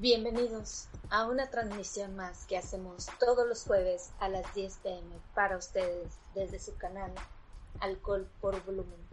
Bienvenidos 0.00 0.88
a 1.10 1.26
una 1.26 1.50
transmisión 1.50 2.16
más 2.16 2.46
que 2.46 2.56
hacemos 2.56 3.06
todos 3.18 3.46
los 3.46 3.64
jueves 3.64 4.12
a 4.18 4.30
las 4.30 4.54
10 4.54 4.78
pm 4.78 5.20
para 5.34 5.58
ustedes 5.58 6.18
desde 6.34 6.58
su 6.58 6.74
canal 6.78 7.12
Alcohol 7.80 8.26
por 8.40 8.64
Volumen. 8.64 9.09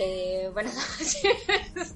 Eh, 0.00 0.48
buenas 0.52 0.74
noches. 1.00 1.94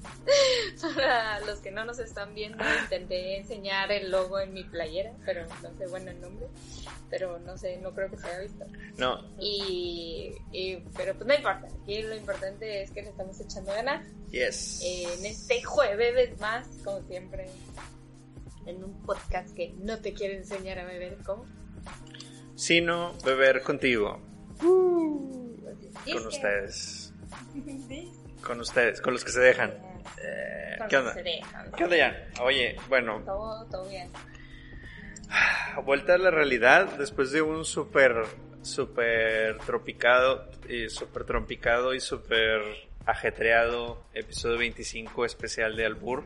Para 0.95 1.39
los 1.41 1.59
que 1.59 1.71
no 1.71 1.85
nos 1.85 1.99
están 1.99 2.33
viendo, 2.33 2.63
intenté 2.83 3.37
enseñar 3.37 3.91
el 3.91 4.11
logo 4.11 4.39
en 4.39 4.53
mi 4.53 4.63
playera, 4.63 5.13
pero 5.25 5.45
no 5.61 5.77
sé 5.77 5.87
bueno 5.87 6.11
el 6.11 6.19
nombre. 6.21 6.47
Pero 7.09 7.39
no 7.39 7.57
sé, 7.57 7.77
no 7.77 7.93
creo 7.93 8.09
que 8.09 8.17
se 8.17 8.27
haya 8.27 8.39
visto. 8.39 8.65
No. 8.97 9.19
Y, 9.39 10.33
y- 10.51 10.77
pero 10.97 11.13
pues 11.15 11.27
no 11.27 11.33
importa. 11.35 11.67
Aquí 11.81 12.01
lo 12.01 12.15
importante 12.15 12.81
es 12.81 12.91
que 12.91 13.03
le 13.03 13.09
estamos 13.09 13.39
echando 13.39 13.71
ganas. 13.71 14.05
Yes. 14.31 14.81
En 14.83 15.25
este 15.25 15.61
jueves 15.63 16.39
más, 16.39 16.67
como 16.83 17.01
siempre, 17.07 17.47
en 18.65 18.83
un 18.83 19.01
podcast 19.03 19.53
que 19.55 19.73
no 19.79 19.99
te 19.99 20.13
quiere 20.13 20.37
enseñar 20.37 20.79
a 20.79 20.85
beber 20.85 21.17
cómo. 21.25 21.45
Sino 22.55 23.13
beber 23.25 23.61
contigo. 23.61 24.19
Dice- 26.05 26.17
Con 26.17 26.27
ustedes. 26.27 27.02
Con 28.43 28.59
ustedes, 28.59 29.01
con 29.01 29.13
los 29.13 29.23
que 29.23 29.31
se 29.31 29.39
dejan. 29.39 29.71
Eh, 30.21 30.77
¿Qué 30.89 30.97
onda? 30.97 31.13
se 31.13 31.23
dejan. 31.23 31.71
¿Qué 31.71 31.83
onda 31.85 31.95
ya? 31.97 32.27
Oye, 32.41 32.75
bueno, 32.89 33.21
Todo, 33.25 33.65
todo 33.69 33.89
bien. 33.89 34.09
vuelta 35.85 36.15
a 36.15 36.17
la 36.17 36.29
realidad 36.31 36.97
después 36.97 37.31
de 37.31 37.41
un 37.41 37.63
súper, 37.65 38.25
súper 38.61 39.57
tropicado 39.59 40.49
y 40.67 40.89
súper 40.89 41.23
trompicado 41.23 41.93
y 41.93 41.99
súper 41.99 42.61
ajetreado 43.05 44.03
episodio 44.13 44.57
25 44.59 45.25
especial 45.25 45.75
de 45.75 45.85
Albur. 45.85 46.23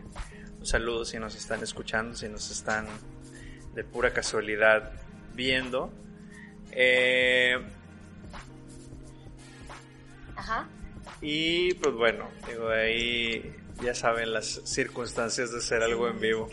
Un 0.60 0.66
saludo 0.66 1.06
si 1.06 1.18
nos 1.20 1.36
están 1.36 1.62
escuchando, 1.64 2.16
si 2.16 2.28
nos 2.30 2.50
están 2.52 2.88
de 3.76 3.84
pura 3.84 4.12
casualidad 4.12 4.92
viendo. 5.34 5.92
Eh, 6.72 7.58
Ajá. 10.36 10.68
Y 11.22 11.74
pues 11.76 11.96
bueno, 11.96 12.28
digo, 12.48 12.70
ahí 12.70 13.56
ya 13.84 13.94
saben 13.94 14.34
las 14.34 14.62
circunstancias 14.66 15.52
de 15.52 15.58
hacer 15.60 15.82
algo 15.84 16.08
en 16.08 16.20
vivo. 16.20 16.50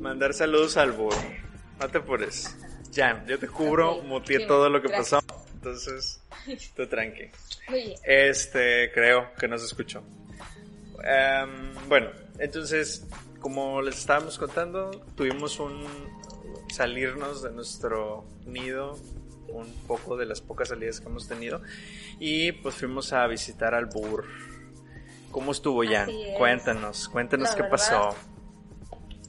Mandar 0.00 0.34
saludos 0.34 0.76
al 0.76 0.92
burro. 0.92 1.16
No 1.80 1.88
te 1.88 1.98
apures. 1.98 2.56
Jan, 2.94 3.26
yo 3.26 3.38
te 3.38 3.48
cubro, 3.48 3.96
Ok, 3.96 4.04
muteé 4.04 4.38
sí, 4.40 4.46
todo 4.46 4.68
lo 4.68 4.80
que 4.80 4.88
gracias. 4.88 5.22
pasó. 5.22 5.44
Entonces, 5.54 6.20
tú 6.76 6.86
tranqui. 6.86 7.30
Este, 8.04 8.90
creo 8.92 9.32
que 9.38 9.48
nos 9.48 9.62
escuchó. 9.64 10.02
Em, 11.02 11.74
bueno, 11.88 12.10
entonces, 12.38 13.06
como 13.40 13.82
les 13.82 13.98
estábamos 13.98 14.38
contando, 14.38 14.90
tuvimos 15.16 15.58
un 15.58 15.84
salirnos 16.72 17.42
de 17.42 17.50
nuestro 17.52 18.24
nido, 18.46 18.98
un 19.58 19.72
poco 19.86 20.16
de 20.16 20.26
las 20.26 20.40
pocas 20.40 20.68
salidas 20.68 21.00
que 21.00 21.06
hemos 21.08 21.28
tenido, 21.28 21.60
y 22.18 22.52
pues 22.52 22.74
fuimos 22.74 23.12
a 23.12 23.26
visitar 23.26 23.74
al 23.74 23.86
Bur. 23.86 24.26
¿Cómo 25.30 25.52
estuvo 25.52 25.82
Jan? 25.84 26.08
Es. 26.08 26.38
Cuéntanos, 26.38 27.08
cuéntanos 27.08 27.50
La 27.50 27.54
qué 27.56 27.62
verdad, 27.62 27.76
pasó. 27.76 28.16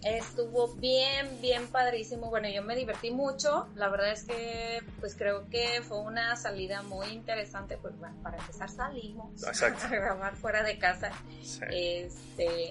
Estuvo 0.04 0.76
bien, 0.76 1.42
bien 1.42 1.68
padrísimo. 1.68 2.30
Bueno, 2.30 2.48
yo 2.48 2.62
me 2.62 2.76
divertí 2.76 3.10
mucho. 3.10 3.68
La 3.74 3.90
verdad 3.90 4.12
es 4.12 4.24
que, 4.24 4.84
pues 5.00 5.16
creo 5.16 5.50
que 5.50 5.82
fue 5.82 6.00
una 6.02 6.36
salida 6.36 6.84
muy 6.84 7.08
interesante. 7.08 7.78
Pues 7.78 7.98
bueno, 7.98 8.16
para 8.22 8.38
empezar 8.38 8.70
salimos 8.70 9.32
Exacto. 9.48 9.88
a 9.88 9.90
grabar 9.90 10.36
fuera 10.36 10.62
de 10.62 10.78
casa. 10.78 11.10
Sí. 11.42 11.62
Este, 11.72 12.70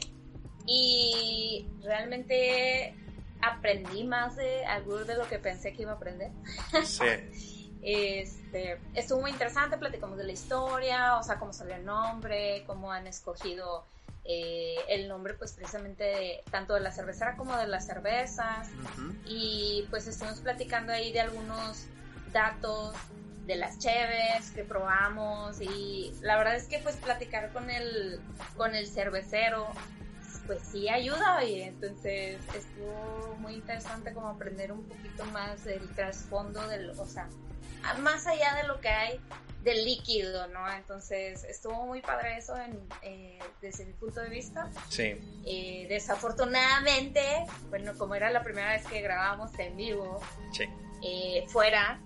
y 0.69 1.67
realmente 1.83 2.95
aprendí 3.47 4.05
más 4.05 4.37
de 4.37 4.65
algo 4.67 5.05
de 5.05 5.17
lo 5.17 5.29
que 5.29 5.39
pensé 5.39 5.73
que 5.73 5.83
iba 5.83 5.93
a 5.93 5.97
aprender. 5.97 6.31
Sí. 6.85 7.05
Este, 7.87 8.81
estuvo 8.95 9.21
muy 9.21 9.31
interesante, 9.31 9.77
platicamos 9.77 10.17
de 10.17 10.25
la 10.25 10.33
historia, 10.33 11.19
o 11.19 11.23
sea, 11.23 11.39
cómo 11.39 11.53
salió 11.53 11.75
el 11.75 11.85
nombre, 11.85 12.65
cómo 12.67 12.91
han 12.91 13.07
escogido 13.07 13.85
eh, 14.25 14.77
el 14.89 15.07
nombre, 15.07 15.35
pues 15.35 15.53
precisamente 15.53 16.03
de- 16.03 16.45
tanto 16.51 16.73
de 16.73 16.81
la 16.81 16.91
cervecera 16.93 17.37
como 17.37 17.55
de 17.59 17.67
las 17.67 17.85
cervezas. 17.85 18.69
Y 19.27 19.87
pues 19.91 20.07
estuvimos 20.07 20.41
platicando 20.41 20.95
ahí 20.95 21.13
de 21.13 21.21
algunos 21.21 21.85
datos 22.33 22.95
de 23.47 23.57
las 23.57 23.79
cheves 23.79 24.51
que 24.55 24.65
probamos 24.65 25.61
y 25.61 26.15
la 26.23 26.39
verdad 26.39 26.57
es 26.57 26.65
que 26.65 26.79
pues 26.79 26.97
platicar 26.97 27.53
con 27.53 27.69
el 27.69 28.19
con 28.57 28.75
el 28.75 28.87
cervecero 28.87 29.69
pues 30.47 30.63
sí 30.63 30.89
ayuda 30.89 31.43
y 31.45 31.63
entonces 31.63 32.41
estuvo 32.55 33.37
muy 33.39 33.55
interesante 33.55 34.13
como 34.13 34.29
aprender 34.29 34.73
un 34.73 34.85
poquito 34.85 35.25
más 35.27 35.65
del 35.65 35.89
trasfondo 35.95 36.67
del 36.69 36.91
o 36.99 37.07
sea 37.07 37.29
más 38.01 38.27
allá 38.27 38.55
de 38.57 38.67
lo 38.69 38.81
que 38.81 38.89
hay 38.89 39.21
del 39.63 39.85
líquido 39.85 40.47
no 40.49 40.71
entonces 40.73 41.45
estuvo 41.45 41.87
muy 41.87 42.01
padre 42.03 42.37
eso 42.39 42.57
en, 42.57 42.79
eh, 43.03 43.39
desde 43.63 43.87
mi 43.87 43.93
punto 43.95 44.21
de 44.21 44.29
vista 44.29 44.71
Sí. 44.89 45.15
eh, 45.47 45.87
desafortunadamente, 45.89 47.21
bueno, 47.71 47.93
como 47.97 48.15
era 48.15 48.31
la 48.31 48.43
primera 48.43 48.73
vez 48.73 48.87
que 48.87 49.01
grabábamos 49.01 49.59
en 49.59 49.77
vivo, 49.77 50.21
Sí. 50.53 50.65
eh, 51.03 51.45
fuera, 51.49 52.01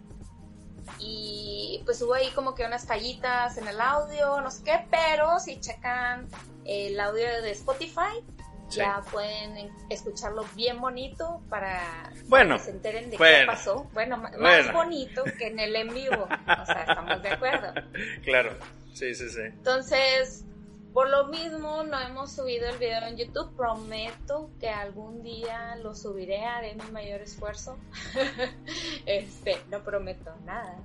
y 0.99 1.83
pues 1.85 2.01
hubo 2.03 2.15
ahí 2.15 2.31
como 2.31 2.55
que 2.55 2.65
unas 2.65 2.87
fallitas 2.87 3.57
en 3.59 3.69
el 3.69 3.81
audio, 3.81 4.41
no 4.41 4.51
sé 4.51 4.65
qué, 4.65 4.87
pero 4.91 5.39
si 5.39 5.61
checan 5.61 6.29
el 6.69 7.01
audio 7.01 7.43
de 7.43 7.51
Spotify, 7.53 8.23
Sí. 8.69 8.81
ya 8.81 9.01
pueden 9.11 9.71
escucharlo 9.89 10.45
bien 10.55 10.79
bonito 10.79 11.41
para 11.49 12.13
Bueno, 12.27 12.59
que 12.59 12.65
se 12.65 12.71
enteren 12.73 13.09
de 13.09 13.17
bueno, 13.17 13.39
qué 13.41 13.47
pasó. 13.47 13.85
Bueno, 13.95 14.19
bueno. 14.19 14.39
más 14.39 14.73
bonito 14.75 15.25
que 15.39 15.47
en 15.47 15.59
el 15.59 15.75
en 15.75 15.95
vivo, 15.95 16.25
o 16.25 16.67
sea, 16.67 16.85
estamos 16.87 17.23
de 17.23 17.29
acuerdo. 17.31 17.73
Claro. 18.25 18.53
Sí, 18.93 19.15
sí, 19.15 19.31
sí. 19.31 19.41
Entonces, 19.41 20.45
por 20.93 21.09
lo 21.11 21.27
mismo 21.27 21.83
no 21.85 22.01
hemos 22.01 22.33
subido 22.33 22.69
el 22.69 22.79
video 22.79 23.05
en 23.07 23.17
YouTube. 23.17 23.55
Prometo 23.57 24.51
que 24.59 24.69
algún 24.69 25.23
día 25.23 25.77
lo 25.77 25.95
subiré, 25.95 26.45
haré 26.45 26.75
mi 26.75 26.91
mayor 26.91 27.21
esfuerzo. 27.21 27.77
este, 29.07 29.59
no 29.71 29.83
prometo 29.85 30.35
nada. 30.45 30.77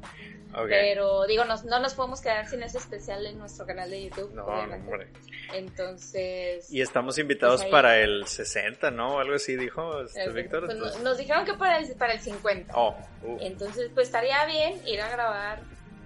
Pero 0.67 1.25
digo, 1.25 1.45
nos- 1.45 1.63
no 1.65 1.79
nos 1.79 1.95
podemos 1.95 2.21
quedar 2.21 2.47
sin 2.47 2.61
ese 2.61 2.77
especial 2.77 3.25
en 3.25 3.39
nuestro 3.39 3.65
canal 3.65 3.89
de 3.89 4.03
YouTube. 4.03 4.33
No, 4.35 4.45
hombre. 4.45 5.07
Entonces, 5.53 6.71
Y 6.71 6.81
estamos 6.81 7.17
invitados 7.17 7.61
Pues 7.61 7.65
ahí- 7.65 7.71
para 7.71 7.97
el 7.99 8.27
60, 8.27 8.91
¿no? 8.91 9.19
Algo 9.19 9.35
así 9.35 9.55
dijo 9.55 10.01
este, 10.01 10.25
este, 10.25 10.33
Víctor. 10.33 10.65
pues, 10.65 10.73
entonces- 10.77 11.01
nos 11.01 11.17
dijeron 11.17 11.45
que 11.45 11.53
para 11.55 11.77
el, 11.79 11.95
para 11.95 12.13
el 12.13 12.19
50. 12.19 12.73
Oh, 12.75 12.95
uh, 13.23 13.37
Entonces, 13.41 13.89
pues 13.95 14.07
estaría 14.07 14.45
bien 14.45 14.79
ir 14.87 15.01
a 15.01 15.09
grabar 15.09 15.61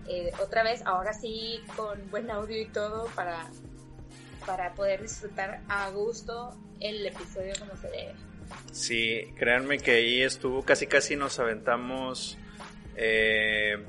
eh, 0.07 0.31
otra 0.41 0.63
vez, 0.63 0.81
ahora 0.85 1.11
sí, 1.11 1.61
con 1.75 2.09
buen 2.09 2.31
audio 2.31 2.61
y 2.61 2.67
todo, 2.67 3.07
para, 3.15 3.45
para 4.47 4.73
poder 4.73 5.01
disfrutar 5.01 5.61
a 5.67 5.89
gusto 5.91 6.57
el 6.79 7.05
episodio 7.05 7.53
como 7.59 7.75
se 7.75 7.89
debe. 7.89 8.15
sí, 8.71 9.33
créanme 9.35 9.77
que 9.77 9.91
ahí 9.91 10.23
estuvo, 10.23 10.63
casi 10.63 10.87
casi 10.87 11.17
nos 11.17 11.37
aventamos, 11.37 12.37
eh, 12.95 13.85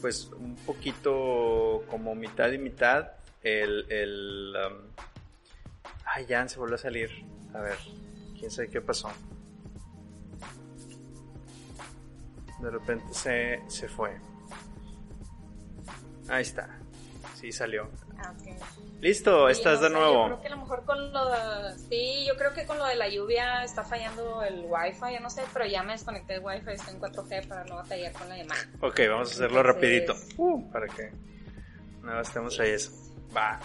pues 0.00 0.28
un 0.36 0.56
poquito 0.56 1.84
como 1.88 2.14
mitad 2.16 2.50
y 2.50 2.58
mitad. 2.58 3.12
El, 3.44 3.86
el, 3.90 4.54
um, 4.56 4.78
ay, 6.04 6.26
ya 6.26 6.46
se 6.48 6.58
volvió 6.58 6.74
a 6.74 6.78
salir. 6.78 7.10
A 7.54 7.60
ver, 7.60 7.78
quién 8.38 8.50
sabe 8.50 8.68
qué 8.68 8.80
pasó. 8.80 9.08
De 12.60 12.70
repente 12.70 13.14
se, 13.14 13.60
se 13.68 13.88
fue. 13.88 14.16
Ahí 16.28 16.42
está. 16.42 16.78
Sí, 17.34 17.52
salió. 17.52 17.88
Ah. 18.18 18.32
Listo, 19.00 19.46
Sí, 19.48 19.52
estás 19.52 19.80
no 19.80 19.88
de 19.88 19.90
nuevo. 19.94 20.14
Yo 20.14 20.26
creo 20.26 20.40
que 20.42 20.46
a 20.46 20.50
lo 20.50 20.56
mejor 20.58 20.84
con 20.84 21.12
lo 21.12 21.28
de- 21.30 21.78
Sí, 21.88 22.24
yo 22.26 22.36
creo 22.36 22.54
que 22.54 22.66
con 22.66 22.78
lo 22.78 22.84
de 22.86 22.94
la 22.94 23.08
lluvia 23.08 23.64
está 23.64 23.82
fallando 23.82 24.42
el 24.42 24.64
wifi, 24.68 25.14
yo 25.14 25.20
no 25.20 25.28
sé, 25.28 25.42
pero 25.52 25.66
ya 25.66 25.82
me 25.82 25.92
desconecté 25.92 26.34
del 26.34 26.42
wifi, 26.44 26.70
estoy 26.70 26.94
en 26.94 27.00
4G 27.00 27.48
para 27.48 27.64
no 27.64 27.76
batallar 27.76 28.12
con 28.12 28.28
la 28.28 28.36
llamada. 28.36 28.60
Ok, 28.80 29.00
vamos 29.08 29.30
a 29.30 29.32
hacerlo 29.34 29.60
Entonces- 29.60 29.74
rapidito. 29.74 30.70
para 30.72 30.86
que 30.86 31.10
no 32.02 32.20
estemos 32.20 32.58
ahí 32.60 32.70
eso. 32.70 32.92
Va. 33.36 33.58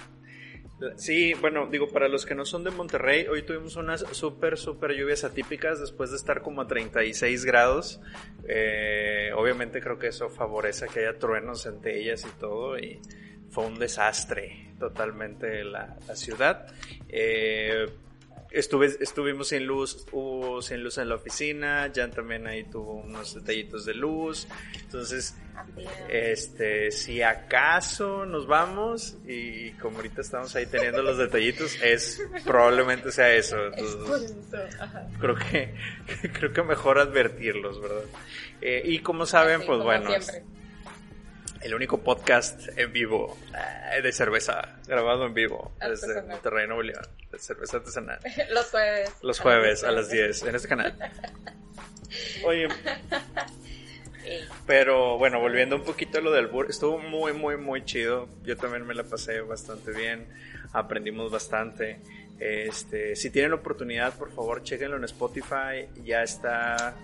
Sí, 0.95 1.33
bueno, 1.35 1.65
digo, 1.71 1.87
para 1.89 2.07
los 2.07 2.23
que 2.25 2.35
no 2.35 2.45
son 2.45 2.63
de 2.63 2.69
Monterrey, 2.69 3.25
hoy 3.27 3.41
tuvimos 3.43 3.75
unas 3.77 4.01
súper, 4.11 4.57
súper 4.59 4.91
lluvias 4.93 5.23
atípicas 5.23 5.79
después 5.79 6.11
de 6.11 6.17
estar 6.17 6.41
como 6.43 6.61
a 6.61 6.67
36 6.67 7.45
grados. 7.45 7.99
Eh, 8.47 9.31
obviamente 9.35 9.81
creo 9.81 9.97
que 9.97 10.07
eso 10.07 10.29
favorece 10.29 10.85
que 10.87 10.99
haya 10.99 11.17
truenos 11.17 11.65
entre 11.65 11.99
ellas 11.99 12.23
y 12.25 12.39
todo. 12.39 12.77
Y 12.77 13.01
fue 13.49 13.65
un 13.65 13.79
desastre 13.79 14.73
totalmente 14.79 15.63
la, 15.63 15.95
la 16.07 16.15
ciudad. 16.15 16.67
Eh, 17.09 17.87
estuve, 18.51 18.87
estuvimos 18.99 19.49
sin 19.49 19.65
luz, 19.65 20.05
hubo 20.11 20.61
sin 20.61 20.83
luz 20.83 20.97
en 20.97 21.09
la 21.09 21.15
oficina, 21.15 21.91
Jan 21.93 22.11
también 22.11 22.47
ahí 22.47 22.63
tuvo 22.63 22.93
unos 22.93 23.35
detallitos 23.35 23.85
de 23.85 23.93
luz, 23.93 24.47
entonces, 24.81 25.35
este, 26.09 26.91
si 26.91 27.21
acaso 27.21 28.25
nos 28.25 28.47
vamos 28.47 29.17
y 29.27 29.71
como 29.71 29.97
ahorita 29.97 30.21
estamos 30.21 30.55
ahí 30.55 30.65
teniendo 30.65 31.01
los 31.01 31.17
detallitos, 31.17 31.77
es, 31.81 32.21
probablemente 32.45 33.11
sea 33.11 33.33
eso, 33.33 33.57
creo 35.19 35.35
que, 35.35 35.73
creo 36.33 36.53
que 36.53 36.63
mejor 36.63 36.99
advertirlos, 36.99 37.81
¿verdad? 37.81 38.03
Eh, 38.61 38.81
y 38.85 38.99
como 38.99 39.25
saben, 39.25 39.61
pues 39.65 39.79
bueno, 39.81 40.09
el 41.61 41.73
único 41.73 41.99
podcast 41.99 42.69
en 42.77 42.91
vivo 42.91 43.37
eh, 43.95 44.01
de 44.01 44.11
cerveza, 44.11 44.77
grabado 44.87 45.25
en 45.25 45.33
vivo 45.33 45.73
desde 45.79 46.21
Monterrey, 46.23 46.67
Nuevo 46.67 46.83
León, 46.83 47.05
de 47.31 47.39
cerveza 47.39 47.77
artesanal. 47.77 48.19
Los 48.51 48.69
jueves. 48.71 49.11
Los 49.21 49.39
jueves 49.39 49.83
a 49.83 49.91
las 49.91 50.09
10 50.09 50.43
en 50.43 50.55
este 50.55 50.67
canal. 50.67 50.97
Oye. 52.45 52.67
Pero 54.65 55.17
bueno, 55.17 55.39
volviendo 55.39 55.75
un 55.75 55.83
poquito 55.83 56.17
a 56.17 56.21
lo 56.21 56.31
del 56.31 56.47
burro, 56.47 56.69
estuvo 56.69 56.99
muy, 56.99 57.33
muy, 57.33 57.55
muy 57.57 57.85
chido. 57.85 58.27
Yo 58.43 58.57
también 58.57 58.85
me 58.85 58.93
la 58.93 59.03
pasé 59.03 59.39
bastante 59.41 59.91
bien. 59.91 60.27
Aprendimos 60.73 61.31
bastante. 61.31 62.01
Este, 62.39 63.15
si 63.15 63.29
tienen 63.29 63.53
oportunidad, 63.53 64.13
por 64.15 64.31
favor, 64.31 64.63
chequenlo 64.63 64.97
en 64.97 65.05
Spotify. 65.05 65.87
Ya 66.03 66.23
está 66.23 66.95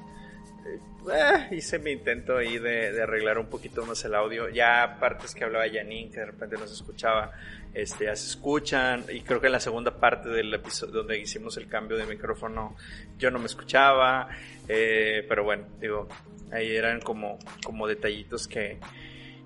eh, 0.66 1.48
hice 1.52 1.80
mi 1.80 1.92
intento 1.92 2.38
ahí 2.38 2.58
de, 2.58 3.02
arreglar 3.02 3.38
un 3.38 3.48
poquito 3.48 3.86
más 3.86 4.04
el 4.06 4.16
audio. 4.16 4.50
Ya 4.50 4.98
partes 5.00 5.34
que 5.34 5.44
hablaba 5.44 5.66
Janine, 5.72 6.10
que 6.10 6.20
de 6.20 6.26
repente 6.28 6.58
nos 6.58 6.72
escuchaba, 6.72 7.32
este, 7.74 8.06
ya 8.06 8.16
se 8.16 8.28
escuchan. 8.28 9.06
Y 9.10 9.22
creo 9.22 9.42
que 9.42 9.48
en 9.48 9.54
la 9.54 9.60
segunda 9.60 10.00
parte 10.00 10.30
del 10.30 10.54
episodio 10.54 10.94
donde 10.94 11.20
hicimos 11.20 11.58
el 11.58 11.68
cambio 11.68 11.98
de 11.98 12.06
micrófono, 12.06 12.76
yo 13.18 13.32
no 13.32 13.40
me 13.40 13.46
escuchaba. 13.46 14.30
Eh, 14.68 15.26
pero 15.28 15.44
bueno, 15.44 15.68
digo, 15.80 16.08
ahí 16.52 16.76
eran 16.76 17.02
como, 17.02 17.38
como 17.66 17.88
detallitos 17.88 18.48
que, 18.48 18.80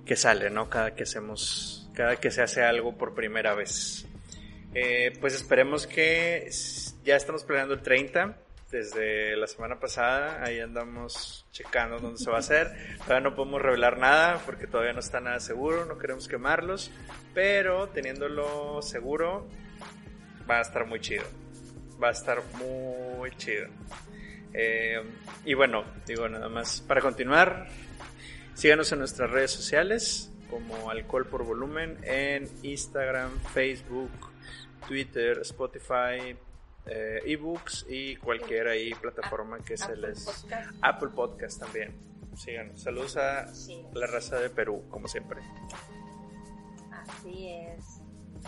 que 0.06 0.16
salen, 0.16 0.54
¿no? 0.54 0.70
Cada 0.70 0.94
que 0.94 1.04
hacemos, 1.04 1.90
cada 1.96 2.18
que 2.18 2.32
se 2.32 2.42
hace 2.42 2.64
algo 2.64 2.98
por 2.98 3.16
primera 3.16 3.56
vez. 3.56 4.06
Eh, 4.74 5.14
pues 5.20 5.34
esperemos 5.34 5.88
que 5.88 6.50
ya 7.04 7.16
estamos 7.16 7.44
planeando 7.44 7.74
el 7.74 7.82
30 7.82 8.38
desde 8.72 9.36
la 9.36 9.48
semana 9.48 9.80
pasada. 9.80 10.44
Ahí 10.44 10.60
andamos 10.60 11.46
checando 11.52 12.00
dónde 12.00 12.20
se 12.20 12.30
va 12.30 12.38
a 12.38 12.40
hacer. 12.40 12.72
Todavía 13.00 13.30
no 13.30 13.36
podemos 13.36 13.62
revelar 13.62 13.98
nada 13.98 14.42
porque 14.46 14.68
todavía 14.68 14.94
no 14.94 15.00
está 15.00 15.20
nada 15.20 15.40
seguro, 15.40 15.86
no 15.86 15.98
queremos 15.98 16.28
quemarlos. 16.28 16.92
Pero 17.34 17.88
teniéndolo 17.90 18.82
seguro, 18.82 19.48
va 20.50 20.60
a 20.60 20.62
estar 20.62 20.86
muy 20.86 21.00
chido. 21.00 21.24
Va 22.02 22.10
a 22.10 22.12
estar 22.12 22.42
muy 22.60 23.32
chido. 23.38 23.68
Eh, 24.54 25.02
y 25.46 25.54
bueno, 25.54 25.84
digo 26.06 26.28
nada 26.28 26.50
más 26.50 26.82
para 26.82 27.02
continuar. 27.02 27.68
Síganos 28.54 28.92
en 28.92 29.00
nuestras 29.00 29.30
redes 29.30 29.52
sociales 29.52 30.32
como 30.50 30.90
Alcohol 30.90 31.26
por 31.28 31.44
Volumen 31.44 31.98
en 32.04 32.50
Instagram, 32.64 33.40
Facebook, 33.54 34.12
Twitter, 34.88 35.40
Spotify, 35.42 36.36
ebooks 36.90 37.86
y 37.90 38.16
cualquier 38.18 38.68
ahí 38.68 38.94
plataforma 38.96 39.60
que 39.60 39.78
se 39.78 39.96
les... 39.96 40.46
Apple 40.82 41.10
Podcast 41.10 41.60
también. 41.60 41.94
Sigan. 42.36 42.78
Saludos 42.78 43.18
a 43.18 43.46
la 43.94 44.08
raza 44.08 44.40
de 44.40 44.50
Perú, 44.50 44.84
como 44.90 45.08
siempre. 45.08 45.42
Así 46.92 47.50
es. 47.50 48.02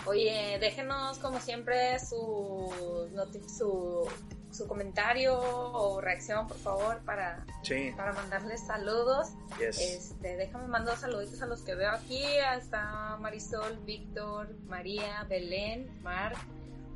Oye, 0.05 0.57
déjenos 0.59 1.17
como 1.17 1.39
siempre 1.39 1.99
su, 1.99 2.71
su, 3.47 4.07
su 4.51 4.67
comentario 4.67 5.37
o 5.39 5.99
reacción, 5.99 6.47
por 6.47 6.57
favor, 6.57 6.99
para, 6.99 7.45
para 7.97 8.13
mandarles 8.13 8.65
saludos. 8.65 9.29
Este, 9.59 10.37
déjame 10.37 10.67
mandar 10.67 10.97
saluditos 10.97 11.41
a 11.41 11.47
los 11.47 11.61
que 11.61 11.75
veo 11.75 11.91
aquí. 11.91 12.23
Está 12.57 13.17
Marisol, 13.19 13.79
Víctor, 13.85 14.55
María, 14.67 15.25
Belén, 15.27 15.89
Marc, 16.01 16.37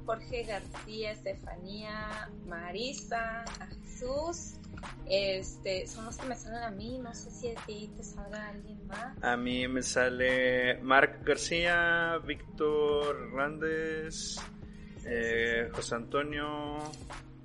Jorge 0.06 0.44
García, 0.44 1.12
Estefanía, 1.12 2.30
Marisa, 2.46 3.44
Jesús. 3.70 4.56
Este, 5.10 5.88
son 5.88 6.06
los 6.06 6.18
que 6.18 6.28
me 6.28 6.36
salen 6.36 6.64
a 6.64 6.70
mí, 6.70 6.98
no 6.98 7.14
sé 7.14 7.32
si 7.32 7.50
a 7.50 7.56
ti 7.66 7.90
te 7.96 8.04
salga 8.04 8.50
alguien 8.50 8.86
más. 8.88 9.24
A 9.24 9.38
mí 9.38 9.68
me 9.68 9.82
sale 9.82 10.78
Marc 10.82 11.26
García, 11.26 12.20
Víctor 12.26 13.16
Hernández, 13.28 14.36
eh, 15.06 15.70
José 15.74 15.96
Antonio 15.96 16.80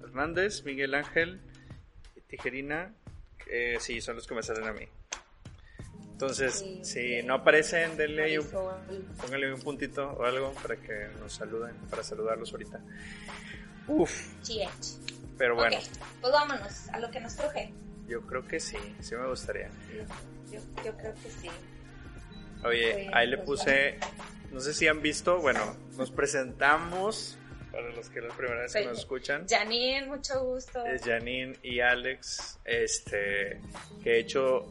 Hernández, 0.03 0.65
Miguel 0.65 0.95
Ángel, 0.95 1.41
Tijerina, 2.27 2.95
sí, 3.79 4.01
son 4.01 4.17
los 4.17 4.27
que 4.27 4.35
me 4.35 4.43
salen 4.43 4.67
a 4.67 4.73
mí. 4.73 4.87
Entonces, 6.19 6.65
si 6.83 7.23
no 7.23 7.35
aparecen, 7.35 7.97
denle 7.97 8.25
ahí 8.25 8.39
un, 8.39 8.49
pónganle 9.21 9.55
un 9.55 9.61
puntito 9.61 10.11
o 10.19 10.25
algo 10.25 10.53
para 10.55 10.75
que 10.75 11.07
nos 11.21 11.33
saluden, 11.33 11.77
para 11.89 12.03
saludarlos 12.03 12.51
ahorita. 12.51 12.81
Uf. 13.87 14.27
Pero 15.39 15.55
bueno. 15.55 15.79
pues 16.21 16.33
vámonos 16.33 16.89
a 16.89 16.99
lo 16.99 17.09
que 17.13 17.21
nos 17.21 17.37
truje. 17.37 17.73
Yo 18.09 18.23
creo 18.23 18.45
que 18.45 18.59
sí, 18.59 18.79
sí 18.99 19.15
me 19.15 19.29
gustaría. 19.29 19.71
Yo, 20.51 20.59
yo 20.85 20.97
creo 20.97 21.15
que 21.15 21.31
sí. 21.31 21.49
Oye, 22.65 23.09
ahí 23.13 23.29
le 23.29 23.37
pues 23.37 23.61
puse, 23.61 24.01
no 24.51 24.59
sé 24.59 24.75
si 24.75 24.89
han 24.89 25.01
visto, 25.01 25.39
bueno, 25.39 25.77
nos 25.97 26.11
presentamos 26.11 27.39
para 27.71 27.91
los 27.91 28.09
que 28.11 28.19
es 28.19 28.25
la 28.25 28.37
primera 28.37 28.63
vez 28.63 28.73
que 28.73 28.85
nos 28.85 28.99
escuchan. 28.99 29.47
Janine, 29.49 30.07
mucho 30.07 30.43
gusto. 30.43 30.85
Es 30.85 31.05
Janine 31.05 31.57
y 31.63 31.79
Alex, 31.79 32.59
este, 32.65 33.61
que 34.03 34.17
he 34.17 34.19
hecho 34.19 34.67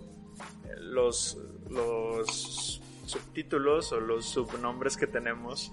los, 0.80 1.38
los 1.69 2.81
subtítulos 3.06 3.92
o 3.94 4.00
los 4.00 4.25
subnombres 4.25 4.98
que 4.98 5.07
tenemos 5.07 5.72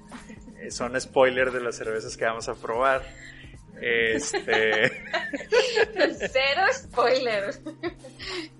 eh, 0.61 0.70
son 0.70 0.99
spoilers 1.00 1.52
de 1.52 1.61
las 1.61 1.76
cervezas 1.76 2.16
que 2.16 2.25
vamos 2.25 2.49
a 2.49 2.55
probar. 2.55 3.02
Este. 3.81 4.93
Cero 6.32 6.62
spoilers. 6.72 7.61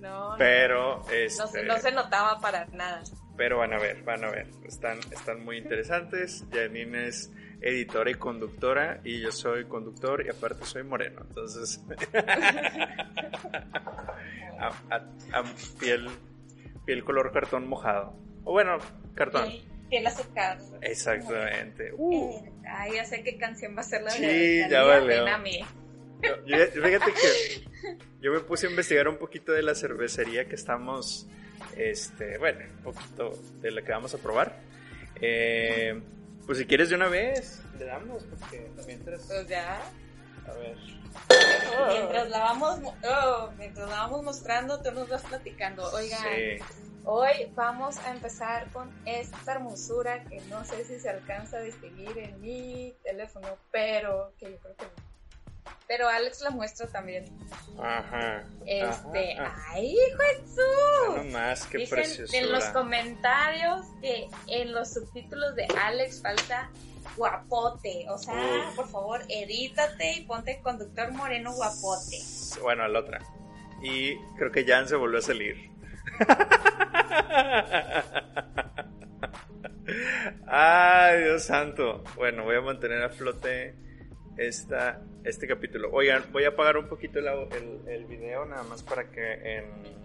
No. 0.01 0.35
Pero. 0.39 0.99
No, 0.99 1.11
este, 1.11 1.62
no, 1.65 1.79
se 1.79 1.93
notaba 1.93 2.41
para 2.41 2.67
nada. 2.67 3.03
Pero 3.37 3.59
van 3.59 3.73
a 3.73 3.79
ver, 3.79 4.03
van 4.03 4.25
a 4.25 4.31
ver. 4.31 4.49
Están, 4.65 4.99
están 5.11 5.45
muy 5.45 5.59
interesantes. 5.59 6.45
Janine 6.53 7.09
es 7.09 7.31
editora 7.65 8.11
y 8.11 8.15
conductora. 8.15 9.01
Y 9.05 9.21
yo 9.21 9.33
soy 9.33 9.65
conductor 9.65 10.25
y 10.25 10.29
aparte 10.29 10.65
soy 10.67 10.83
moreno. 10.85 11.23
Entonces. 11.29 11.81
a, 14.59 15.43
piel, 15.81 16.09
piel 16.85 17.05
color 17.05 17.33
cartón 17.33 17.67
mojado. 17.67 18.15
O 18.45 18.53
bueno, 18.53 18.79
cartón. 19.15 19.49
piel 19.89 20.07
azúcar. 20.07 20.59
Exactamente. 20.83 21.93
Uh. 21.97 22.43
Ay, 22.69 22.93
ya 22.95 23.05
sé 23.05 23.23
qué 23.23 23.39
canción 23.39 23.75
va 23.77 23.81
a 23.81 23.85
ser 23.85 24.03
la 24.03 24.11
sí, 24.11 24.23
de 24.23 24.69
ya 24.71 24.83
vale. 24.83 25.19
a 25.19 25.39
mí. 25.39 25.61
fíjate 26.47 27.13
que 27.13 27.65
yo 28.21 28.33
me 28.33 28.41
puse 28.41 28.67
a 28.67 28.71
investigar 28.71 29.09
un 29.09 29.17
poquito 29.17 29.53
de 29.53 29.63
la 29.63 29.75
cervecería 29.75 30.47
que 30.47 30.55
estamos, 30.55 31.27
este, 31.77 32.37
bueno, 32.39 32.61
un 32.79 32.83
poquito 32.83 33.33
de 33.61 33.71
la 33.71 33.83
que 33.83 33.93
vamos 33.93 34.15
a 34.15 34.19
probar. 34.19 34.61
Eh, 35.21 36.01
pues 36.46 36.58
si 36.58 36.67
quieres 36.67 36.91
de 36.91 36.96
una 36.96 37.08
vez, 37.08 37.63
le 37.79 37.84
damos, 37.86 38.24
porque 38.24 38.70
también 38.77 39.03
Pues 39.05 39.48
ya. 39.48 39.81
A 40.46 40.53
ver. 40.53 40.77
Mientras 41.89 42.29
la 42.29 42.39
vamos, 42.41 42.81
oh, 43.08 43.51
mientras 43.56 43.89
la 43.89 43.96
vamos 43.96 44.22
mostrando, 44.22 44.82
tú 44.82 44.93
nos 44.93 45.08
vas 45.08 45.22
platicando. 45.22 45.91
Oigan, 45.93 46.22
hoy 47.05 47.51
vamos 47.55 47.98
a 47.98 48.10
empezar 48.10 48.70
con 48.72 48.93
esta 49.06 49.53
hermosura 49.53 50.24
que 50.24 50.41
no 50.51 50.65
sé 50.65 50.84
si 50.84 50.98
se 50.98 51.08
alcanza 51.08 51.58
a 51.58 51.60
distinguir 51.60 52.19
en 52.19 52.41
mi 52.41 52.94
teléfono, 53.03 53.56
pero 53.70 54.32
que 54.39 54.53
yo 54.53 54.58
creo 54.58 54.77
que 54.77 54.84
no. 54.84 55.14
Pero 55.86 56.08
Alex 56.08 56.41
la 56.41 56.50
muestra 56.50 56.86
también. 56.86 57.24
Ajá. 57.79 58.44
Este, 58.67 59.36
ay, 59.38 59.96
Jesús. 59.96 61.17
No 61.17 61.24
más, 61.24 61.67
qué 61.67 61.79
Dicen 61.79 62.26
en 62.32 62.53
los 62.53 62.64
comentarios 62.67 63.84
que 64.00 64.29
en 64.46 64.72
los 64.72 64.94
subtítulos 64.94 65.55
de 65.55 65.67
Alex 65.79 66.22
falta 66.22 66.70
guapote. 67.17 68.06
O 68.08 68.19
sea, 68.19 68.72
por 68.74 68.88
favor, 68.88 69.20
edítate 69.29 70.19
y 70.19 70.20
ponte 70.22 70.60
conductor 70.62 71.12
moreno 71.12 71.53
guapote. 71.53 72.19
Bueno, 72.62 72.88
la 72.88 73.00
otra. 73.00 73.20
Y 73.82 74.17
creo 74.36 74.50
que 74.50 74.64
Jan 74.64 74.88
se 74.88 74.96
volvió 74.96 75.19
a 75.19 75.22
salir. 75.22 75.70
Ay, 80.46 81.24
Dios 81.24 81.44
santo. 81.44 82.03
Bueno, 82.17 82.44
voy 82.44 82.56
a 82.56 82.62
mantener 82.62 83.03
a 83.03 83.10
flote 83.10 83.74
esta, 84.36 85.00
este 85.24 85.46
capítulo. 85.46 85.91
Oigan, 85.93 86.24
voy 86.32 86.44
a 86.44 86.48
apagar 86.48 86.76
un 86.76 86.88
poquito 86.88 87.19
el, 87.19 87.81
el, 87.88 88.05
video 88.06 88.44
nada 88.44 88.62
más 88.64 88.82
para 88.82 89.10
que 89.10 89.58
en... 89.58 90.05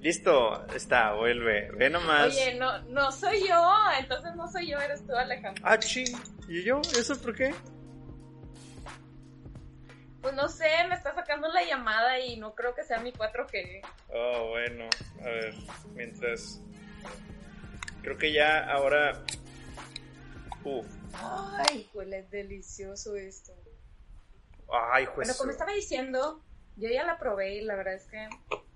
Listo, 0.00 0.66
está, 0.74 1.12
vuelve. 1.12 1.70
Ve 1.72 1.88
nomás. 1.88 2.26
Oye, 2.26 2.54
no, 2.54 2.82
no 2.88 3.12
soy 3.12 3.46
yo, 3.46 3.72
entonces 4.00 4.34
no 4.34 4.50
soy 4.50 4.68
yo, 4.68 4.78
eres 4.80 5.06
tú, 5.06 5.14
Alejandro. 5.14 5.62
Ah, 5.64 5.78
ching. 5.78 6.16
¿Y 6.48 6.64
yo? 6.64 6.80
¿Eso 6.98 7.20
por 7.22 7.36
qué? 7.36 7.54
Pues 10.20 10.34
no 10.34 10.48
sé, 10.48 10.68
me 10.88 10.94
está 10.94 11.14
sacando 11.14 11.48
la 11.48 11.62
llamada 11.64 12.18
y 12.18 12.36
no 12.36 12.54
creo 12.54 12.74
que 12.74 12.82
sea 12.82 12.98
mi 12.98 13.12
4G. 13.12 13.80
Oh, 14.08 14.48
bueno. 14.50 14.88
A 15.20 15.24
ver, 15.24 15.54
mientras. 15.94 16.60
Creo 18.02 18.18
que 18.18 18.32
ya 18.32 18.70
ahora. 18.72 19.22
Uf. 20.64 20.86
Ay, 21.14 21.88
huele 21.94 22.22
delicioso 22.24 23.16
esto. 23.16 23.52
Ay, 24.72 25.06
pues. 25.14 25.28
Bueno, 25.28 25.34
como 25.38 25.50
estaba 25.50 25.72
diciendo, 25.72 26.40
yo 26.76 26.88
ya 26.88 27.04
la 27.04 27.18
probé 27.18 27.56
y 27.56 27.60
la 27.62 27.76
verdad 27.76 27.94
es 27.94 28.06
que 28.06 28.28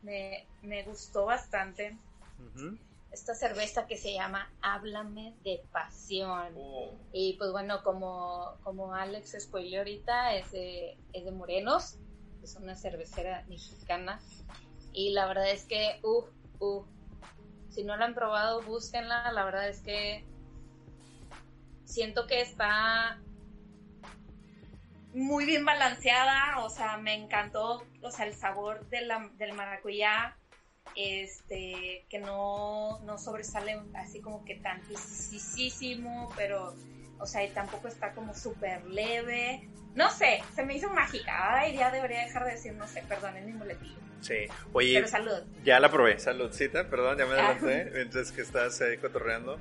me, 0.02 0.47
me 0.62 0.83
gustó 0.85 1.25
bastante. 1.25 1.97
Esta 3.11 3.35
cerveza 3.35 3.87
que 3.87 3.97
se 3.97 4.12
llama 4.12 4.52
Háblame 4.61 5.35
de 5.43 5.64
Pasión. 5.73 6.52
Oh. 6.57 6.93
Y 7.12 7.35
pues 7.38 7.50
bueno, 7.50 7.83
como, 7.83 8.59
como 8.62 8.95
Alex 8.95 9.37
spoileó 9.40 9.81
ahorita, 9.81 10.35
es 10.35 10.52
de, 10.52 10.99
es 11.12 11.25
de 11.25 11.31
Morenos, 11.31 11.97
es 12.43 12.57
una 12.57 12.76
cervecera 12.76 13.45
mexicana. 13.49 14.21
Y 14.93 15.12
la 15.12 15.26
verdad 15.26 15.50
es 15.50 15.64
que, 15.64 15.99
uh, 16.02 16.25
uh, 16.61 16.85
si 17.71 17.85
no 17.85 17.97
la 17.97 18.05
han 18.05 18.14
probado, 18.14 18.61
búsquenla. 18.62 19.33
La 19.33 19.45
verdad 19.45 19.69
es 19.69 19.81
que 19.81 20.26
siento 21.87 22.26
que 22.26 22.43
está 22.43 23.19
muy 25.14 25.47
bien 25.47 25.64
balanceada, 25.64 26.59
o 26.59 26.69
sea, 26.69 26.99
me 26.99 27.14
encantó, 27.14 27.87
o 28.02 28.11
sea, 28.11 28.26
el 28.26 28.35
sabor 28.35 28.87
de 28.90 29.00
la- 29.02 29.31
del 29.38 29.55
maracuyá, 29.55 30.37
este, 30.95 32.05
que 32.11 32.19
no, 32.19 33.00
no 33.05 33.16
sobresale 33.19 33.81
así 33.95 34.21
como 34.21 34.45
que 34.45 34.57
tantísimo, 34.57 36.31
pero, 36.37 36.75
o 37.19 37.26
sea, 37.26 37.45
y 37.45 37.49
tampoco 37.50 37.88
está 37.88 38.12
como 38.12 38.35
súper 38.35 38.85
leve. 38.85 39.69
No 39.95 40.11
sé, 40.11 40.43
se 40.55 40.62
me 40.64 40.76
hizo 40.76 40.90
mágica. 40.90 41.55
Ay, 41.59 41.76
ya 41.76 41.90
debería 41.90 42.21
dejar 42.21 42.45
de 42.45 42.52
decir, 42.52 42.75
no 42.75 42.87
sé, 42.87 43.02
perdón, 43.09 43.37
es 43.38 43.47
mi 43.47 43.52
boletillo. 43.52 43.97
Sí. 44.21 44.47
Oye, 44.75 44.95
Pero 44.97 45.09
salud. 45.09 45.43
ya 45.64 45.81
la 45.81 45.90
probé. 45.90 46.19
Saludcita, 46.19 46.88
perdón, 46.90 47.16
ya 47.19 47.25
me 47.26 47.35
Ah. 47.40 47.50
adelanté 47.50 47.90
mientras 47.95 48.33
que 48.33 48.43
estás 48.43 48.81
ahí 48.83 48.99
cotorreando. 48.99 49.59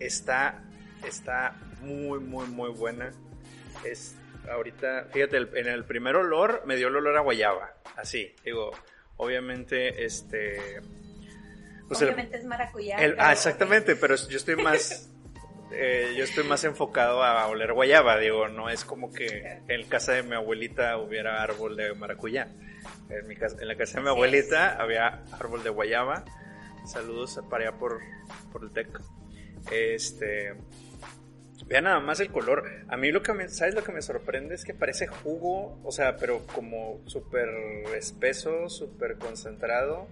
Está, 0.00 0.62
está 1.04 1.54
muy, 1.82 2.18
muy, 2.20 2.46
muy 2.48 2.70
buena. 2.70 3.10
Es 3.84 4.16
ahorita, 4.50 5.06
fíjate, 5.12 5.36
el- 5.36 5.50
en 5.56 5.66
el 5.68 5.84
primer 5.84 6.16
olor 6.16 6.62
me 6.66 6.76
dio 6.76 6.88
el 6.88 6.96
olor 6.96 7.16
a 7.16 7.20
guayaba. 7.20 7.74
Así, 7.96 8.34
digo, 8.44 8.70
obviamente, 9.16 10.04
este. 10.04 10.80
pues 11.88 12.00
el- 12.02 12.08
Obviamente 12.08 12.38
es 12.38 12.44
maracuyá. 12.44 12.96
el- 12.98 13.16
ah, 13.18 13.32
exactamente, 13.32 13.96
pero 13.96 14.14
yo 14.16 14.36
estoy 14.36 14.56
más. 14.56 15.10
eh, 15.72 16.14
yo 16.16 16.24
estoy 16.24 16.44
más 16.44 16.64
enfocado 16.64 17.22
a 17.22 17.46
oler 17.46 17.72
guayaba, 17.74 18.18
digo, 18.18 18.48
no 18.48 18.70
es 18.70 18.84
como 18.86 19.12
que 19.12 19.60
en 19.68 19.86
casa 19.88 20.12
de 20.12 20.22
mi 20.22 20.34
abuelita 20.34 20.96
hubiera 20.96 21.42
árbol 21.42 21.76
de 21.76 21.92
maracuyá. 21.94 22.48
En, 23.10 23.26
mi 23.26 23.36
casa, 23.36 23.56
en 23.60 23.68
la 23.68 23.76
casa 23.76 23.98
de 23.98 24.04
mi 24.04 24.08
abuelita 24.08 24.80
había 24.80 25.22
árbol 25.38 25.62
de 25.62 25.70
guayaba. 25.70 26.24
Saludos 26.86 27.38
para 27.50 27.68
allá 27.68 27.78
por, 27.78 28.00
por 28.50 28.62
el 28.64 28.70
TEC. 28.70 28.88
Este. 29.70 30.54
Vean 31.66 31.84
nada 31.84 32.00
más 32.00 32.20
el 32.20 32.30
color. 32.30 32.64
A 32.88 32.96
mí 32.96 33.10
lo 33.10 33.22
que 33.22 33.32
me, 33.32 33.48
¿sabes 33.48 33.74
lo 33.74 33.82
que 33.82 33.92
me 33.92 34.02
sorprende? 34.02 34.54
Es 34.54 34.64
que 34.64 34.74
parece 34.74 35.06
jugo, 35.06 35.78
o 35.84 35.92
sea, 35.92 36.16
pero 36.16 36.46
como 36.46 37.00
súper 37.06 37.48
espeso, 37.96 38.68
súper 38.68 39.18
concentrado. 39.18 40.08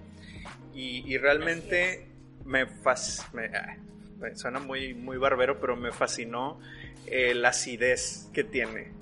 Y, 0.75 1.11
y 1.11 1.19
realmente 1.19 2.09
me, 2.45 2.67
fas, 2.67 3.27
me, 3.33 3.47
ah, 3.47 3.77
me 4.19 4.35
suena 4.37 4.59
muy, 4.59 4.95
muy 4.95 5.19
barbero, 5.19 5.61
pero 5.61 5.77
me 5.77 5.93
fascinó 5.93 6.61
eh, 7.07 7.35
la 7.35 7.51
acidez 7.51 8.29
que 8.33 8.45
tiene. 8.45 8.93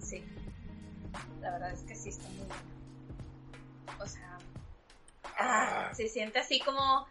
Sí. 0.00 0.24
La 1.40 1.52
verdad 1.52 1.72
es 1.72 1.80
que 1.80 1.94
sí 1.94 2.10
está 2.10 2.28
muy 2.28 2.46
bueno. 2.46 2.54
O 4.00 4.06
sea, 4.06 4.38
ah, 5.38 5.90
se 5.94 6.08
siente 6.08 6.38
así 6.38 6.60
como 6.60 7.06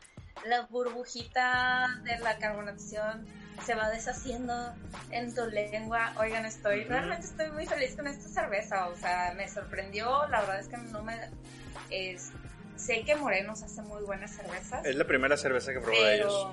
la 0.46 0.66
burbujita 0.68 2.02
de 2.04 2.20
la 2.20 2.38
carbonatación 2.38 3.26
se 3.66 3.76
va 3.76 3.90
deshaciendo 3.90 4.74
en 5.12 5.34
tu 5.34 5.46
lengua. 5.46 6.14
Oigan, 6.20 6.46
estoy, 6.46 6.84
realmente 6.86 7.26
estoy 7.26 7.52
muy 7.52 7.66
feliz 7.66 7.96
con 7.96 8.08
esta 8.08 8.28
cerveza. 8.28 8.88
O 8.90 8.96
sea, 8.96 9.34
me 9.36 9.48
sorprendió. 9.50 10.28
La 10.30 10.42
verdad 10.42 10.60
es 10.60 10.68
que 10.68 10.78
no 10.78 11.04
me. 11.04 11.16
es- 11.90 12.32
sé 12.76 13.04
que 13.06 13.16
Morenos 13.16 13.62
hace 13.64 13.82
muy 13.84 14.04
buenas 14.04 14.32
cervezas. 14.36 14.86
Es 14.86 14.96
la 14.96 15.06
primera 15.06 15.38
cerveza 15.38 15.72
que 15.74 15.80
probé 15.80 16.04
de 16.04 16.16
ellos. 16.16 16.48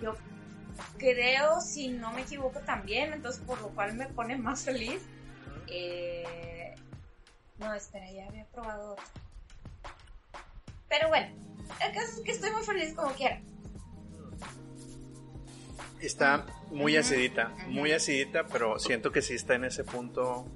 yo 0.00 0.14
creo, 0.98 1.60
si 1.60 1.88
no 1.92 2.12
me 2.12 2.22
equivoco, 2.22 2.60
también, 2.60 3.12
entonces 3.12 3.42
por 3.44 3.60
lo 3.60 3.68
cual 3.70 3.94
me 3.94 4.06
pone 4.06 4.36
más 4.36 4.64
feliz. 4.64 5.02
Eh, 5.66 6.74
no, 7.58 7.72
espera, 7.74 8.10
ya 8.10 8.26
había 8.26 8.44
probado 8.46 8.92
otro. 8.92 9.04
Pero 10.88 11.08
bueno, 11.08 11.28
el 11.84 11.92
caso 11.94 12.12
es 12.18 12.20
que 12.24 12.32
estoy 12.32 12.50
muy 12.52 12.62
feliz 12.62 12.94
como 12.94 13.12
quiera. 13.14 13.40
Está 16.00 16.44
muy 16.70 16.96
acidita, 16.96 17.54
muy 17.68 17.92
acidita, 17.92 18.46
pero 18.46 18.78
siento 18.78 19.10
que 19.10 19.22
sí 19.22 19.34
está 19.34 19.54
en 19.54 19.64
ese 19.64 19.84
punto. 19.84 20.46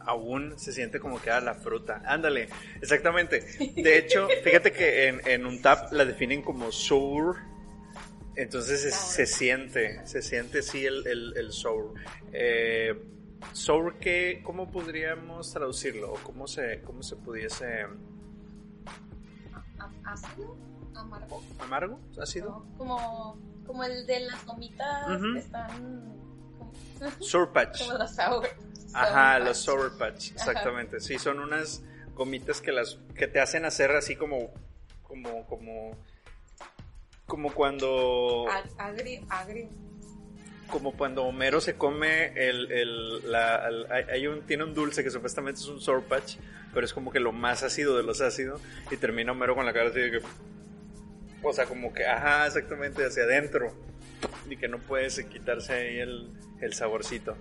Aún 0.00 0.58
se 0.58 0.72
siente 0.72 1.00
como 1.00 1.20
que 1.20 1.30
a 1.30 1.40
la 1.40 1.54
fruta. 1.54 2.02
Ándale, 2.06 2.48
exactamente. 2.80 3.40
De 3.76 3.98
hecho, 3.98 4.26
fíjate 4.44 4.72
que 4.72 5.08
en, 5.08 5.20
en 5.26 5.46
un 5.46 5.60
tap 5.62 5.92
la 5.92 6.04
definen 6.04 6.42
como 6.42 6.72
sour. 6.72 7.36
Entonces 8.34 8.94
se, 8.94 9.26
siente, 9.26 10.06
se 10.06 10.22
siente 10.22 10.62
sí 10.62 10.84
el, 10.86 11.06
el, 11.06 11.36
el 11.36 11.52
sour. 11.52 11.94
Eh, 12.32 12.94
sour, 13.52 13.98
¿qué, 13.98 14.40
¿cómo 14.44 14.70
podríamos 14.70 15.52
traducirlo? 15.52 16.12
¿O 16.12 16.16
¿Cómo 16.22 16.46
se, 16.46 16.80
cómo 16.82 17.02
se 17.02 17.16
pudiese... 17.16 17.82
¿A- 19.78 19.90
¿Ácido? 20.12 20.56
¿Amargo? 20.94 21.42
¿Amargo? 21.58 22.00
¿Ácido? 22.20 22.64
No, 22.70 22.78
como, 22.78 23.38
como 23.68 23.84
el 23.84 24.04
de 24.06 24.20
las 24.20 24.44
gomitas 24.44 25.06
que 25.32 25.38
están 25.38 26.18
como, 26.98 27.12
Sour 27.20 27.52
patch. 27.52 27.86
como 27.86 27.98
los 27.98 28.14
sour. 28.16 28.48
Ajá, 28.94 29.34
sour 29.36 29.44
los 29.46 29.58
patch. 29.58 29.64
Sour 29.64 29.98
Patch, 29.98 30.30
exactamente. 30.32 31.00
Sí, 31.00 31.18
son 31.20 31.38
unas 31.38 31.82
gomitas 32.14 32.60
que 32.60 32.72
las 32.72 32.98
que 33.14 33.28
te 33.28 33.38
hacen 33.40 33.64
hacer 33.64 33.92
así 33.92 34.16
como 34.16 34.50
como 35.04 35.46
como 35.46 35.92
como 37.26 37.52
cuando 37.54 38.46
Ag- 38.48 38.70
Agrio, 38.78 39.20
agrio. 39.28 39.68
como 40.70 40.92
cuando 40.96 41.24
Homero 41.24 41.60
se 41.60 41.76
come 41.76 42.32
el, 42.34 42.72
el 42.72 43.30
la, 43.30 43.68
el- 43.68 43.92
hay 44.10 44.26
un 44.26 44.42
tiene 44.46 44.64
un 44.64 44.74
dulce 44.74 45.04
que 45.04 45.10
supuestamente 45.10 45.60
es 45.60 45.66
un 45.68 45.80
Sour 45.80 46.02
Patch, 46.04 46.36
pero 46.74 46.84
es 46.86 46.92
como 46.92 47.10
que 47.12 47.20
lo 47.20 47.32
más 47.32 47.62
ácido 47.62 47.96
de 47.96 48.02
los 48.02 48.20
ácidos 48.22 48.60
y 48.90 48.96
termina 48.96 49.32
Homero 49.32 49.54
con 49.54 49.66
la 49.66 49.72
cara 49.72 49.90
así 49.90 50.00
de 50.00 50.10
que 50.10 50.20
o 51.42 51.52
sea, 51.52 51.66
como 51.66 51.92
que 51.92 52.06
ajá, 52.06 52.46
exactamente 52.46 53.04
hacia 53.06 53.24
adentro 53.24 53.72
y 54.48 54.56
que 54.56 54.68
no 54.68 54.78
puedes 54.78 55.18
quitarse 55.24 55.72
ahí 55.72 55.98
el, 56.00 56.32
el 56.60 56.74
saborcito. 56.74 57.36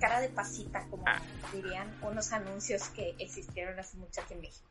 Cara 0.00 0.20
de 0.20 0.28
pasita, 0.28 0.84
como 0.90 1.04
Ah. 1.06 1.20
dirían 1.52 1.88
unos 2.02 2.32
anuncios 2.32 2.88
que 2.90 3.14
existieron 3.18 3.78
hace 3.78 3.96
mucho 3.96 4.20
aquí 4.20 4.34
en 4.34 4.40
México. 4.40 4.68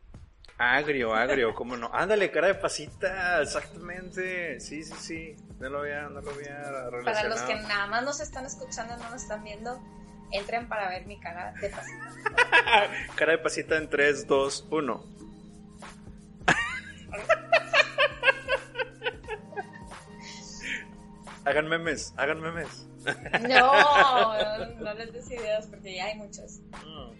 Agrio, 0.58 1.16
agrio, 1.16 1.56
cómo 1.56 1.75
no. 1.78 1.90
Ándale, 1.94 2.30
cara 2.30 2.48
de 2.48 2.56
pasita, 2.56 3.42
exactamente. 3.42 4.60
Sí, 4.60 4.84
sí, 4.84 4.94
sí. 5.00 5.36
No 5.60 5.70
lo 5.70 5.80
había, 5.80 6.04
no 6.10 6.22
lo 6.22 6.30
había 6.32 6.58
relacionado. 6.90 7.04
Para 7.04 7.30
los 7.30 7.42
que 7.42 7.56
nada 7.56 7.88
más 7.88 8.04
nos 8.04 8.20
están 8.20 8.46
escuchando, 8.46 8.96
no 8.98 9.10
nos 9.10 9.24
están 9.24 9.44
viendo, 9.44 9.82
entren 10.32 10.68
para 10.68 10.90
ver 10.90 11.06
mi 11.08 11.20
cara 11.20 11.54
de 11.60 11.70
pasita. 11.70 12.10
Cara 13.16 13.32
de 13.32 13.38
pasita 13.40 13.78
en 13.78 13.90
3, 13.90 14.28
2, 14.28 14.68
1. 14.70 15.06
Hagan 21.46 21.68
memes, 21.68 22.14
hagan 22.18 22.42
memes. 22.42 22.88
No, 23.48 24.76
no 24.80 24.94
les 24.94 25.12
des 25.14 25.32
ideas 25.32 25.68
porque 25.68 25.96
ya 25.96 26.06
hay 26.06 26.16
muchos. 26.16 26.60
Mm, 26.86 27.12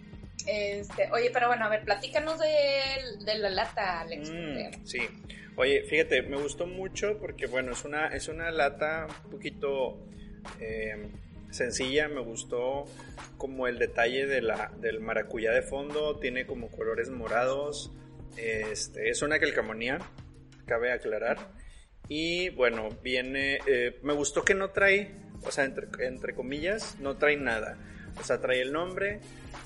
Este, 0.46 1.10
oye, 1.12 1.30
pero 1.32 1.48
bueno, 1.48 1.64
a 1.64 1.68
ver, 1.68 1.84
platícanos 1.84 2.38
de, 2.38 3.24
de 3.24 3.38
la 3.38 3.50
lata, 3.50 4.00
Alex. 4.00 4.30
Mm, 4.30 4.84
sí. 4.84 5.00
Oye, 5.56 5.82
fíjate, 5.82 6.22
me 6.22 6.36
gustó 6.36 6.66
mucho 6.66 7.18
porque, 7.18 7.46
bueno, 7.46 7.72
es 7.72 7.84
una, 7.84 8.08
es 8.08 8.28
una 8.28 8.50
lata 8.50 9.06
un 9.24 9.30
poquito 9.30 10.04
eh, 10.60 11.08
sencilla. 11.50 12.08
Me 12.08 12.20
gustó 12.20 12.84
como 13.38 13.68
el 13.68 13.78
detalle 13.78 14.26
de 14.26 14.42
la, 14.42 14.72
del 14.80 15.00
maracuyá 15.00 15.52
de 15.52 15.62
fondo. 15.62 16.18
Tiene 16.18 16.44
como 16.46 16.70
colores 16.70 17.08
morados. 17.10 17.92
Este, 18.36 19.10
es 19.10 19.22
una 19.22 19.38
calcamonía, 19.38 19.98
cabe 20.66 20.92
aclarar. 20.92 21.38
Y 22.08 22.50
bueno, 22.50 22.90
viene. 23.02 23.58
eh, 23.66 23.98
me 24.02 24.12
gustó 24.12 24.44
que 24.44 24.54
no 24.54 24.70
trae, 24.70 25.12
o 25.42 25.50
sea, 25.50 25.64
entre, 25.64 25.88
entre 26.06 26.34
comillas, 26.34 26.96
no 27.00 27.16
trae 27.16 27.36
nada. 27.36 27.78
O 28.20 28.24
sea, 28.24 28.40
trae 28.40 28.60
el 28.60 28.72
nombre, 28.72 29.20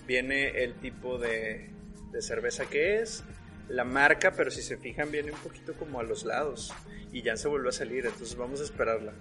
viene 0.07 0.62
el 0.62 0.75
tipo 0.75 1.18
de, 1.18 1.71
de 2.12 2.23
cerveza 2.23 2.66
que 2.66 3.00
es, 3.00 3.25
la 3.68 3.85
marca, 3.85 4.33
pero 4.33 4.50
si 4.50 4.62
se 4.62 4.78
fijan, 4.78 5.11
viene 5.11 5.33
un 5.33 5.38
poquito 5.38 5.75
como 5.75 6.00
a 6.00 6.02
los 6.02 6.25
lados. 6.25 6.73
Y 7.12 7.23
ya 7.23 7.37
se 7.37 7.49
volvió 7.49 7.71
a 7.71 7.73
salir, 7.73 8.07
entonces 8.07 8.37
vamos 8.37 8.61
a 8.61 8.64
esperarla. 8.64 9.12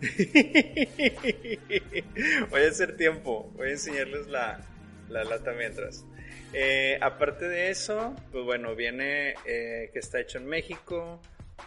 voy 2.50 2.62
a 2.62 2.68
hacer 2.68 2.96
tiempo, 2.96 3.50
voy 3.54 3.68
a 3.68 3.72
enseñarles 3.72 4.26
la, 4.26 4.60
la 5.08 5.24
lata 5.24 5.52
mientras. 5.52 6.04
Eh, 6.52 6.98
aparte 7.00 7.48
de 7.48 7.70
eso, 7.70 8.14
pues 8.32 8.44
bueno, 8.44 8.74
viene 8.74 9.34
eh, 9.44 9.90
que 9.92 9.98
está 9.98 10.20
hecho 10.20 10.38
en 10.38 10.46
México 10.46 11.20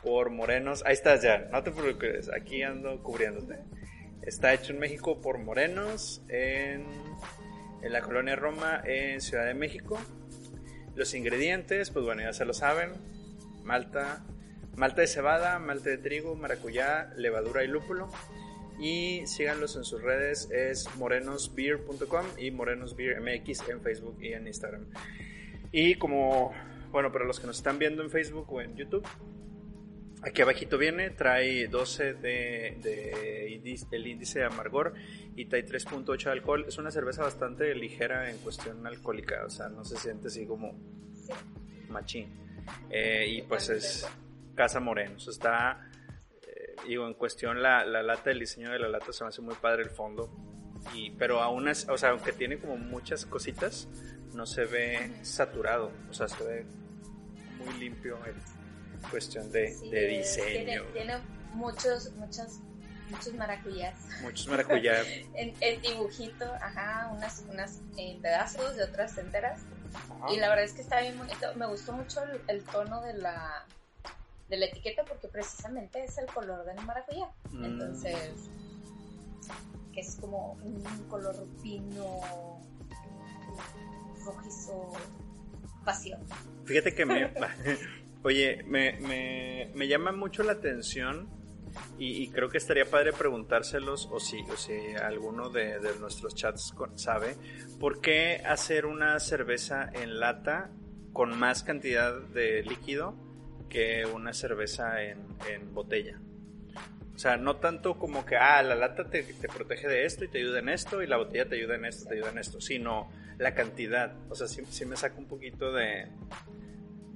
por 0.04 0.30
morenos. 0.30 0.84
Ahí 0.86 0.94
estás 0.94 1.22
ya, 1.22 1.50
no 1.52 1.64
te 1.64 1.72
preocupes, 1.72 2.30
aquí 2.34 2.64
ando 2.64 3.02
cubriéndote. 3.04 3.58
Está 4.22 4.54
hecho 4.54 4.74
en 4.74 4.80
México 4.80 5.22
por 5.22 5.38
morenos 5.38 6.22
en, 6.28 6.86
la 7.82 8.02
colonia 8.02 8.36
Roma, 8.36 8.82
en 8.86 9.22
Ciudad 9.22 9.46
de 9.46 9.54
México. 9.54 10.00
Los 10.96 11.14
ingredientes, 11.14 11.90
pues 11.92 12.06
bueno, 12.06 12.22
ya 12.22 12.34
se 12.34 12.46
lo 12.46 12.54
saben. 12.54 12.92
Malta, 13.64 14.24
malta 14.76 15.02
de 15.02 15.08
cebada, 15.08 15.60
malta 15.60 15.90
de 15.90 15.98
trigo, 15.98 16.36
maracuyá, 16.36 17.12
levadura 17.16 17.64
y 17.64 17.68
lúpulo. 17.68 18.10
Y 18.80 19.26
síganlos 19.26 19.76
en 19.76 19.84
sus 19.84 20.02
redes, 20.02 20.50
es 20.52 20.88
morenosbeer.com 20.96 22.26
y 22.38 22.52
morenosbeermx 22.52 23.70
en 23.70 23.82
Facebook 23.82 24.18
y 24.22 24.34
en 24.34 24.48
Instagram. 24.48 24.86
Y 25.72 25.96
como, 25.96 26.54
bueno, 26.92 27.12
para 27.12 27.26
los 27.26 27.40
que 27.40 27.48
nos 27.48 27.58
están 27.58 27.80
viendo 27.80 28.04
en 28.04 28.10
Facebook 28.10 28.52
o 28.52 28.62
en 28.62 28.76
YouTube, 28.76 29.06
aquí 30.22 30.42
abajito 30.42 30.78
viene, 30.78 31.10
trae 31.12 31.68
12 31.68 32.14
de, 32.14 32.78
de 32.82 33.62
el 33.92 34.08
índice 34.08 34.40
de 34.40 34.46
amargor 34.46 34.94
y 35.36 35.46
trae 35.46 35.66
3.8 35.66 36.24
de 36.26 36.32
alcohol. 36.32 36.66
Es 36.68 36.78
una 36.78 36.92
cerveza 36.92 37.24
bastante 37.24 37.74
ligera 37.76 38.30
en 38.30 38.38
cuestión 38.38 38.86
alcohólica, 38.86 39.44
o 39.46 39.50
sea, 39.50 39.70
no 39.70 39.84
se 39.84 39.98
siente 39.98 40.28
así 40.28 40.46
como 40.46 40.74
machín. 41.90 42.30
Eh, 42.90 43.26
y 43.28 43.42
pues 43.44 43.70
es 43.70 44.08
Casa 44.56 44.80
Morenos, 44.80 45.28
está 45.28 45.90
digo, 46.88 47.08
en 47.08 47.14
cuestión 47.14 47.62
la, 47.62 47.86
la, 47.86 48.04
lata, 48.04 48.32
el 48.32 48.40
diseño 48.40 48.72
de 48.72 48.80
la 48.80 48.88
lata 48.88 49.12
se 49.12 49.24
me 49.24 49.30
hace 49.30 49.42
muy 49.42 49.56
padre 49.56 49.84
el 49.84 49.90
fondo. 49.90 50.30
Y, 50.94 51.12
pero 51.12 51.42
aún 51.42 51.68
es, 51.68 51.88
o 51.90 51.98
sea, 51.98 52.10
aunque 52.10 52.32
tiene 52.32 52.58
como 52.58 52.78
muchas 52.78 53.26
cositas, 53.26 53.88
no 54.34 54.46
se 54.46 54.66
ve 54.66 55.12
saturado, 55.24 55.92
o 56.10 56.14
sea, 56.14 56.28
se 56.28 56.44
ve 56.44 56.66
muy 57.58 57.74
limpio 57.80 58.18
en 58.26 58.36
cuestión 59.10 59.52
de, 59.52 59.76
de 59.90 60.08
diseño. 60.08 60.84
Tiene, 60.94 61.18
muchos, 61.54 62.12
muchos, 62.14 62.60
muchos 63.10 63.34
maracuyás. 63.34 63.96
Muchos 64.22 64.48
maracuyás. 64.48 65.06
en, 65.34 65.54
en, 65.60 65.82
dibujito, 65.82 66.46
ajá, 66.62 67.12
unas, 67.16 67.44
unas 67.50 67.80
en 67.98 68.22
pedazos 68.22 68.78
y 68.78 68.82
otras 68.82 69.18
enteras. 69.18 69.62
Y 70.30 70.38
la 70.38 70.50
verdad 70.50 70.66
es 70.66 70.74
que 70.74 70.82
está 70.82 71.02
bien 71.02 71.18
bonito. 71.18 71.56
Me 71.56 71.66
gustó 71.66 71.94
mucho 71.94 72.22
el 72.48 72.64
tono 72.66 73.02
de 73.02 73.14
la, 73.14 73.66
de 74.50 74.58
la 74.58 74.66
etiqueta 74.66 75.04
porque 75.06 75.28
precisamente 75.28 76.04
es 76.04 76.18
el 76.18 76.28
color 76.28 76.66
del 76.66 76.84
maracuyá. 76.86 77.28
Mm. 77.52 77.66
Entonces, 77.66 78.50
que 79.94 80.02
es 80.02 80.16
como 80.16 80.54
un 80.54 80.84
color 81.10 81.48
pino 81.64 82.60
rojizo 84.26 84.92
pasión. 85.84 86.22
Fíjate 86.66 86.94
que 86.94 87.06
me... 87.06 87.32
oye, 88.24 88.64
me, 88.66 88.94
me, 89.74 89.88
llama 89.88 90.12
mucho 90.12 90.44
la 90.44 90.54
atención 90.54 91.30
y, 91.98 92.30
creo 92.30 92.50
que 92.50 92.58
estaría 92.58 92.86
padre 92.86 93.14
preguntárselos 93.14 94.08
o 94.12 94.20
si, 94.20 94.42
o 94.42 94.58
si 94.58 94.74
alguno 94.96 95.50
de, 95.50 95.80
de 95.80 96.00
nuestros 96.00 96.36
chats 96.36 96.74
sabe, 96.96 97.36
¿por 97.80 98.02
qué 98.02 98.42
hacer 98.46 98.86
una 98.86 99.20
cerveza 99.20 99.90
en 99.94 100.20
lata 100.20 100.72
con 101.14 101.38
más 101.38 101.64
cantidad 101.64 102.20
de 102.20 102.64
líquido 102.64 103.16
que 103.70 104.06
una 104.06 104.34
cerveza 104.34 105.04
en, 105.04 105.20
botella. 105.74 106.20
O 107.16 107.20
sea, 107.20 107.38
no 107.38 107.58
tanto 107.58 107.98
como 107.98 108.26
que, 108.26 108.38
ah, 108.38 108.64
la 108.64 108.76
lata 108.76 109.10
te, 109.10 109.24
protege 109.54 109.88
de 109.88 110.06
esto 110.06 110.24
y 110.24 110.30
te 110.30 110.40
ayuda 110.40 110.60
en 110.60 110.70
esto 110.70 111.02
y 111.02 111.08
la 111.08 111.18
botella 111.18 111.48
te 111.48 111.56
ayuda 111.56 111.76
en 111.76 111.86
esto, 111.86 112.08
te 112.08 112.16
ayuda 112.16 112.32
en 112.32 112.38
esto, 112.38 112.62
sino 112.62 113.12
la 113.38 113.54
cantidad. 113.54 114.16
O 114.30 114.36
sea, 114.36 114.48
sí, 114.48 114.86
me 114.86 114.96
saca 114.96 115.18
un 115.18 115.28
poquito 115.28 115.72
de, 115.74 116.08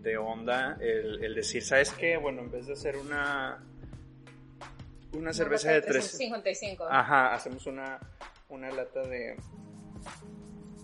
de 0.03 0.17
onda 0.17 0.77
el, 0.81 1.33
decir, 1.33 1.63
¿sabes 1.63 1.91
qué? 1.91 2.17
Bueno, 2.17 2.41
en 2.41 2.51
vez 2.51 2.67
de 2.67 2.73
hacer 2.73 2.97
una, 2.97 3.63
una 5.13 5.33
cerveza 5.33 5.71
de 5.71 5.81
355. 5.81 6.85
Ajá, 6.89 7.33
hacemos 7.33 7.65
una, 7.65 7.99
una 8.49 8.69
lata 8.69 9.01
de, 9.01 9.37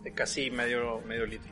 de 0.03 0.13
casi 0.13 0.49
medio, 0.49 1.01
medio 1.01 1.25
litro. 1.25 1.51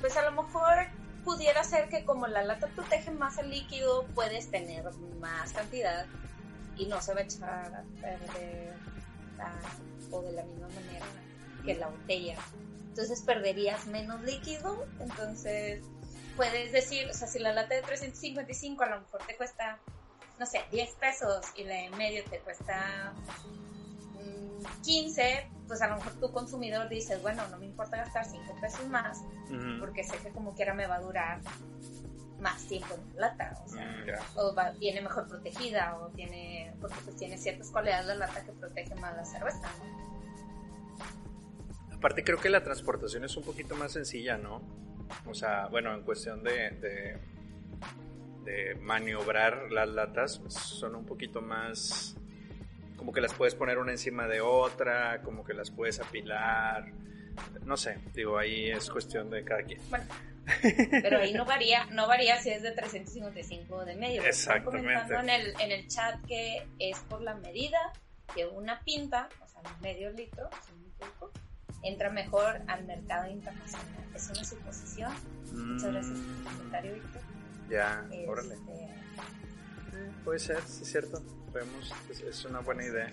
Pues 0.00 0.16
a 0.16 0.30
lo 0.30 0.42
mejor 0.42 0.86
pudiera 1.24 1.64
ser 1.64 1.88
que 1.88 2.04
como 2.04 2.28
la 2.28 2.44
lata 2.44 2.68
protege 2.68 3.10
más 3.10 3.38
el 3.38 3.50
líquido, 3.50 4.06
puedes 4.14 4.50
tener 4.50 4.84
más 5.18 5.52
cantidad 5.52 6.06
y 6.76 6.86
no 6.86 7.00
se 7.00 7.12
va 7.12 7.20
a 7.20 7.22
echar 7.24 7.74
a 7.74 7.82
perder 8.00 8.76
o 10.10 10.22
de 10.22 10.32
la 10.32 10.42
misma 10.44 10.68
manera 10.68 11.06
que 11.64 11.74
la 11.74 11.88
botella. 11.88 12.36
Entonces 12.98 13.22
perderías 13.22 13.86
menos 13.86 14.20
líquido, 14.22 14.84
entonces 14.98 15.84
puedes 16.36 16.72
decir, 16.72 17.08
o 17.08 17.14
sea, 17.14 17.28
si 17.28 17.38
la 17.38 17.52
lata 17.52 17.76
de 17.76 17.82
355 17.82 18.82
a 18.82 18.88
lo 18.88 19.00
mejor 19.02 19.20
te 19.24 19.36
cuesta, 19.36 19.78
no 20.40 20.44
sé, 20.44 20.64
10 20.72 20.94
pesos 20.94 21.46
y 21.54 21.62
la 21.62 21.74
de 21.74 21.90
medio 21.90 22.24
te 22.24 22.40
cuesta 22.40 23.12
15, 24.82 25.48
pues 25.68 25.80
a 25.80 25.86
lo 25.86 25.98
mejor 25.98 26.12
tu 26.14 26.32
consumidor 26.32 26.88
dices, 26.88 27.22
bueno, 27.22 27.46
no 27.46 27.58
me 27.58 27.66
importa 27.66 27.98
gastar 27.98 28.24
5 28.24 28.56
pesos 28.60 28.84
más, 28.88 29.22
porque 29.78 30.02
sé 30.02 30.16
que 30.18 30.30
como 30.30 30.56
quiera 30.56 30.74
me 30.74 30.88
va 30.88 30.96
a 30.96 31.00
durar 31.00 31.40
más 32.40 32.66
tiempo 32.66 32.94
en 32.94 33.14
la 33.14 33.28
lata, 33.28 33.62
o 33.64 33.68
sea, 33.68 33.86
mm, 33.86 34.38
o 34.38 34.54
va, 34.56 34.72
viene 34.72 35.02
mejor 35.02 35.28
protegida, 35.28 35.96
o 35.98 36.08
tiene, 36.08 36.74
porque 36.80 36.96
pues 37.04 37.14
tiene 37.14 37.38
ciertas 37.38 37.70
cualidades 37.70 38.06
la 38.06 38.16
lata 38.16 38.42
que 38.42 38.50
protege 38.50 38.92
más 38.96 39.14
la 39.14 39.24
cerveza, 39.24 39.68
Aparte 41.98 42.22
creo 42.22 42.38
que 42.38 42.48
la 42.48 42.62
transportación 42.62 43.24
es 43.24 43.36
un 43.36 43.42
poquito 43.42 43.74
más 43.74 43.92
sencilla, 43.92 44.38
¿no? 44.38 44.62
O 45.26 45.34
sea, 45.34 45.66
bueno, 45.66 45.92
en 45.94 46.02
cuestión 46.02 46.44
de, 46.44 46.70
de, 46.70 47.18
de 48.44 48.74
maniobrar 48.76 49.72
las 49.72 49.88
latas, 49.88 50.38
pues 50.38 50.54
son 50.54 50.94
un 50.94 51.04
poquito 51.04 51.42
más 51.42 52.16
como 52.96 53.12
que 53.12 53.20
las 53.20 53.32
puedes 53.32 53.54
poner 53.54 53.78
una 53.78 53.92
encima 53.92 54.26
de 54.26 54.40
otra, 54.40 55.22
como 55.22 55.44
que 55.44 55.54
las 55.54 55.70
puedes 55.70 56.00
apilar. 56.00 56.92
No 57.64 57.76
sé, 57.76 57.98
digo, 58.12 58.36
ahí 58.38 58.70
es 58.70 58.90
cuestión 58.90 59.30
de 59.30 59.44
cada 59.44 59.62
quien. 59.62 59.80
Bueno, 59.88 60.04
pero 61.02 61.18
ahí 61.18 61.32
no 61.32 61.44
varía, 61.44 61.86
no 61.86 62.06
varía 62.08 62.40
si 62.40 62.50
es 62.50 62.62
de 62.62 62.72
355 62.72 63.84
de 63.84 63.96
medio. 63.96 64.22
Exactamente. 64.22 64.88
Están 64.88 65.08
comentando 65.08 65.32
en 65.32 65.40
el, 65.40 65.60
en 65.60 65.72
el 65.72 65.88
chat 65.88 66.24
que 66.26 66.66
es 66.78 66.98
por 67.08 67.22
la 67.22 67.34
medida 67.34 67.78
que 68.34 68.46
una 68.46 68.80
pinta, 68.80 69.28
o 69.42 69.48
sea, 69.48 69.62
medio 69.80 70.10
litro, 70.10 70.50
entra 71.82 72.10
mejor 72.10 72.60
al 72.66 72.84
mercado 72.84 73.30
internacional. 73.30 73.86
Es 74.14 74.28
una 74.30 74.44
suposición. 74.44 75.12
Muchas 75.52 75.92
gracias 75.92 76.18
por 76.18 76.36
el 76.36 76.56
comentario, 76.56 76.94
Víctor. 76.94 77.22
Ya, 77.70 78.08
órale. 78.26 78.54
Este, 78.54 80.22
puede 80.24 80.38
ser, 80.38 80.60
sí 80.62 80.82
es 80.82 80.90
cierto 80.90 81.22
vemos, 81.52 81.92
es, 82.10 82.44
una 82.44 82.60
buena 82.60 82.84
idea. 82.84 83.10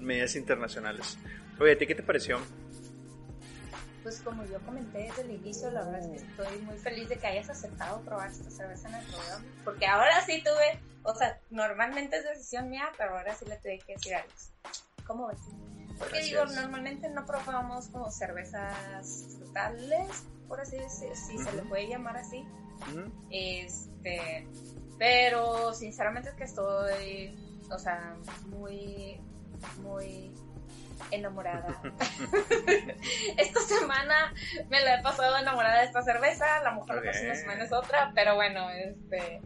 Medidas 0.00 0.36
internacionales. 0.36 1.18
Oye, 1.60 1.72
¿a 1.72 1.78
ti 1.78 1.86
qué 1.86 1.94
te 1.94 2.02
pareció? 2.02 2.40
Pues 4.02 4.20
como 4.20 4.44
yo 4.44 4.60
comenté 4.60 4.98
desde 4.98 5.22
el 5.22 5.30
inicio, 5.30 5.70
la 5.70 5.82
verdad 5.84 6.00
es 6.00 6.22
que 6.22 6.28
estoy 6.28 6.58
muy 6.58 6.76
feliz 6.76 7.08
de 7.08 7.16
que 7.16 7.26
hayas 7.26 7.48
aceptado 7.48 8.00
probar 8.02 8.30
esta 8.30 8.50
cerveza 8.50 8.88
en 8.88 8.94
el 8.96 9.06
programa. 9.06 9.44
Porque 9.64 9.86
ahora 9.86 10.20
sí 10.26 10.42
tuve, 10.42 10.80
o 11.04 11.14
sea, 11.14 11.40
normalmente 11.50 12.18
es 12.18 12.24
decisión 12.24 12.68
mía, 12.68 12.90
pero 12.98 13.16
ahora 13.16 13.34
sí 13.34 13.46
le 13.46 13.56
tuve 13.56 13.78
que 13.78 13.94
decir 13.94 14.14
a 14.14 14.18
Alex. 14.18 14.52
¿Cómo 15.06 15.28
ves? 15.28 15.38
Porque 15.98 16.22
digo, 16.22 16.44
normalmente 16.46 17.08
no 17.08 17.24
probamos 17.24 17.88
como 17.88 18.10
cervezas 18.10 19.36
frutales, 19.36 20.24
por 20.48 20.60
así 20.60 20.76
decir, 20.76 21.14
si 21.14 21.38
se 21.38 21.52
le 21.52 21.62
puede 21.62 21.88
llamar 21.88 22.16
así. 22.16 22.44
Este, 23.30 24.46
pero 24.98 25.72
sinceramente 25.72 26.30
es 26.30 26.34
que 26.34 26.44
estoy 26.44 27.34
o 27.70 27.78
sea, 27.78 28.16
muy, 28.48 29.20
muy 29.82 30.32
enamorada. 31.10 31.80
esta 33.38 33.60
semana 33.60 34.32
me 34.68 34.80
la 34.82 34.96
he 34.96 35.02
pasado 35.02 35.36
enamorada 35.36 35.80
de 35.80 35.86
esta 35.86 36.02
cerveza, 36.02 36.60
la 36.62 36.72
mejor 36.72 36.96
la 36.96 37.02
próxima 37.02 37.34
semana 37.34 37.64
es 37.64 37.72
otra, 37.72 38.12
pero 38.14 38.34
bueno, 38.34 38.70
este, 38.70 39.40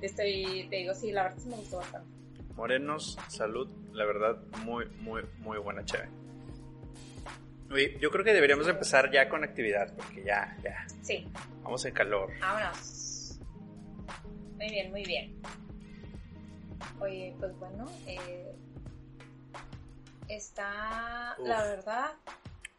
estoy, 0.00 0.66
te 0.70 0.76
digo, 0.76 0.94
sí, 0.94 1.12
la 1.12 1.24
verdad 1.24 1.38
sí 1.42 1.48
me 1.48 1.56
gustó 1.56 1.78
bastante. 1.78 2.23
Morenos, 2.56 3.18
salud, 3.28 3.68
la 3.92 4.04
verdad, 4.04 4.38
muy, 4.64 4.86
muy, 5.00 5.22
muy 5.38 5.58
buena 5.58 5.84
chévere. 5.84 6.10
Yo 8.00 8.10
creo 8.10 8.24
que 8.24 8.32
deberíamos 8.32 8.68
empezar 8.68 9.10
ya 9.10 9.28
con 9.28 9.42
actividad, 9.42 9.92
porque 9.96 10.22
ya, 10.22 10.56
ya. 10.62 10.86
Sí. 11.02 11.26
Vamos 11.62 11.84
en 11.84 11.94
calor. 11.94 12.30
Vámonos. 12.40 13.40
Muy 14.56 14.70
bien, 14.70 14.90
muy 14.90 15.04
bien. 15.04 15.34
Oye, 17.00 17.34
pues 17.40 17.58
bueno, 17.58 17.90
eh, 18.06 18.54
está, 20.28 21.36
la 21.38 21.62
verdad... 21.64 22.12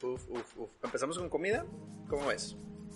Uf, 0.02 0.30
uf, 0.30 0.58
uf. 0.58 0.70
¿Empezamos 0.84 1.18
con 1.18 1.30
comida? 1.30 1.66
¿Cómo 2.08 2.32
es? 2.32 2.56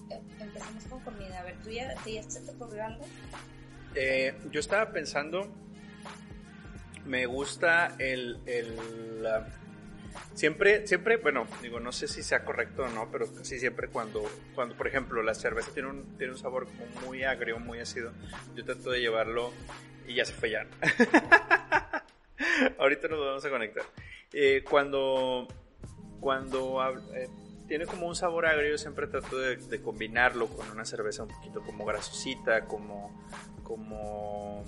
Eh, 0.09 0.21
empezamos 0.39 0.83
con 0.85 0.99
comida. 1.01 1.39
A 1.39 1.43
ver, 1.43 1.57
¿tú 1.63 1.69
ya, 1.69 1.95
se 1.99 2.41
te 2.41 2.51
ocurrió 2.51 2.85
algo? 2.85 3.05
Eh, 3.95 4.35
yo 4.51 4.59
estaba 4.59 4.91
pensando, 4.91 5.51
me 7.05 7.25
gusta 7.25 7.95
el, 7.99 8.39
el 8.45 8.75
Siempre, 10.33 10.87
siempre, 10.87 11.17
bueno, 11.17 11.47
digo, 11.61 11.79
no 11.79 11.91
sé 11.91 12.07
si 12.07 12.23
sea 12.23 12.45
correcto 12.45 12.83
o 12.83 12.89
no, 12.89 13.09
pero 13.11 13.27
casi 13.33 13.59
siempre 13.59 13.89
cuando, 13.89 14.23
cuando 14.55 14.75
por 14.75 14.87
ejemplo, 14.87 15.21
la 15.21 15.33
cerveza 15.33 15.71
tiene 15.73 15.89
un, 15.89 16.17
tiene 16.17 16.31
un 16.31 16.39
sabor 16.39 16.67
muy 17.05 17.23
agrio, 17.23 17.59
muy 17.59 17.79
ácido, 17.79 18.13
yo 18.55 18.63
trato 18.63 18.91
de 18.91 19.01
llevarlo 19.01 19.51
y 20.07 20.15
ya 20.15 20.25
se 20.25 20.33
fue 20.33 20.51
ya. 20.51 20.65
Ahorita 22.79 23.07
nos 23.09 23.19
vamos 23.19 23.43
a 23.43 23.49
conectar. 23.49 23.83
Eh, 24.31 24.63
cuando, 24.67 25.47
cuando 26.21 26.79
eh, 27.13 27.27
tiene 27.67 27.85
como 27.85 28.07
un 28.07 28.15
sabor 28.15 28.45
agrio, 28.45 28.77
siempre 28.77 29.07
trato 29.07 29.37
de, 29.37 29.81
combinarlo 29.81 30.47
con 30.47 30.69
una 30.71 30.85
cerveza 30.85 31.23
un 31.23 31.29
poquito 31.29 31.61
como 31.61 31.85
grasosita, 31.85 32.65
como, 32.65 33.27
como 33.63 34.63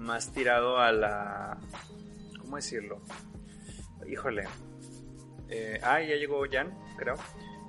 más 0.00 0.32
tirado 0.32 0.78
a 0.78 0.92
la, 0.92 1.58
¿cómo 2.40 2.56
decirlo? 2.56 3.00
híjole. 4.10 4.44
Eh, 5.48 5.78
ah, 5.82 6.00
ya 6.00 6.16
llegó 6.16 6.42
Jan, 6.50 6.76
creo. 6.96 7.14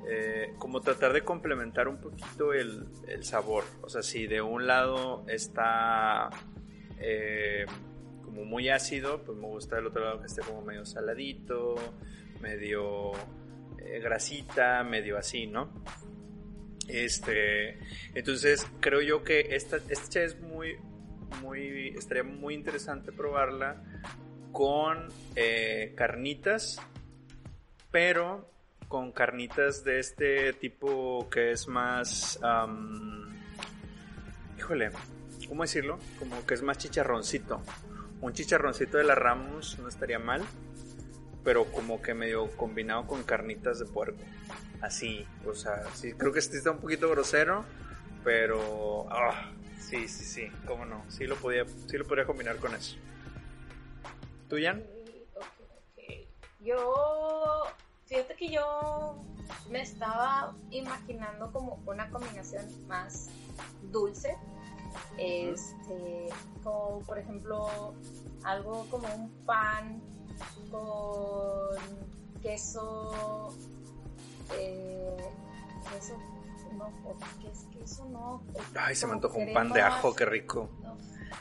Eh, 0.08 0.54
como 0.58 0.82
tratar 0.82 1.13
de 1.13 1.24
complementar 1.24 1.88
un 1.88 2.00
poquito 2.00 2.54
el, 2.54 2.88
sabor. 3.22 3.63
O 3.82 3.89
sea, 3.89 4.02
si 4.02 4.28
de 4.28 4.41
un 4.41 4.65
lado 4.65 5.24
está 5.28 6.30
eh, 7.00 7.65
como 8.24 8.46
muy 8.46 8.70
ácido, 8.70 9.24
pues 9.24 9.38
me 9.38 9.48
gusta 9.48 9.76
del 9.76 9.88
otro 9.88 10.04
lado 10.04 10.22
que 10.22 10.28
esté 10.28 10.41
como 10.41 10.62
medio 10.62 10.86
saladito, 10.86 11.76
medio 12.39 13.12
grasita, 14.02 14.84
medio 14.84 15.17
así, 15.17 15.48
¿no? 15.48 15.72
Este, 16.88 17.80
entonces 18.13 18.67
creo 18.80 19.02
yo 19.02 19.24
que 19.24 19.56
esta, 19.56 19.78
esta 19.89 20.22
es 20.22 20.39
muy, 20.39 20.78
muy, 21.41 21.89
estaría 21.89 22.24
muy 22.24 22.54
interesante 22.54 23.12
probarla 23.12 23.82
con 24.52 25.08
eh, 25.36 25.94
carnitas, 25.96 26.80
pero 27.91 28.50
con 28.88 29.12
carnitas 29.12 29.84
de 29.84 30.00
este 30.00 30.54
tipo 30.54 31.30
que 31.30 31.52
es 31.52 31.67
más... 31.67 32.39
híjole, 34.58 34.91
¿cómo 35.48 35.63
decirlo? 35.63 35.98
Como 36.20 36.46
que 36.46 36.54
es 36.54 36.62
más 36.62 36.78
chicharroncito. 36.78 37.62
Un 38.20 38.34
chicharroncito 38.34 38.98
de 38.98 39.06
la 39.06 39.15
Ramos 39.15 39.80
no 39.80 39.88
estaría 39.88 40.20
mal, 40.20 40.44
pero 41.44 41.65
como 41.65 42.02
que 42.02 42.13
medio 42.13 42.52
combinado 42.58 43.08
con 43.08 43.24
carnitas 43.24 43.80
de 43.80 43.86
puerco. 43.86 44.22
Así, 44.82 45.26
o 45.46 45.54
sea, 45.54 45.84
sí, 45.94 46.13
creo 46.13 46.34
que 46.34 46.39
este 46.39 46.58
está 46.58 46.72
un 46.72 46.80
poquito 46.80 47.10
grosero, 47.10 47.65
pero... 48.24 49.08
Ah, 49.10 49.52
sí, 49.82 50.08
sí, 50.08 50.24
sí, 50.24 50.52
cómo 50.65 50.86
no, 50.86 51.04
sí 51.10 51.26
lo 51.26 51.36
podía, 51.36 51.65
sí 51.88 51.98
lo 51.98 52.06
podría 52.06 52.26
combinar 52.26 52.58
con 52.58 52.74
eso. 52.76 52.96
¿Tú, 54.48 54.58
Jan? 54.62 54.84
Yo, 56.60 57.63
fíjate 58.06 58.36
que 58.36 58.50
yo 58.50 59.24
me 59.70 59.82
estaba 59.82 60.56
imaginando 60.70 61.52
como 61.52 61.82
una 61.88 62.10
combinación 62.12 62.65
más 62.88 63.30
dulce. 63.91 64.38
Este, 65.17 66.28
como 66.63 67.00
por 67.06 67.17
ejemplo, 67.17 67.96
algo 68.44 68.86
como 68.91 69.08
un 69.15 69.30
pan 69.46 70.02
con 70.70 71.78
queso, 72.41 73.54
eh, 74.58 75.17
queso, 75.91 76.17
no, 76.73 76.91
¿qué 77.39 77.49
es 77.49 77.65
queso? 77.71 78.05
No. 78.05 78.43
Ay, 78.75 78.95
se 78.95 79.07
me 79.07 79.13
antojó 79.13 79.39
un 79.39 79.53
pan 79.53 79.71
de 79.71 79.81
ajo, 79.81 80.15
qué 80.15 80.25
rico. 80.25 80.69
No, 80.81 80.95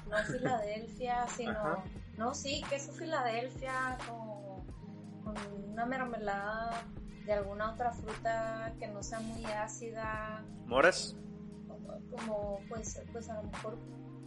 no 0.09 0.25
Filadelfia, 0.25 1.27
sino 1.29 1.83
no, 2.21 2.35
sí, 2.35 2.63
queso 2.69 2.93
Filadelfia 2.93 3.97
con, 4.07 5.35
una 5.73 5.87
mermelada 5.87 6.85
de 7.25 7.33
alguna 7.33 7.73
otra 7.73 7.93
fruta 7.93 8.75
que 8.79 8.89
no 8.89 9.03
sea 9.03 9.21
muy 9.21 9.43
ácida. 9.47 10.45
¿Moras? 10.67 11.17
Como, 12.11 12.61
pues, 12.69 13.01
pues 13.11 13.31
a 13.31 13.41
lo 13.41 13.45
mejor 13.45 13.79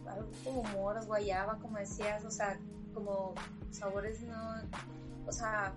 algo 0.08 0.28
como 0.42 0.62
moras, 0.64 1.06
guayaba, 1.06 1.58
como 1.60 1.78
decías, 1.78 2.24
o 2.24 2.32
sea, 2.32 2.58
como 2.92 3.34
sabores 3.70 4.22
no, 4.22 4.54
o 5.24 5.30
sea, 5.30 5.72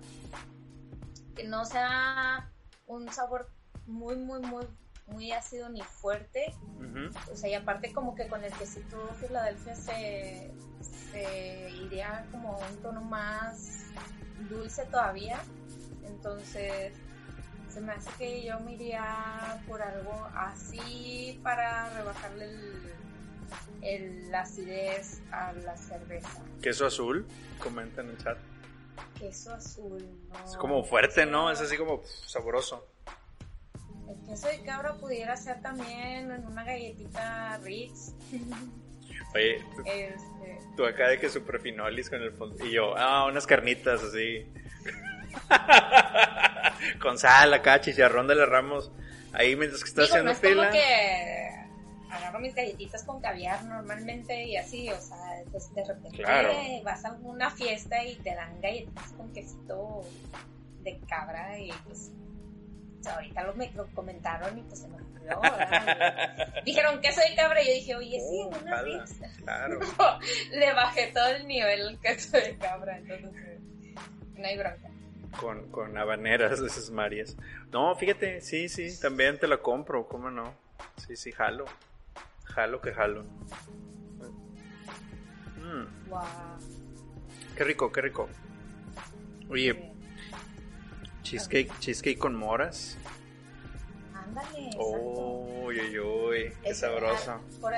que 1.36 1.44
no 1.44 1.64
sea 1.64 2.50
un 2.88 3.08
sabor 3.12 3.48
muy, 3.86 4.16
muy, 4.16 4.40
muy, 4.40 4.66
muy 5.08 5.32
ácido 5.32 5.68
ni 5.68 5.82
fuerte. 5.82 6.54
O 7.32 7.36
sea, 7.36 7.50
y 7.50 7.54
aparte 7.54 7.92
como 7.92 8.14
que 8.14 8.28
con 8.28 8.42
el 8.44 8.52
quesito 8.52 8.96
Filadelfia 9.20 9.74
se, 9.74 10.52
se 10.80 11.70
iría 11.70 12.26
como 12.30 12.58
un 12.58 12.76
tono 12.82 13.00
más 13.02 13.86
dulce 14.48 14.84
todavía. 14.86 15.38
Entonces, 16.04 16.92
se 17.68 17.80
me 17.80 17.92
hace 17.92 18.10
que 18.18 18.44
yo 18.44 18.58
me 18.60 18.74
iría 18.74 19.62
por 19.66 19.82
algo 19.82 20.28
así 20.34 21.38
para 21.42 21.90
rebajarle 21.90 22.44
el, 22.46 22.92
el, 23.82 24.30
la 24.30 24.40
acidez 24.40 25.22
a 25.30 25.52
la 25.52 25.76
cerveza. 25.76 26.42
¿Queso 26.62 26.86
azul? 26.86 27.26
Comenta 27.62 28.00
en 28.02 28.10
el 28.10 28.18
chat. 28.18 28.38
Queso 29.18 29.52
azul, 29.52 30.04
no. 30.28 30.44
Es 30.44 30.56
como 30.56 30.82
fuerte, 30.84 31.26
¿no? 31.26 31.50
Es 31.50 31.60
así 31.60 31.76
como 31.76 32.02
sabroso. 32.26 32.86
El 34.08 34.26
queso 34.26 34.48
de 34.48 34.62
cabra 34.62 34.94
pudiera 34.94 35.36
ser 35.36 35.60
también 35.60 36.30
en 36.30 36.46
una 36.46 36.64
galletita 36.64 37.58
Ritz. 37.62 38.14
Oye, 39.34 39.56
este... 39.84 40.58
tú 40.76 40.86
acá 40.86 41.08
de 41.08 41.18
que 41.18 41.28
super 41.28 41.60
finolis 41.60 42.08
con 42.08 42.22
el 42.22 42.32
fondo. 42.32 42.64
Y 42.64 42.72
yo, 42.72 42.96
ah, 42.96 43.26
unas 43.26 43.46
carnitas 43.46 44.02
así. 44.02 44.46
con 47.02 47.18
sal 47.18 47.52
acá, 47.52 47.80
chicharrón 47.80 48.26
de 48.26 48.34
las 48.34 48.48
ramos. 48.48 48.90
Ahí 49.32 49.56
mientras 49.56 49.82
que 49.82 49.90
estás 49.90 50.08
haciendo 50.08 50.32
no 50.32 50.38
fila. 50.38 50.70
que 50.70 51.48
agarro 52.10 52.40
mis 52.40 52.54
galletitas 52.54 53.04
con 53.04 53.20
caviar 53.20 53.62
normalmente 53.64 54.44
y 54.44 54.56
así, 54.56 54.88
o 54.88 55.00
sea, 55.00 55.42
pues 55.50 55.72
de 55.74 55.84
repente 55.84 56.82
vas 56.82 57.04
a 57.04 57.08
alguna 57.08 57.50
fiesta 57.50 58.02
y 58.04 58.16
te 58.16 58.34
dan 58.34 58.60
galletitas 58.60 59.12
con 59.12 59.32
quesito 59.32 60.02
de 60.82 60.98
cabra 61.06 61.58
y 61.58 61.70
pues 61.86 62.10
ahorita 63.06 63.44
lo, 63.44 63.54
me, 63.54 63.70
lo 63.72 63.86
comentaron 63.88 64.58
y 64.58 64.62
pues 64.62 64.80
se 64.80 64.88
me 64.88 64.96
ocurrió. 64.96 65.40
Dijeron 66.64 67.00
queso 67.00 67.20
de 67.20 67.34
cabra 67.36 67.62
y 67.62 67.66
yo 67.66 67.72
dije, 67.72 67.96
oye, 67.96 68.20
sí, 68.20 68.40
en 68.40 68.62
una 68.62 68.82
pizza. 68.82 69.26
Claro. 69.42 69.80
le 70.52 70.72
bajé 70.72 71.12
todo 71.12 71.28
el 71.28 71.46
nivel 71.46 71.80
el 71.80 71.98
queso 72.00 72.36
de 72.36 72.56
cabra, 72.58 72.98
entonces 72.98 73.60
no 74.36 74.46
hay 74.46 74.58
bronca. 74.58 74.88
Con, 75.38 75.70
con 75.70 75.96
habaneras 75.98 76.60
de 76.60 76.66
esas 76.66 76.90
marias. 76.90 77.36
No, 77.70 77.94
fíjate, 77.94 78.40
sí, 78.40 78.68
sí, 78.68 78.98
también 79.00 79.38
te 79.38 79.46
la 79.46 79.58
compro, 79.58 80.08
¿cómo 80.08 80.30
no? 80.30 80.54
Sí, 80.96 81.16
sí, 81.16 81.32
jalo. 81.32 81.66
Jalo 82.44 82.80
que 82.80 82.92
jalo. 82.92 83.24
Wow. 86.08 86.22
Mm. 86.22 87.56
Qué 87.56 87.64
rico, 87.64 87.92
qué 87.92 88.00
rico. 88.00 88.28
Oye, 89.50 89.92
Cheesecake, 91.28 91.70
cheesecake 91.78 92.18
con 92.18 92.34
moras. 92.34 92.96
Ándale. 94.14 94.70
Uy, 94.78 95.78
uy, 95.78 95.98
uy, 95.98 96.52
qué 96.62 96.74
sabroso. 96.74 97.38
Por, 97.60 97.74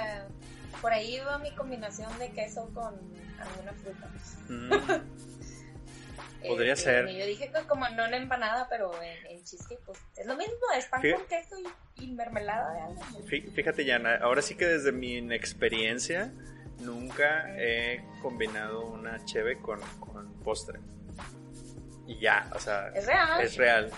por, 0.80 0.92
ahí 0.92 1.18
va 1.18 1.38
mi 1.38 1.52
combinación 1.56 2.16
de 2.20 2.30
queso 2.30 2.70
con 2.72 2.94
alguna 3.40 3.72
fruta. 3.72 4.08
Mm. 4.48 6.46
Podría 6.46 6.74
este, 6.74 6.84
ser. 6.84 7.08
Yo 7.08 7.26
dije 7.26 7.50
que 7.50 7.66
como 7.66 7.88
no 7.88 8.06
en 8.06 8.14
empanada, 8.14 8.68
pero 8.70 8.92
en, 9.02 9.42
cheesecake, 9.42 9.80
pues 9.84 9.98
es 10.16 10.26
lo 10.26 10.36
mismo, 10.36 10.54
es 10.78 10.86
pan 10.86 11.02
con 11.02 11.26
queso 11.26 11.56
y, 11.96 12.06
mermelada 12.12 12.72
de 12.72 12.80
algo. 12.82 13.02
Fíjate, 13.26 13.84
Yana, 13.84 14.16
ahora 14.18 14.42
sí 14.42 14.54
que 14.54 14.66
desde 14.66 14.92
mi 14.92 15.16
inexperiencia, 15.16 16.32
nunca 16.78 17.52
he 17.58 18.04
combinado 18.22 18.86
una 18.86 19.24
cheve 19.24 19.58
con, 19.60 19.80
con 19.98 20.32
postre 20.44 20.78
y 22.10 22.18
ya, 22.18 22.50
o 22.52 22.58
sea, 22.58 22.88
es 22.88 23.06
real. 23.06 23.40
Es 23.40 23.56
real. 23.56 23.90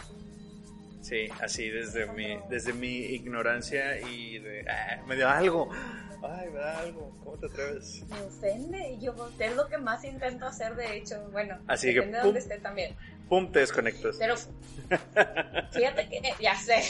Sí, 1.01 1.29
así 1.41 1.71
desde 1.71 2.07
mi, 2.13 2.39
desde 2.51 2.75
mi 2.75 2.95
ignorancia 2.95 3.99
y 4.01 4.39
de, 4.39 4.69
ah, 4.69 5.03
me 5.07 5.17
da 5.17 5.39
algo, 5.39 5.71
ay, 6.23 6.51
me 6.51 6.59
da 6.59 6.79
algo, 6.81 7.11
¿cómo 7.25 7.39
te 7.39 7.47
atreves? 7.47 8.05
Me 8.11 8.21
ofende, 8.21 8.99
yo 9.01 9.15
es 9.39 9.57
lo 9.57 9.67
que 9.67 9.79
más 9.79 10.05
intento 10.05 10.47
hacer, 10.47 10.77
de 10.77 10.99
hecho, 10.99 11.27
bueno, 11.33 11.59
así 11.67 11.93
depende 11.93 12.19
de 12.19 12.25
donde 12.25 12.39
esté 12.39 12.59
también. 12.59 12.95
Pum, 13.31 13.51
te 13.51 13.61
desconectas. 13.61 14.17
Pero, 14.19 14.37
fíjate 15.73 16.09
que, 16.11 16.21
ya 16.39 16.55
sé, 16.57 16.83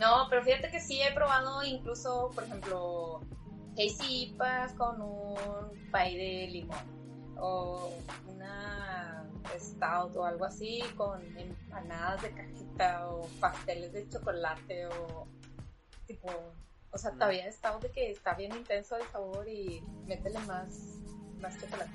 no, 0.00 0.26
pero 0.28 0.44
fíjate 0.44 0.70
que 0.70 0.80
sí 0.80 1.00
he 1.00 1.14
probado 1.14 1.64
incluso, 1.64 2.30
por 2.34 2.44
ejemplo, 2.44 3.22
Hazy 3.72 4.36
con 4.76 5.00
un 5.00 5.90
pay 5.90 6.14
de 6.14 6.46
limón 6.52 7.05
o 7.38 7.92
una 8.28 9.24
stout 9.58 10.16
o 10.16 10.24
algo 10.24 10.44
así 10.44 10.82
con 10.96 11.20
empanadas 11.38 12.22
de 12.22 12.30
cajita 12.30 13.08
o 13.08 13.28
pasteles 13.40 13.92
de 13.92 14.08
chocolate 14.08 14.86
o 14.86 15.26
tipo, 16.06 16.28
o 16.90 16.98
sea, 16.98 17.12
todavía 17.12 17.50
stout 17.52 17.82
de 17.82 17.90
que 17.90 18.10
está 18.10 18.34
bien 18.34 18.54
intenso 18.54 18.96
el 18.96 19.06
sabor 19.12 19.48
y 19.48 19.82
métele 20.06 20.38
más, 20.40 20.68
más 21.40 21.58
chocolate. 21.60 21.90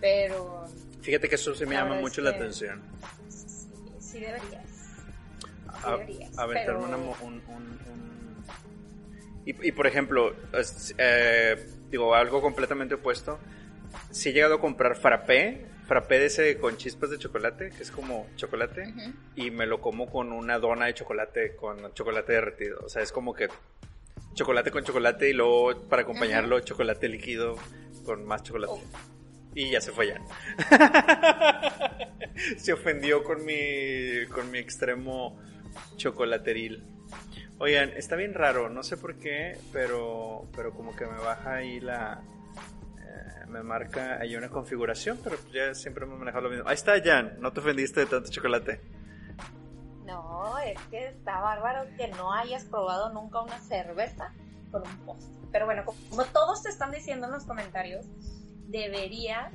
Pero 0.00 0.64
Fíjate 1.02 1.28
que 1.28 1.34
eso 1.36 1.54
sí 1.54 1.64
me 1.66 1.74
La 1.74 1.82
llama 1.84 2.00
mucho 2.00 2.20
la 2.20 2.30
atención. 2.30 2.82
sí, 3.28 3.68
sí 3.98 4.20
deberías. 4.20 4.66
Sí 4.66 5.82
A- 5.84 5.90
deberías, 5.92 6.38
aventarme 6.38 6.64
pero- 6.66 6.84
una 6.84 6.96
un, 6.96 7.34
un- 7.48 7.80
un- 7.90 8.44
Y, 9.44 9.68
y, 9.68 9.72
por 9.72 9.86
ejemplo, 9.86 10.34
eh, 10.98 11.68
digo, 11.90 12.14
algo 12.14 12.40
completamente 12.42 12.94
opuesto. 12.96 13.38
Si 14.10 14.30
he 14.30 14.32
llegado 14.32 14.56
a 14.56 14.60
comprar 14.60 14.96
frappé, 14.96 15.66
frappé 15.86 16.18
de 16.18 16.26
ese 16.26 16.58
con 16.58 16.76
chispas 16.76 17.10
de 17.10 17.18
chocolate, 17.18 17.70
que 17.70 17.82
es 17.82 17.90
como 17.90 18.26
chocolate, 18.36 18.94
y 19.36 19.50
me 19.50 19.66
lo 19.66 19.80
como 19.80 20.10
con 20.10 20.32
una 20.32 20.58
dona 20.58 20.86
de 20.86 20.94
chocolate, 20.94 21.56
con 21.56 21.92
chocolate 21.94 22.32
derretido. 22.32 22.80
O 22.84 22.88
sea, 22.88 23.02
es 23.02 23.12
como 23.12 23.34
que 23.34 23.48
chocolate 24.34 24.70
con 24.70 24.84
chocolate 24.84 25.30
y 25.30 25.32
luego 25.32 25.88
para 25.88 26.02
acompañarlo 26.02 26.60
chocolate 26.60 27.08
líquido 27.08 27.56
con 28.04 28.24
más 28.24 28.42
chocolate. 28.42 28.72
Oh. 28.72 28.80
Y 29.54 29.70
ya 29.70 29.80
se 29.80 29.92
fue 29.92 30.08
ya. 30.08 30.20
se 32.58 32.72
ofendió 32.72 33.24
con 33.24 33.44
mi, 33.44 34.26
con 34.32 34.50
mi 34.50 34.58
extremo 34.58 35.38
chocolateril. 35.96 36.84
Oigan, 37.58 37.90
está 37.96 38.14
bien 38.14 38.34
raro, 38.34 38.68
no 38.68 38.84
sé 38.84 38.96
por 38.96 39.16
qué, 39.16 39.58
pero, 39.72 40.46
pero 40.54 40.72
como 40.72 40.94
que 40.94 41.06
me 41.06 41.18
baja 41.18 41.56
ahí 41.56 41.80
la... 41.80 42.22
eh, 43.08 43.46
me 43.46 43.62
marca 43.62 44.18
ahí 44.20 44.36
una 44.36 44.48
configuración, 44.48 45.18
pero 45.22 45.36
ya 45.52 45.74
siempre 45.74 46.06
me 46.06 46.16
manejado 46.16 46.44
lo 46.44 46.50
mismo. 46.50 46.68
Ahí 46.68 46.74
está, 46.74 46.92
Jan, 47.02 47.40
no 47.40 47.52
te 47.52 47.60
ofendiste 47.60 48.00
de 48.00 48.06
tanto 48.06 48.30
chocolate. 48.30 48.80
No, 50.04 50.58
es 50.58 50.78
que 50.90 51.08
está 51.08 51.40
bárbaro 51.40 51.84
que 51.96 52.08
no 52.08 52.32
hayas 52.32 52.64
probado 52.64 53.12
nunca 53.12 53.40
una 53.42 53.58
cerveza 53.60 54.32
con 54.70 54.86
un 54.86 54.96
postre. 55.04 55.38
Pero 55.52 55.66
bueno, 55.66 55.84
como 55.84 56.24
todos 56.24 56.62
te 56.62 56.68
están 56.68 56.90
diciendo 56.90 57.26
en 57.26 57.32
los 57.32 57.44
comentarios, 57.44 58.06
deberías 58.68 59.52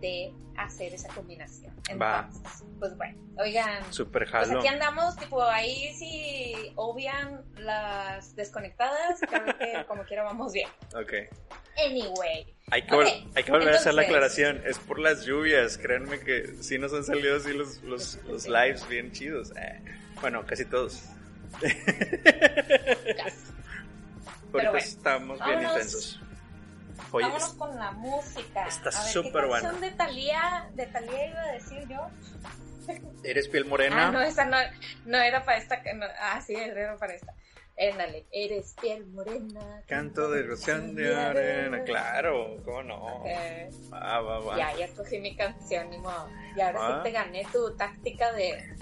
De 0.00 0.32
hacer 0.56 0.94
esa 0.94 1.08
combinación. 1.08 1.72
Va. 2.00 2.26
Entonces, 2.26 2.64
pues 2.78 2.96
bueno, 2.96 3.18
oigan, 3.38 3.92
Super 3.92 4.28
pues 4.30 4.50
aquí 4.50 4.66
andamos, 4.66 5.16
tipo 5.16 5.42
ahí 5.42 5.92
si 5.94 6.72
obvian 6.76 7.44
las 7.56 8.34
desconectadas, 8.36 9.20
creo 9.20 9.58
que 9.58 9.84
como 9.88 10.04
quiera 10.04 10.24
vamos 10.24 10.52
bien. 10.52 10.68
Ok. 10.94 11.12
Anyway, 11.78 12.54
Hay 12.70 12.82
que, 12.82 12.94
hay 13.34 13.42
que 13.44 13.50
volver 13.50 13.74
a 13.74 13.76
hacer 13.76 13.94
la 13.94 14.02
aclaración. 14.02 14.62
Es 14.66 14.78
por 14.78 14.98
las 14.98 15.24
lluvias. 15.24 15.78
Créanme 15.78 16.20
que 16.20 16.56
sí 16.60 16.78
nos 16.78 16.92
han 16.92 17.04
salido 17.04 17.36
así 17.36 17.52
los, 17.52 17.82
los, 17.82 18.18
los 18.24 18.46
lives 18.48 18.86
bien 18.88 19.12
chidos. 19.12 19.52
Eh, 19.56 19.82
bueno, 20.20 20.44
casi 20.46 20.64
todos. 20.64 21.04
casi. 21.60 21.76
Bueno, 24.52 24.76
estamos 24.76 25.38
bien 25.46 25.62
intensos. 25.62 26.20
Oye, 27.12 27.26
vámonos 27.26 27.54
con 27.54 27.76
la 27.76 27.90
música. 27.92 28.66
está 28.66 28.90
súper 28.92 29.42
¿qué 29.42 29.48
buena. 29.48 29.72
de 29.72 29.90
Talía, 29.92 30.70
de 30.74 30.86
Talía 30.86 31.26
iba 31.26 31.40
a 31.42 31.52
decir 31.52 31.86
yo? 31.88 32.08
¿eres 33.24 33.48
piel 33.48 33.64
morena? 33.66 34.08
Ah, 34.08 34.10
no, 34.10 34.20
esa 34.20 34.44
no, 34.44 34.56
no 35.06 35.18
era 35.18 35.44
para 35.44 35.58
esta. 35.58 35.80
no, 35.94 36.06
ah, 36.20 36.40
sí, 36.40 36.54
era 36.54 36.96
para 36.96 37.14
esta. 37.14 37.34
Éndale, 37.76 38.26
eres 38.30 38.74
piel 38.80 39.06
morena. 39.06 39.82
Canto 39.86 40.30
de 40.30 40.40
ilusión 40.40 40.94
de 40.94 41.16
arena. 41.16 41.82
Claro, 41.84 42.56
¿cómo 42.64 42.82
no? 42.82 43.22
Eh, 43.26 43.70
Va, 43.90 44.20
va, 44.20 44.38
va. 44.40 44.56
ya, 44.58 44.76
ya 44.76 44.84
escogí 44.84 45.18
mi 45.18 45.34
canción, 45.34 45.88
ni 45.88 45.96
modo. 45.98 46.28
Y 46.56 46.60
ahora 46.60 46.78
Ah. 46.82 46.96
sí 46.98 47.02
te 47.04 47.10
gané 47.12 47.46
tu 47.52 47.74
táctica 47.76 48.32
de 48.32 48.76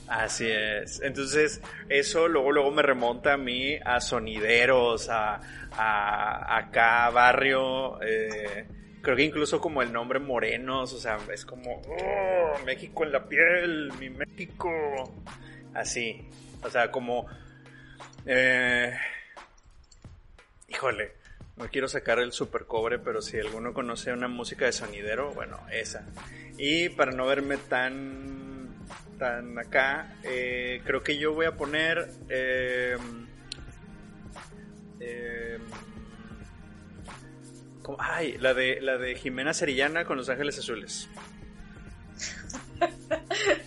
Así 0.08 0.48
es. 0.50 1.02
Entonces, 1.02 1.62
eso 1.90 2.28
luego, 2.28 2.52
luego 2.52 2.72
me 2.72 2.82
remonta 2.82 3.34
a 3.34 3.38
mí 3.38 3.78
a 3.86 4.02
sonideros, 4.02 5.10
a, 5.10 5.40
a 5.72 6.58
acá 6.58 7.10
barrio, 7.10 8.02
eh, 8.02 8.68
creo 9.04 9.16
que 9.18 9.24
incluso 9.24 9.60
como 9.62 9.82
el 9.84 9.92
nombre 9.94 10.18
Morenos, 10.20 10.94
o 10.94 10.98
sea, 10.98 11.20
es 11.32 11.46
como, 11.46 11.82
"Oh, 11.88 12.60
México 12.66 13.04
en 13.04 13.12
la 13.12 13.26
piel, 13.28 13.92
mi 14.00 14.10
México. 14.10 15.14
Así, 15.74 16.26
o 16.64 16.70
sea, 16.70 16.90
como, 16.90 17.28
eh, 18.26 18.98
híjole, 20.70 21.12
no 21.58 21.68
quiero 21.68 21.88
sacar 21.88 22.20
el 22.20 22.32
super 22.32 22.66
cobre, 22.66 22.98
pero 22.98 23.22
si 23.22 23.38
alguno 23.40 23.74
conoce 23.74 24.14
una 24.14 24.28
música 24.30 24.66
de 24.66 24.72
sonidero, 24.72 25.32
bueno, 25.34 25.60
esa. 25.72 26.06
Y 26.58 26.90
para 26.90 27.12
no 27.12 27.26
verme 27.26 27.58
tan, 27.58 28.70
tan 29.20 29.60
acá, 29.60 30.16
eh, 30.24 30.82
creo 30.86 31.04
que 31.04 31.18
yo 31.18 31.34
voy 31.34 31.46
a 31.46 31.52
poner... 31.58 32.10
eh, 32.30 32.98
¿cómo? 37.84 37.98
ay, 38.00 38.38
la 38.40 38.54
de, 38.54 38.82
la 38.82 38.98
de 38.98 39.16
Jimena 39.16 39.54
Serillana 39.54 40.06
con 40.06 40.18
Los 40.18 40.30
Ángeles 40.30 40.58
Azules. 40.60 41.10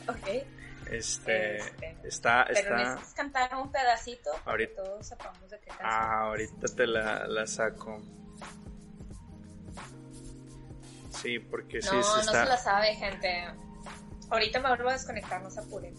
Ok. 0.09 0.29
Este, 0.91 1.57
Este, 1.59 1.97
está, 2.05 2.45
Pero 2.47 2.59
está, 2.61 2.77
necesitas 2.77 3.15
cantar 3.15 3.55
un 3.57 3.71
pedacito 3.73 4.31
para 4.45 4.51
Ahorita. 4.53 4.71
que 4.83 4.89
todos 4.89 5.07
sepamos 5.07 5.51
de 5.51 5.59
qué 5.59 5.67
canción. 5.69 5.89
ah, 5.91 6.21
ahorita 6.27 6.67
te 6.77 6.87
la, 6.87 7.27
la 7.27 7.47
saco. 7.47 8.01
Sí, 11.11 11.39
porque 11.41 11.83
sí, 11.83 11.89
no, 11.93 12.03
sí 12.03 12.09
no 12.15 12.21
está. 12.21 12.45
se 12.45 12.49
la 12.51 12.57
sabe, 12.59 12.95
gente. 12.95 13.47
Ahorita 14.29 14.61
me 14.61 14.69
vuelvo 14.69 14.89
a 14.89 14.93
desconectar, 14.95 15.41
no 15.43 15.51
se 15.51 15.61
apuren. 15.61 15.95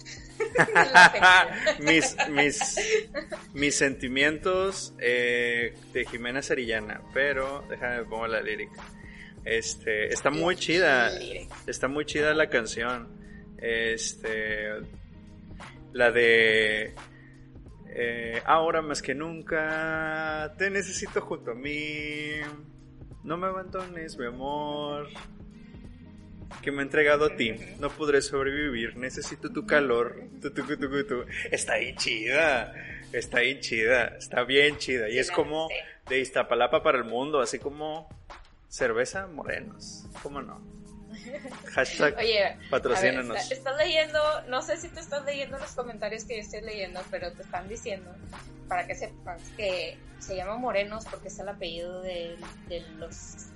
Mis, 1.79 2.15
mis, 2.29 2.75
mis 3.53 3.75
sentimientos 3.75 4.93
eh, 4.99 5.73
de 5.93 6.05
Jimena 6.05 6.41
Serillana, 6.41 7.01
pero 7.13 7.63
déjame 7.69 8.03
pongo 8.03 8.27
la 8.27 8.41
lírica. 8.41 8.83
Este, 9.45 10.13
está 10.13 10.29
muy 10.29 10.57
chida, 10.57 11.11
está 11.67 11.87
muy 11.87 12.05
chida 12.05 12.33
la 12.33 12.49
canción. 12.49 13.07
Este, 13.59 14.71
la 15.93 16.11
de 16.11 16.93
eh, 17.99 18.41
ahora 18.45 18.81
más 18.81 19.01
que 19.01 19.15
nunca 19.15 20.53
te 20.57 20.69
necesito 20.69 21.21
junto 21.21 21.51
a 21.51 21.55
mí. 21.55 22.41
No 23.23 23.37
me 23.37 23.47
abandones, 23.47 24.17
mi 24.17 24.25
amor. 24.25 25.07
Que 26.61 26.71
me 26.71 26.79
he 26.81 26.85
entregado 26.85 27.25
a 27.25 27.35
ti. 27.35 27.55
No 27.79 27.89
podré 27.89 28.21
sobrevivir. 28.21 28.95
Necesito 28.97 29.51
tu 29.51 29.65
calor. 29.65 30.15
Tu, 30.41 30.51
tu, 30.51 30.63
tu. 31.05 31.25
Está 31.51 31.73
ahí 31.73 31.95
chida. 31.95 32.73
Está 33.13 33.39
ahí 33.39 33.59
chida. 33.59 34.15
Está 34.17 34.43
bien 34.43 34.77
chida. 34.77 35.09
Y 35.09 35.19
es 35.19 35.31
como 35.31 35.67
de 36.09 36.19
Iztapalapa 36.19 36.83
para 36.83 36.97
el 36.97 37.03
mundo. 37.03 37.39
Así 37.41 37.59
como 37.59 38.09
cerveza 38.69 39.27
morenos. 39.27 40.05
¿Cómo 40.23 40.41
no? 40.41 40.61
Hashtag 41.73 42.15
Oye, 42.17 42.43
a 42.45 42.55
ver, 42.57 42.69
patrocínanos. 42.69 43.37
está- 43.37 43.53
estás 43.55 43.77
leyendo, 43.77 44.19
no 44.49 44.61
sé 44.61 44.77
si 44.77 44.87
te 44.89 44.99
estás 44.99 45.25
leyendo 45.25 45.57
los 45.57 45.71
comentarios 45.71 46.23
que 46.25 46.35
yo 46.37 46.41
estoy 46.41 46.61
leyendo, 46.61 47.01
pero 47.11 47.31
te 47.33 47.41
están 47.41 47.67
diciendo, 47.67 48.13
para 48.67 48.85
que 48.87 48.95
sepas, 48.95 49.41
que 49.57 49.97
se 50.19 50.35
llama 50.35 50.57
Morenos 50.57 51.05
porque 51.05 51.27
es 51.29 51.39
el 51.39 51.49
apellido 51.49 52.01
de, 52.01 52.37
de 52.69 52.81
los... 52.97 53.47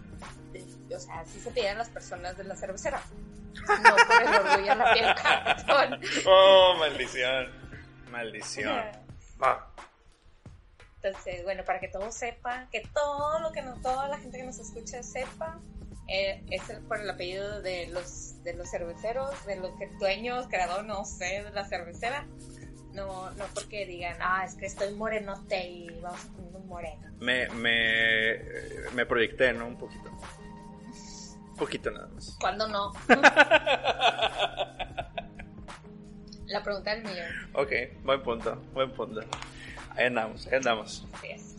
o 0.95 0.99
sea, 0.99 1.19
así 1.21 1.39
se 1.39 1.51
piden 1.51 1.77
las 1.77 1.89
personas 1.89 2.37
de 2.37 2.43
la 2.43 2.55
cervecera. 2.55 3.01
No 3.53 3.95
por 4.07 4.21
el 4.21 4.33
orgullo 4.33 4.71
en 4.71 4.77
la 4.79 4.93
piel 4.93 5.15
cartón. 5.15 5.99
Oh, 6.25 6.75
maldición. 6.79 7.47
Maldición. 8.09 8.81
Va. 9.41 9.67
Entonces, 11.01 11.43
bueno, 11.43 11.63
para 11.65 11.79
que 11.79 11.87
todos 11.87 12.13
sepan, 12.13 12.69
que 12.69 12.81
todo 12.93 13.39
lo 13.39 13.51
que 13.51 13.61
no, 13.61 13.73
toda 13.81 14.07
la 14.07 14.17
gente 14.19 14.37
que 14.37 14.43
nos 14.43 14.59
escucha 14.59 15.01
sepa, 15.01 15.59
eh, 16.07 16.43
es 16.51 16.69
el- 16.69 16.81
por 16.83 16.99
el 16.99 17.09
apellido 17.09 17.61
de 17.61 17.87
los, 17.87 18.43
de 18.43 18.53
los 18.53 18.69
cerveceros, 18.69 19.45
de 19.45 19.55
los 19.55 19.71
que 19.79 19.87
dueños, 19.99 20.47
creador, 20.47 20.85
no 20.85 21.03
sé, 21.05 21.43
de 21.43 21.51
la 21.51 21.65
cervecera. 21.65 22.27
No, 22.93 23.31
no 23.31 23.45
porque 23.53 23.85
digan, 23.85 24.17
ah, 24.19 24.43
es 24.45 24.55
que 24.55 24.65
estoy 24.65 24.93
morenote 24.93 25.67
y 25.67 25.89
vamos 26.01 26.25
a 26.25 26.27
poner 26.33 26.55
un 26.55 26.67
moreno. 26.67 27.07
Me, 27.19 27.47
me, 27.49 28.41
me 28.93 29.05
proyecté, 29.05 29.53
¿no? 29.53 29.67
Un 29.67 29.77
poquito. 29.77 30.09
Un 30.09 31.55
poquito 31.55 31.91
nada 31.91 32.07
más. 32.07 32.35
¿Cuándo 32.39 32.67
no? 32.67 32.91
la 36.47 36.63
pregunta 36.63 36.95
del 36.95 37.03
millón. 37.03 37.27
Ok, 37.53 37.71
buen 38.03 38.21
punto, 38.23 38.61
buen 38.73 38.91
punto. 38.91 39.21
Ahí 39.95 40.05
andamos, 40.05 40.47
ahí 40.47 40.55
andamos. 40.55 41.07
Así 41.13 41.27
es. 41.29 41.51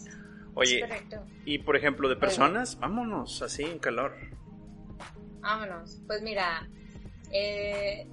Oye, 0.55 0.87
y 1.47 1.59
por 1.59 1.77
ejemplo, 1.77 2.09
de 2.09 2.17
personas, 2.17 2.79
vámonos 2.79 3.41
así 3.43 3.65
en 3.65 3.79
calor. 3.79 4.15
Vámonos. 5.41 5.99
Pues 6.07 6.21
mira, 6.23 6.69
eh, 7.31 8.07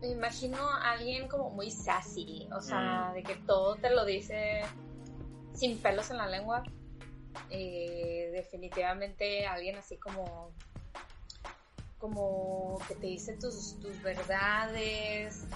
me 0.00 0.08
imagino 0.08 0.58
a 0.58 0.92
alguien 0.92 1.28
como 1.28 1.50
muy 1.50 1.70
sassy, 1.70 2.48
o 2.54 2.60
sea, 2.60 3.10
Mm. 3.10 3.14
de 3.14 3.22
que 3.22 3.34
todo 3.36 3.76
te 3.76 3.90
lo 3.90 4.04
dice 4.04 4.62
sin 5.54 5.78
pelos 5.78 6.10
en 6.10 6.18
la 6.18 6.26
lengua. 6.26 6.62
eh, 7.50 8.30
definitivamente 8.32 9.46
alguien 9.46 9.76
así 9.76 9.98
como 9.98 10.50
como 11.98 12.78
que 12.88 12.94
te 12.94 13.06
dice 13.06 13.34
tus, 13.34 13.78
tus 13.80 14.02
verdades, 14.02 15.46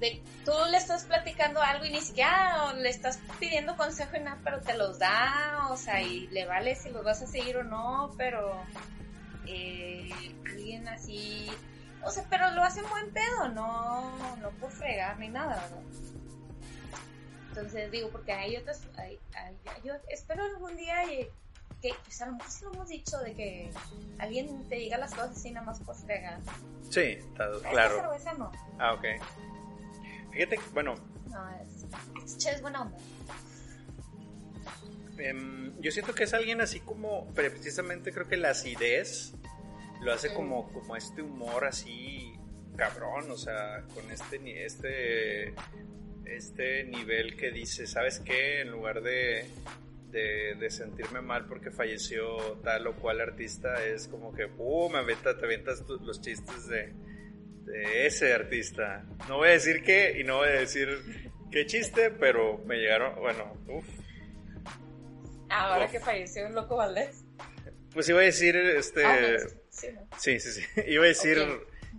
de, 0.00 0.22
tú 0.44 0.52
le 0.70 0.76
estás 0.76 1.04
platicando 1.04 1.60
algo 1.60 1.84
y 1.84 1.90
ni 1.90 2.00
siquiera 2.00 2.72
le 2.74 2.88
estás 2.88 3.18
pidiendo 3.40 3.76
consejo 3.76 4.16
y 4.16 4.20
nada, 4.20 4.40
pero 4.44 4.60
te 4.60 4.76
los 4.76 4.98
da, 4.98 5.68
o 5.70 5.76
sea, 5.76 6.02
y 6.02 6.26
le 6.28 6.46
vale 6.46 6.74
si 6.74 6.90
los 6.90 7.04
vas 7.04 7.22
a 7.22 7.26
seguir 7.26 7.56
o 7.58 7.64
no, 7.64 8.12
pero 8.16 8.66
eh, 9.46 10.10
alguien 10.50 10.86
así, 10.88 11.50
o 12.04 12.10
sea, 12.10 12.24
pero 12.28 12.50
lo 12.50 12.62
hace 12.62 12.80
en 12.80 12.88
buen 12.88 13.10
pedo, 13.12 13.48
no, 13.48 14.36
no 14.36 14.50
por 14.60 14.70
fregar 14.70 15.18
ni 15.18 15.28
nada, 15.28 15.62
¿verdad? 15.62 15.82
Entonces 17.48 17.90
digo, 17.90 18.08
porque 18.10 18.32
hay 18.32 18.56
otras, 18.56 18.82
hay, 18.96 19.18
yo 19.84 19.94
espero 20.08 20.42
algún 20.42 20.76
día 20.76 21.02
que, 21.80 21.94
pues 22.04 22.20
a 22.22 22.26
lo 22.26 22.32
mejor 22.32 22.50
sí 22.50 22.64
lo 22.64 22.72
hemos 22.72 22.88
dicho, 22.88 23.18
de 23.18 23.34
que 23.34 23.70
alguien 24.18 24.68
te 24.68 24.76
diga 24.76 24.98
las 24.98 25.12
cosas 25.12 25.36
así 25.36 25.50
nada 25.50 25.66
más 25.66 25.80
por 25.80 25.94
fregar. 25.94 26.40
Sí, 26.90 27.00
está, 27.00 27.48
claro. 27.70 28.00
cerveza 28.00 28.34
no. 28.34 28.50
Ah, 28.78 28.94
ok. 28.94 29.04
Fíjate, 30.32 30.58
bueno. 30.72 30.94
No, 31.28 31.48
es, 31.60 32.46
es 32.46 32.60
buena 32.60 32.82
onda. 32.82 32.98
Em, 35.18 35.80
yo 35.80 35.92
siento 35.92 36.14
que 36.14 36.24
es 36.24 36.34
alguien 36.34 36.60
así 36.60 36.80
como, 36.80 37.26
precisamente 37.34 38.12
creo 38.12 38.26
que 38.26 38.36
la 38.36 38.50
acidez 38.50 39.32
lo 40.04 40.12
hace 40.12 40.32
como, 40.34 40.70
como 40.72 40.96
este 40.96 41.22
humor 41.22 41.64
así 41.64 42.34
cabrón, 42.76 43.30
o 43.30 43.36
sea, 43.36 43.84
con 43.94 44.10
este, 44.10 44.64
este, 44.64 45.54
este 46.24 46.84
nivel 46.84 47.36
que 47.36 47.50
dice, 47.50 47.86
¿sabes 47.86 48.20
qué? 48.20 48.60
En 48.60 48.70
lugar 48.70 49.02
de, 49.02 49.46
de, 50.10 50.70
sentirme 50.70 51.20
mal 51.20 51.46
porque 51.46 51.70
falleció 51.70 52.58
tal 52.64 52.86
o 52.86 52.96
cual 52.96 53.20
artista, 53.20 53.84
es 53.84 54.08
como 54.08 54.32
que, 54.34 54.48
¡pum! 54.48 54.92
Me 54.92 54.98
aventa, 54.98 55.36
te 55.38 55.44
aventas 55.44 55.84
los 55.88 56.20
chistes 56.20 56.66
de, 56.66 56.92
de 57.64 58.06
ese 58.06 58.32
artista. 58.32 59.04
No 59.28 59.38
voy 59.38 59.48
a 59.48 59.52
decir 59.52 59.82
qué 59.82 60.18
y 60.18 60.24
no 60.24 60.38
voy 60.38 60.48
a 60.48 60.60
decir 60.60 61.30
qué 61.50 61.66
chiste, 61.66 62.10
pero 62.10 62.58
me 62.66 62.76
llegaron, 62.76 63.14
bueno, 63.20 63.56
uff. 63.68 63.86
Ahora 65.48 65.88
que 65.88 66.00
falleció 66.00 66.46
un 66.46 66.54
loco 66.54 66.76
Valdés. 66.76 67.24
Pues 67.92 68.08
iba 68.08 68.20
a 68.20 68.24
decir 68.24 68.56
este. 68.56 69.04
Ah, 69.04 69.36
sí, 69.74 69.88
sí, 70.18 70.40
sí, 70.40 70.52
sí, 70.52 70.80
Iba 70.86 71.04
a 71.04 71.08
decir, 71.08 71.38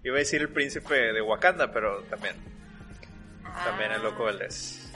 iba 0.04 0.16
a 0.16 0.20
decir 0.20 0.42
el 0.42 0.50
príncipe 0.50 1.14
de 1.14 1.22
Wakanda, 1.22 1.72
pero 1.72 2.04
también. 2.04 2.36
También 3.64 3.92
el 3.92 4.04
loco. 4.04 4.26
Valdés. 4.26 4.92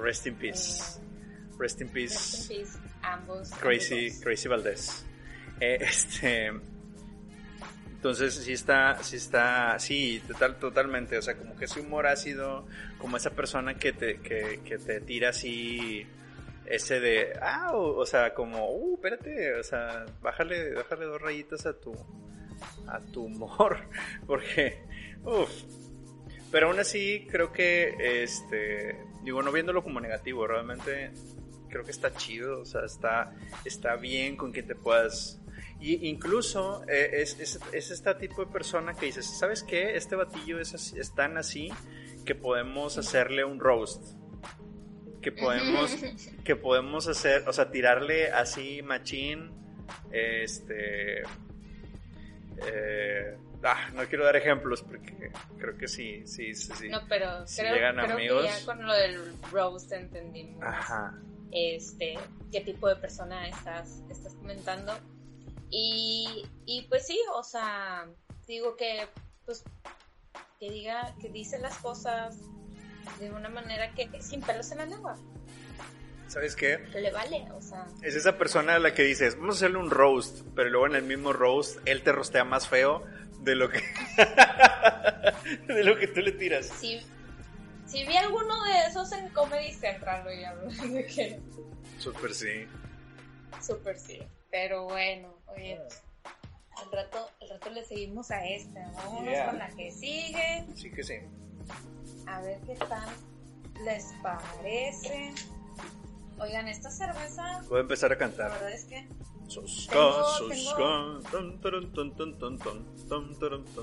Rest 0.00 0.26
in 0.26 0.34
peace. 0.34 1.00
Rest 1.58 1.80
in 1.80 1.88
peace. 1.88 2.14
Rest 2.14 2.50
in 2.50 2.58
peace. 2.58 2.78
Ambos. 3.02 3.50
Crazy, 3.60 4.20
Crazy 4.20 4.48
Valdés. 4.48 5.06
Eh, 5.60 5.78
este. 5.80 6.52
Entonces 8.04 8.34
sí 8.34 8.52
está, 8.52 9.02
sí 9.02 9.16
está, 9.16 9.78
sí, 9.78 10.22
total, 10.28 10.58
totalmente, 10.58 11.16
o 11.16 11.22
sea, 11.22 11.38
como 11.38 11.56
que 11.56 11.64
ese 11.64 11.80
humor 11.80 12.06
ácido, 12.06 12.66
como 12.98 13.16
esa 13.16 13.30
persona 13.30 13.78
que 13.78 13.94
te, 13.94 14.20
que, 14.20 14.60
que 14.62 14.76
te 14.76 15.00
tira 15.00 15.30
así, 15.30 16.06
ese 16.66 17.00
de, 17.00 17.32
ah, 17.40 17.72
o, 17.74 18.04
sea, 18.06 18.34
como, 18.34 18.70
uh, 18.70 18.94
espérate, 18.94 19.54
o 19.54 19.62
sea, 19.62 20.06
bájale, 20.22 20.74
bájale 20.74 21.06
dos 21.06 21.20
rayitas 21.20 21.66
a 21.66 21.74
tu, 21.74 21.92
a 22.86 23.00
tu 23.00 23.24
humor, 23.24 23.78
porque, 24.26 24.82
uff, 25.24 25.50
pero 26.50 26.68
aún 26.68 26.78
así 26.78 27.26
creo 27.30 27.52
que, 27.52 28.22
este, 28.22 28.98
digo, 29.22 29.42
no 29.42 29.52
viéndolo 29.52 29.82
como 29.82 30.00
negativo, 30.00 30.46
realmente 30.46 31.12
creo 31.68 31.84
que 31.84 31.90
está 31.90 32.12
chido, 32.14 32.60
o 32.60 32.64
sea, 32.64 32.84
está, 32.84 33.34
está 33.64 33.96
bien 33.96 34.36
con 34.36 34.52
quien 34.52 34.66
te 34.66 34.74
puedas 34.74 35.40
y 35.80 36.08
incluso 36.08 36.82
eh, 36.88 37.10
es, 37.20 37.38
es, 37.40 37.60
es, 37.72 37.90
este 37.90 38.14
tipo 38.14 38.44
de 38.44 38.50
persona 38.50 38.94
que 38.94 39.06
dices, 39.06 39.26
¿sabes 39.38 39.62
qué? 39.62 39.96
Este 39.96 40.16
batillo 40.16 40.58
es, 40.58 40.72
es 40.72 41.14
tan 41.14 41.36
así 41.36 41.70
que 42.24 42.34
podemos 42.34 42.96
hacerle 42.96 43.44
un 43.44 43.60
roast. 43.60 44.16
Que 45.24 45.32
podemos, 45.32 45.96
que 46.44 46.54
podemos 46.54 47.08
hacer, 47.08 47.48
o 47.48 47.52
sea, 47.52 47.70
tirarle 47.70 48.30
así 48.30 48.82
machín, 48.82 49.50
este... 50.12 51.22
Eh, 52.66 53.36
ah, 53.64 53.88
no 53.94 54.04
quiero 54.06 54.24
dar 54.26 54.36
ejemplos 54.36 54.82
porque 54.82 55.32
creo 55.58 55.78
que 55.78 55.88
sí, 55.88 56.26
sí, 56.26 56.54
sí. 56.54 56.70
sí. 56.78 56.88
No, 56.90 57.00
pero 57.08 57.44
creo, 57.56 57.74
llegan 57.74 57.98
amigos, 57.98 58.44
que 58.44 58.60
ya 58.60 58.66
con 58.66 58.86
lo 58.86 58.92
del 58.92 59.34
roast 59.50 59.90
entendimos. 59.92 60.62
Ajá. 60.62 61.18
Este, 61.50 62.18
qué 62.52 62.60
tipo 62.60 62.86
de 62.88 62.96
persona 62.96 63.48
estás, 63.48 64.02
estás 64.10 64.34
comentando. 64.34 64.92
Y, 65.70 66.46
y 66.66 66.82
pues 66.82 67.06
sí, 67.06 67.18
o 67.34 67.42
sea, 67.42 68.06
digo 68.46 68.76
que, 68.76 69.08
pues, 69.46 69.64
que 70.60 70.70
diga, 70.70 71.14
que 71.20 71.30
dice 71.30 71.58
las 71.58 71.78
cosas 71.78 72.38
de 73.18 73.30
una 73.30 73.48
manera 73.48 73.92
que 73.92 74.08
sin 74.20 74.40
pelos 74.40 74.70
en 74.72 74.78
la 74.78 74.86
lengua. 74.86 75.16
¿Sabes 76.28 76.56
qué? 76.56 76.80
Que 76.92 77.00
le 77.00 77.12
vale, 77.12 77.46
o 77.52 77.60
sea. 77.60 77.86
Es 78.02 78.14
esa 78.14 78.36
persona 78.38 78.74
a 78.74 78.78
la 78.78 78.94
que 78.94 79.02
dices, 79.02 79.36
vamos 79.36 79.56
a 79.56 79.58
hacerle 79.58 79.78
un 79.78 79.90
roast, 79.90 80.44
pero 80.56 80.70
luego 80.70 80.86
en 80.86 80.96
el 80.96 81.02
mismo 81.02 81.32
roast 81.32 81.78
él 81.84 82.02
te 82.02 82.12
rostea 82.12 82.44
más 82.44 82.68
feo 82.68 83.04
de 83.40 83.54
lo 83.54 83.68
que 83.68 83.78
de 85.68 85.84
lo 85.84 85.96
que 85.98 86.08
tú 86.08 86.20
le 86.20 86.32
tiras. 86.32 86.66
Sí. 86.80 87.00
Si 87.86 88.04
vi 88.04 88.16
alguno 88.16 88.64
de 88.64 88.86
esos 88.88 89.12
en 89.12 89.28
Comedy 89.28 89.72
Central, 89.72 90.24
de 90.92 91.06
que. 91.06 91.40
Super 91.98 92.34
sí. 92.34 92.66
Super 93.62 93.98
sí. 93.98 94.20
Pero 94.50 94.84
bueno, 94.84 95.34
oye, 95.48 95.78
al 96.76 96.90
rato, 96.90 97.30
al 97.40 97.48
rato 97.50 97.70
le 97.70 97.84
seguimos 97.84 98.30
a 98.30 98.44
esta. 98.46 98.90
Vámonos 98.96 99.38
con 99.46 99.58
la 99.58 99.68
que 99.68 99.92
sigue. 99.92 100.64
Sí 100.74 100.90
que 100.90 101.04
sí. 101.04 101.14
A 102.26 102.40
ver 102.40 102.60
qué 102.66 102.74
tal 102.74 103.08
les 103.84 104.14
parece. 104.22 105.32
Oigan, 106.38 106.68
esta 106.68 106.90
cerveza. 106.90 107.62
Voy 107.68 107.78
a 107.78 107.80
empezar 107.82 108.12
a 108.12 108.18
cantar. 108.18 108.50
La 108.50 108.54
verdad 108.54 108.72
es 108.72 108.84
que. 108.84 109.08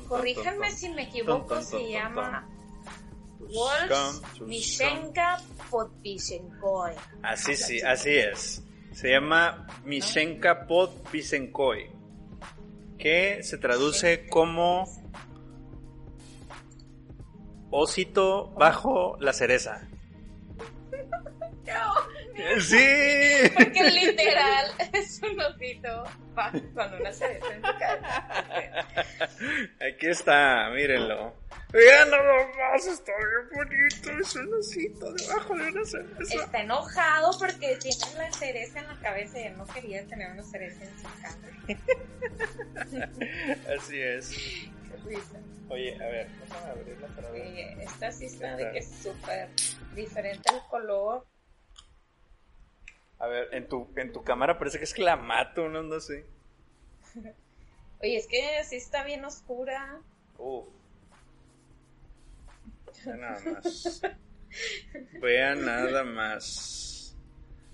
Corríjanme 0.08 0.72
si 0.72 0.90
me 0.90 1.04
equivoco, 1.04 1.62
se 1.62 1.92
llama 1.92 2.48
Wolf 3.40 4.42
Mishenka 4.42 5.40
Podvisenkoy. 5.70 6.94
Así 7.22 7.56
sí, 7.56 7.82
así 7.82 8.10
es. 8.10 8.64
Se 8.92 9.12
llama 9.12 9.68
Mishenka 9.86 10.66
Podvisenkoy, 10.66 11.92
que 12.98 13.44
se 13.44 13.58
traduce 13.58 14.28
como 14.28 14.86
osito 17.72 18.52
bajo 18.52 19.18
la 19.20 19.34
cereza. 19.34 19.88
Sí. 22.60 23.52
Porque 23.56 23.84
literal 23.84 24.66
es 24.94 25.22
un 25.22 25.40
osito 25.40 26.04
con 26.74 26.94
una 26.94 27.12
cereza 27.12 27.54
en 27.54 27.62
su 27.62 27.80
cara. 27.80 28.88
Aquí 29.80 30.08
está, 30.08 30.70
mírenlo. 30.74 31.34
Vean 31.72 32.10
nada 32.10 32.48
más, 32.58 32.86
está 32.86 33.12
bien 33.18 33.50
bonito. 33.56 34.12
Es 34.20 34.36
un 34.36 34.54
osito 34.56 35.14
debajo 35.14 35.56
de 35.56 35.68
una 35.70 35.86
cereza. 35.86 36.44
Está 36.44 36.62
enojado 36.62 37.40
porque 37.40 37.78
tiene 37.78 38.18
la 38.18 38.32
cereza 38.34 38.80
en 38.80 38.88
la 38.88 39.00
cabeza 39.00 39.40
y 39.40 39.44
él 39.44 39.58
no 39.58 39.66
quería 39.68 40.06
tener 40.08 40.32
una 40.32 40.44
cereza 40.44 40.84
en 40.84 41.00
su 41.00 41.08
cara. 41.22 41.38
Así 43.78 44.02
es. 44.02 44.30
Qué 44.30 44.98
risa. 45.06 45.40
Oye, 45.72 45.96
a 46.04 46.08
ver, 46.10 46.28
vamos 46.38 46.66
a 46.66 46.72
abrirla 46.72 47.08
para 47.08 47.32
ver. 47.32 47.48
Oye, 47.48 47.84
esta 47.84 48.12
sí 48.12 48.26
está 48.26 48.58
de 48.58 48.72
que 48.72 48.80
es 48.80 48.90
súper 48.90 49.48
diferente 49.96 50.54
el 50.54 50.62
color. 50.70 51.26
A 53.20 53.28
ver, 53.28 53.48
en 53.54 53.70
tu, 53.70 53.90
en 53.96 54.12
tu 54.12 54.22
cámara 54.22 54.58
parece 54.58 54.80
que 54.80 54.84
es 54.84 54.94
clamato, 54.94 55.70
no, 55.70 55.82
no 55.82 56.00
sé. 56.02 56.26
Oye, 58.02 58.18
es 58.18 58.28
que 58.28 58.42
sí 58.66 58.76
está 58.76 59.06
bien 59.06 59.24
oscura. 59.24 60.02
Uf. 60.38 60.68
Vean 63.06 63.22
nada 63.22 63.40
más. 63.54 64.02
Vean 65.22 65.66
nada 65.66 66.04
más. 66.04 67.16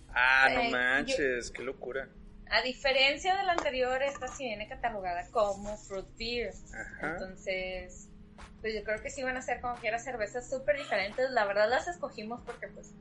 Ah, 0.09 0.49
no 0.53 0.69
manches, 0.69 1.49
qué 1.49 1.63
locura. 1.63 2.07
A 2.49 2.61
diferencia 2.61 3.35
de 3.35 3.43
la 3.43 3.53
anterior, 3.53 4.01
esta 4.01 4.27
sí 4.27 4.45
viene 4.45 4.67
catalogada 4.67 5.27
como 5.31 5.77
fruit 5.77 6.07
beer. 6.17 6.53
Entonces, 7.01 8.09
pues 8.61 8.73
yo 8.73 8.83
creo 8.83 9.01
que 9.01 9.09
sí 9.09 9.23
van 9.23 9.37
a 9.37 9.41
ser 9.41 9.61
como 9.61 9.75
quiera 9.75 9.99
cervezas 9.99 10.49
súper 10.49 10.77
diferentes. 10.77 11.29
La 11.31 11.45
verdad 11.45 11.69
las 11.69 11.87
escogimos 11.87 12.41
porque 12.41 12.67
pues 12.67 12.93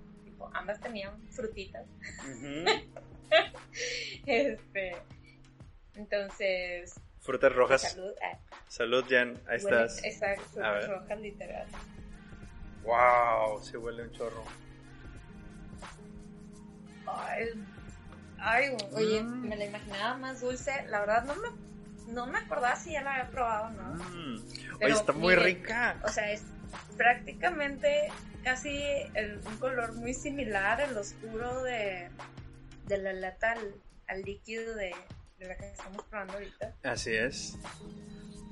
ambas 0.53 0.81
tenían 0.81 1.21
frutitas. 1.31 1.87
este, 4.27 4.97
entonces. 5.95 7.01
Frutas 7.21 7.53
rojas. 7.53 7.83
Salud, 7.83 8.13
ah. 8.23 8.39
salud 8.69 9.05
Jan, 9.09 9.41
ahí 9.49 9.57
estás. 9.57 10.05
Exacto, 10.05 10.45
frutas 10.45 10.89
rojas 10.89 11.21
literal. 11.21 11.67
Wow, 12.85 13.61
se 13.63 13.77
huele 13.77 14.05
un 14.05 14.13
chorro. 14.13 14.45
Ay, 17.07 17.49
Ay, 18.39 18.77
oye, 18.93 19.23
Mm. 19.23 19.49
me 19.49 19.57
la 19.57 19.65
imaginaba 19.67 20.17
más 20.19 20.41
dulce. 20.41 20.73
La 20.89 21.01
verdad 21.01 21.25
no 21.25 21.35
me, 21.37 21.49
no 22.13 22.27
me 22.27 22.39
acordaba 22.39 22.77
si 22.77 22.93
ya 22.93 23.03
la 23.03 23.13
había 23.15 23.31
probado 23.31 23.67
o 23.67 23.71
no. 23.71 23.95
Mm. 24.05 24.35
Oye, 24.37 24.77
Pero 24.81 24.95
está 24.97 25.13
muy 25.13 25.35
miren, 25.37 25.45
rica. 25.45 26.01
O 26.05 26.09
sea, 26.09 26.31
es 26.33 26.43
prácticamente 26.97 28.09
casi 28.43 28.79
el- 29.15 29.41
un 29.47 29.57
color 29.59 29.93
muy 29.95 30.15
similar, 30.15 30.81
el 30.81 30.97
oscuro 30.97 31.63
de, 31.63 32.09
de 32.87 32.99
la 32.99 33.13
lata 33.13 33.53
al, 33.53 33.75
al 34.09 34.23
líquido 34.23 34.75
de, 34.75 34.95
de 35.39 35.47
la 35.49 35.57
que 35.57 35.67
estamos 35.71 36.03
probando 36.05 36.35
ahorita. 36.35 36.73
Así 36.85 37.13
es. 37.15 37.57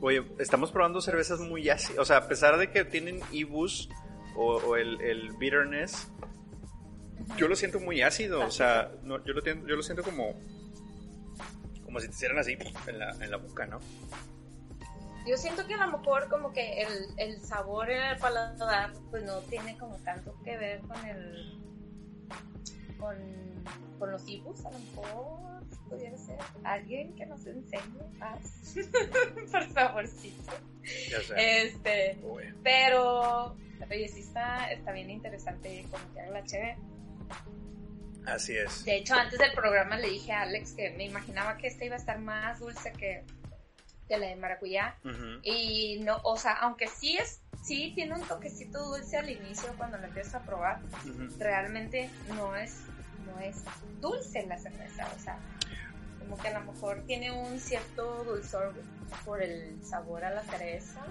Oye, 0.00 0.24
estamos 0.38 0.70
probando 0.72 1.00
cervezas 1.00 1.40
muy 1.40 1.68
ácidas. 1.70 1.98
O 1.98 2.04
sea, 2.04 2.18
a 2.18 2.28
pesar 2.28 2.58
de 2.58 2.70
que 2.70 2.84
tienen 2.84 3.20
ibus 3.32 3.88
o, 4.36 4.56
o 4.56 4.76
el, 4.76 5.00
el 5.00 5.32
bitterness, 5.36 6.08
yo 7.36 7.48
lo 7.48 7.56
siento 7.56 7.80
muy 7.80 8.02
ácido. 8.02 8.44
O 8.46 8.50
sea, 8.50 8.90
no, 9.02 9.24
yo, 9.24 9.32
lo, 9.34 9.42
yo 9.42 9.76
lo 9.76 9.82
siento 9.82 10.02
como. 10.02 10.34
Como 11.84 12.00
si 12.00 12.08
te 12.08 12.14
hicieran 12.14 12.38
así 12.38 12.56
en 12.86 12.98
la, 12.98 13.10
en 13.20 13.30
la 13.30 13.36
boca, 13.36 13.66
¿no? 13.66 13.78
Yo 15.26 15.36
siento 15.38 15.66
que 15.66 15.74
a 15.74 15.86
lo 15.86 15.98
mejor 15.98 16.28
como 16.28 16.52
que 16.52 16.82
el, 16.82 16.88
el 17.16 17.40
sabor 17.40 17.90
en 17.90 18.02
el 18.02 18.18
paladar 18.18 18.92
pues 19.10 19.24
no 19.24 19.38
tiene 19.40 19.78
como 19.78 19.96
tanto 19.98 20.36
que 20.44 20.56
ver 20.56 20.80
con 20.80 21.06
el 21.06 21.64
con, 22.98 23.16
con 23.98 24.10
los 24.10 24.28
ibus, 24.28 24.64
a 24.66 24.70
lo 24.70 24.78
mejor 24.78 25.64
pudiera 25.88 26.16
ser 26.16 26.38
alguien 26.62 27.14
que 27.14 27.26
nos 27.26 27.46
enseñe 27.46 28.02
más, 28.18 28.74
por 29.52 29.64
favorcito. 29.68 30.52
Ya 31.10 31.20
sé. 31.22 31.62
Este, 31.62 32.18
Uy. 32.22 32.54
pero 32.62 33.56
oye, 33.90 34.08
sí 34.08 34.20
está, 34.20 34.70
está 34.72 34.92
bien 34.92 35.10
interesante 35.10 35.86
como 35.90 36.12
que 36.12 36.20
haga 36.20 36.30
la 36.32 36.44
chévere. 36.44 36.76
Así 38.26 38.56
es. 38.56 38.84
De 38.84 38.96
hecho, 38.96 39.14
antes 39.14 39.38
del 39.38 39.52
programa 39.52 39.98
le 39.98 40.08
dije 40.08 40.32
a 40.32 40.42
Alex 40.42 40.72
que 40.72 40.90
me 40.90 41.04
imaginaba 41.04 41.56
que 41.58 41.66
esta 41.66 41.84
iba 41.84 41.94
a 41.94 41.98
estar 41.98 42.18
más 42.18 42.58
dulce 42.60 42.90
que, 42.92 43.22
que 44.08 44.16
la 44.18 44.28
de 44.28 44.36
maracuyá. 44.36 44.96
Y 45.42 46.00
no, 46.00 46.20
o 46.24 46.36
sea, 46.38 46.54
aunque 46.54 46.86
sí 46.88 47.16
es, 47.18 47.40
sí 47.62 47.92
tiene 47.94 48.14
un 48.14 48.22
toquecito 48.22 48.82
dulce 48.82 49.18
al 49.18 49.28
inicio 49.28 49.68
cuando 49.76 49.98
la 49.98 50.06
empiezas 50.06 50.36
a 50.36 50.40
probar, 50.40 50.80
realmente 51.38 52.08
no 52.28 52.56
es, 52.56 52.80
no 53.26 53.38
es 53.40 53.56
dulce 54.00 54.46
la 54.46 54.58
cerveza, 54.58 55.06
o 55.14 55.18
sea, 55.20 55.38
como 56.18 56.38
que 56.38 56.48
a 56.48 56.58
lo 56.58 56.72
mejor 56.72 57.02
tiene 57.06 57.30
un 57.30 57.60
cierto 57.60 58.24
dulzor 58.24 58.72
por 59.26 59.42
el 59.42 59.84
sabor 59.84 60.24
a 60.24 60.30
la 60.30 60.42
cereza. 60.44 61.04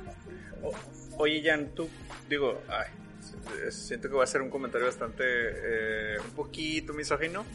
O- 0.63 0.73
Oye, 1.21 1.43
Jan, 1.43 1.67
tú, 1.75 1.87
digo, 2.27 2.59
ay, 2.69 2.87
siento 3.71 4.09
que 4.09 4.15
va 4.15 4.23
a 4.23 4.27
ser 4.27 4.41
un 4.41 4.49
comentario 4.49 4.87
bastante, 4.87 5.23
eh, 5.25 6.17
un 6.19 6.31
poquito 6.31 6.93
misógino, 6.93 7.45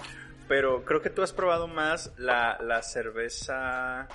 pero 0.48 0.84
creo 0.84 1.00
que 1.02 1.10
tú 1.10 1.22
has 1.22 1.32
probado 1.32 1.66
más 1.68 2.12
la, 2.18 2.58
la 2.62 2.82
cerveza, 2.82 4.08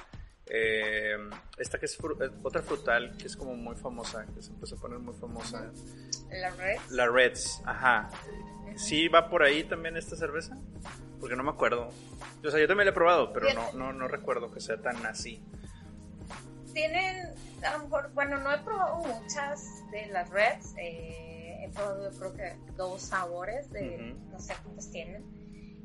eh, 0.48 1.16
esta 1.58 1.80
que 1.80 1.86
es 1.86 1.98
fru- 2.00 2.22
eh, 2.26 2.32
otra 2.44 2.62
frutal, 2.62 3.16
que 3.18 3.28
es 3.28 3.36
como 3.38 3.56
muy 3.56 3.76
famosa, 3.76 4.26
que 4.36 4.42
se 4.42 4.52
empezó 4.52 4.76
a 4.76 4.80
poner 4.80 5.00
muy 5.00 5.14
famosa. 5.16 5.72
La 6.32 6.50
red. 6.52 6.78
La 6.90 7.08
Reds, 7.08 7.62
ajá. 7.66 8.10
¿Sí 8.76 9.08
va 9.08 9.30
por 9.30 9.44
ahí 9.44 9.64
también 9.66 9.96
esta 9.98 10.16
cerveza? 10.16 10.58
Porque 11.20 11.36
no 11.36 11.44
me 11.44 11.52
acuerdo. 11.52 11.90
O 12.44 12.50
sea, 12.50 12.60
yo 12.60 12.68
también 12.68 12.86
la 12.88 12.92
he 12.92 12.94
probado, 12.96 13.32
pero 13.32 13.54
no, 13.54 13.72
no, 13.74 13.94
no 13.94 14.08
recuerdo 14.08 14.52
que 14.52 14.60
sea 14.60 14.82
tan 14.82 15.06
así. 15.06 15.42
Tienen, 16.74 17.28
a 17.64 17.78
lo 17.78 17.84
mejor, 17.84 18.12
bueno, 18.14 18.40
no 18.40 18.52
he 18.52 18.58
probado 18.64 18.98
muchas 19.04 19.64
de 19.92 20.08
las 20.08 20.30
Reds. 20.32 20.74
eh, 20.80 21.30
he 21.66 21.70
probado, 21.70 22.12
yo 22.12 22.18
creo 22.20 22.34
que 22.34 22.56
dos 22.76 23.02
sabores 23.02 23.72
de, 23.72 24.16
no 24.32 24.40
sé 24.40 24.54
cuántos 24.64 24.90
tienen. 24.92 25.24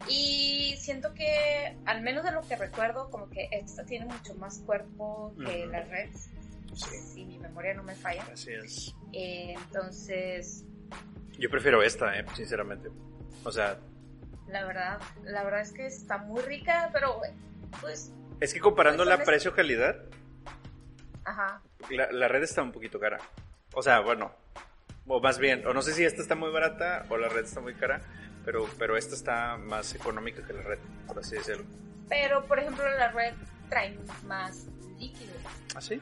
Y 0.08 0.76
siento 0.78 1.12
que, 1.14 1.76
al 1.84 2.02
menos 2.02 2.24
de 2.24 2.30
lo 2.30 2.42
que 2.42 2.54
recuerdo, 2.56 3.10
como 3.10 3.28
que 3.30 3.48
esta 3.50 3.84
tiene 3.84 4.06
mucho 4.06 4.34
más 4.36 4.60
cuerpo 4.60 5.34
que 5.36 5.62
Ujú. 5.64 5.72
las 5.72 5.88
Reds. 5.88 6.30
Sí. 6.74 6.96
Si 6.98 7.24
mi 7.24 7.38
memoria 7.38 7.74
no 7.74 7.82
me 7.82 7.94
falla. 7.96 8.24
Así 8.32 8.52
es. 8.52 8.94
Eh, 9.12 9.54
entonces, 9.56 10.64
Yo 11.38 11.50
prefiero 11.50 11.82
esta, 11.82 12.16
eh, 12.18 12.24
sinceramente. 12.34 12.90
O 13.44 13.50
sea, 13.50 13.78
la 14.48 14.64
verdad, 14.64 15.00
la 15.24 15.42
verdad 15.44 15.60
es 15.60 15.72
que 15.72 15.86
está 15.86 16.18
muy 16.18 16.42
rica, 16.42 16.90
pero 16.92 17.20
pues, 17.80 18.12
es 18.40 18.54
que 18.54 18.60
comparando 18.60 19.04
Pues 19.04 19.18
la 19.18 19.24
precio-calidad, 19.24 19.96
ajá. 21.24 21.60
la, 21.90 22.10
la 22.12 22.28
red 22.28 22.42
está 22.42 22.62
un 22.62 22.72
poquito 22.72 22.98
cara. 23.00 23.18
O 23.74 23.82
sea, 23.82 24.00
bueno, 24.00 24.32
o 25.08 25.20
más 25.20 25.38
bien, 25.38 25.66
o 25.66 25.72
no 25.74 25.82
sé 25.82 25.92
si 25.94 26.04
esta 26.04 26.22
está 26.22 26.34
muy 26.34 26.50
barata 26.50 27.06
o 27.08 27.16
la 27.16 27.28
red 27.28 27.44
está 27.44 27.60
muy 27.60 27.74
cara, 27.74 28.02
pero, 28.44 28.68
pero 28.78 28.96
esta 28.96 29.14
está 29.14 29.56
más 29.56 29.94
económica 29.94 30.46
que 30.46 30.52
la 30.52 30.62
red, 30.62 30.78
por 31.06 31.18
así 31.18 31.36
decirlo. 31.36 31.64
Pero, 32.08 32.44
por 32.46 32.58
ejemplo, 32.58 32.84
la 32.96 33.10
Red 33.12 33.34
trae 33.68 33.98
más 34.24 34.66
líquido. 34.98 35.34
¿Ah, 35.74 35.80
sí? 35.80 36.00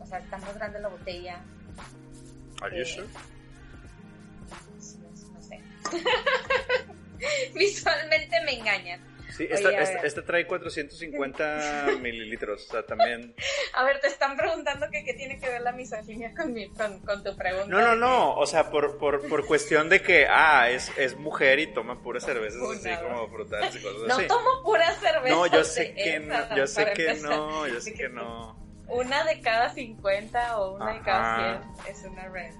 O 0.00 0.06
sea, 0.06 0.18
está 0.18 0.38
más 0.38 0.54
grande 0.54 0.80
la 0.80 0.88
botella. 0.88 1.42
Are 2.62 2.74
you 2.74 2.82
Eh, 2.82 2.86
sure? 2.86 3.06
No, 5.00 5.34
no 5.34 5.42
sé. 5.42 5.60
Visualmente 7.54 8.40
me 8.44 8.58
engañan. 8.58 9.00
Sí, 9.36 9.46
esta, 9.50 9.70
esta, 9.70 10.00
esta 10.06 10.24
trae 10.24 10.46
450 10.46 11.86
mililitros, 12.00 12.66
o 12.68 12.72
sea, 12.72 12.84
también... 12.84 13.34
A 13.74 13.84
ver, 13.84 14.00
te 14.00 14.06
están 14.08 14.36
preguntando 14.36 14.86
que 14.90 15.04
qué 15.04 15.14
tiene 15.14 15.38
que 15.38 15.48
ver 15.48 15.62
la 15.62 15.72
misoginia 15.72 16.32
con, 16.36 16.52
mi, 16.52 16.68
con, 16.70 17.00
con 17.00 17.24
tu 17.24 17.34
pregunta. 17.36 17.66
No, 17.66 17.80
no, 17.80 17.96
no, 17.96 18.34
o 18.36 18.46
sea, 18.46 18.70
por, 18.70 18.98
por, 18.98 19.26
por 19.28 19.46
cuestión 19.46 19.88
de 19.88 20.02
que, 20.02 20.26
ah, 20.28 20.68
es, 20.70 20.92
es 20.98 21.16
mujer 21.16 21.58
y 21.60 21.72
toma 21.72 22.02
puras 22.02 22.24
cervezas 22.24 22.60
así 22.62 22.90
como 23.02 23.28
frutales 23.28 23.74
y 23.76 23.82
cosas 23.82 24.02
No 24.06 24.14
así. 24.16 24.26
tomo 24.26 24.62
pura 24.64 24.90
cerveza. 24.96 25.34
No, 25.34 25.46
yo 25.46 25.64
sé 25.64 25.94
que 25.94 26.16
esas, 26.16 26.50
no, 26.50 26.56
yo 26.56 26.66
sé 26.66 26.92
que 26.92 27.08
empezar. 27.08 27.30
no, 27.30 27.66
yo 27.68 27.80
sé 27.80 27.94
que 27.94 28.08
no. 28.08 28.60
Una 28.88 29.24
de 29.24 29.40
cada 29.40 29.72
50 29.72 30.58
o 30.58 30.74
una 30.76 30.92
de 30.92 31.00
cada 31.00 31.56
Ajá. 31.60 31.74
100 31.84 31.94
es 31.96 32.04
una 32.04 32.28
red. 32.28 32.54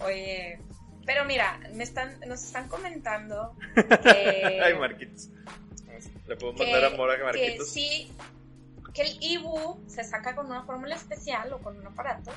Oye, 0.00 0.58
pero 1.06 1.24
mira, 1.24 1.60
me 1.74 1.84
están, 1.84 2.18
nos 2.26 2.42
están 2.42 2.68
comentando 2.68 3.56
que... 4.02 4.60
Ay, 4.62 4.74
Marquitos. 4.74 5.30
Le 6.28 6.36
puedo 6.36 6.54
que, 6.54 6.64
mandar 6.64 6.84
a 6.84 7.16
que 7.16 7.24
Marquitos. 7.24 7.70
sí, 7.70 8.12
que 8.92 9.02
el 9.02 9.16
Ibu 9.20 9.82
se 9.88 10.04
saca 10.04 10.36
con 10.36 10.46
una 10.46 10.62
fórmula 10.64 10.94
especial 10.94 11.52
o 11.52 11.58
con 11.58 11.78
un 11.78 11.86
aparato. 11.86 12.30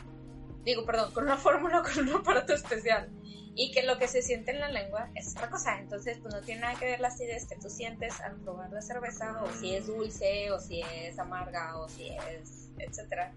Digo, 0.64 0.86
perdón, 0.86 1.12
con 1.12 1.26
una 1.26 1.38
fórmula 1.38 1.82
o 1.82 1.84
con 1.84 2.08
un 2.08 2.16
aparato 2.16 2.54
especial. 2.54 3.10
Y 3.54 3.72
que 3.72 3.84
lo 3.84 3.98
que 3.98 4.08
se 4.08 4.22
siente 4.22 4.52
en 4.52 4.62
la 4.62 4.70
lengua 4.70 5.10
es 5.14 5.36
otra 5.36 5.50
cosa. 5.50 5.78
Entonces, 5.80 6.20
pues 6.22 6.34
no 6.34 6.40
tiene 6.42 6.62
nada 6.62 6.80
que 6.80 6.86
ver 6.86 7.02
la 7.02 7.10
acidez 7.10 7.46
que 7.48 7.58
tú 7.58 7.70
sientes 7.70 8.22
al 8.22 8.38
probar 8.38 8.72
la 8.72 8.82
cerveza, 8.82 9.44
o 9.44 9.52
si 9.60 9.76
es 9.76 9.88
dulce, 9.88 10.52
o 10.52 10.60
si 10.60 10.82
es 10.82 11.20
amarga, 11.20 11.78
o 11.78 11.90
si 11.90 12.08
es, 12.10 12.70
etcétera. 12.78 13.34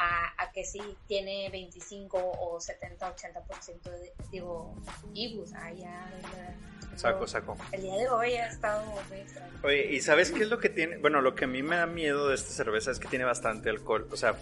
A, 0.00 0.44
a 0.44 0.52
que 0.52 0.64
sí 0.64 0.80
tiene 1.08 1.50
25 1.50 2.18
o 2.18 2.60
70, 2.60 3.16
80% 3.16 3.82
de, 3.82 4.12
digo, 4.30 4.72
Ibus. 5.12 5.52
Ah, 5.54 5.72
ya, 5.72 6.08
ya. 6.22 6.56
Saco, 6.96 7.26
saco. 7.26 7.56
El 7.72 7.82
día 7.82 7.96
de 7.96 8.08
hoy 8.08 8.34
ha 8.34 8.48
estado 8.48 8.84
muy 9.08 9.18
extraño. 9.18 9.52
Oye, 9.62 9.92
¿y 9.92 10.00
sabes 10.00 10.30
qué 10.30 10.42
es 10.42 10.48
lo 10.48 10.58
que 10.58 10.68
tiene? 10.68 10.98
Bueno, 10.98 11.20
lo 11.20 11.34
que 11.34 11.44
a 11.44 11.48
mí 11.48 11.62
me 11.62 11.76
da 11.76 11.86
miedo 11.86 12.28
de 12.28 12.34
esta 12.34 12.50
cerveza 12.50 12.90
es 12.90 12.98
que 12.98 13.08
tiene 13.08 13.24
bastante 13.24 13.70
alcohol. 13.70 14.08
O 14.10 14.16
sea, 14.16 14.36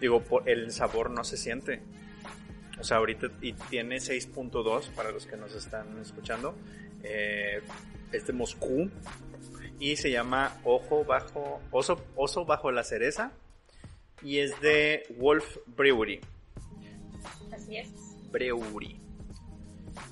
digo, 0.00 0.22
el 0.46 0.72
sabor 0.72 1.10
no 1.10 1.24
se 1.24 1.36
siente. 1.36 1.82
O 2.80 2.84
sea, 2.84 2.98
ahorita 2.98 3.28
y 3.40 3.52
tiene 3.54 3.96
6.2 3.96 4.90
para 4.90 5.10
los 5.10 5.26
que 5.26 5.36
nos 5.36 5.54
están 5.54 5.98
escuchando. 6.00 6.54
Eh, 7.02 7.60
es 8.12 8.26
de 8.26 8.32
Moscú 8.32 8.90
y 9.78 9.96
se 9.96 10.10
llama 10.10 10.56
Ojo 10.64 11.04
bajo 11.04 11.60
Oso, 11.70 12.02
Oso 12.16 12.44
bajo 12.44 12.72
la 12.72 12.84
cereza 12.84 13.32
y 14.22 14.38
es 14.38 14.60
de 14.60 15.04
Wolf 15.18 15.58
Brewery. 15.66 16.20
Así 17.52 17.76
es. 17.76 17.88
Brewery. 18.30 19.00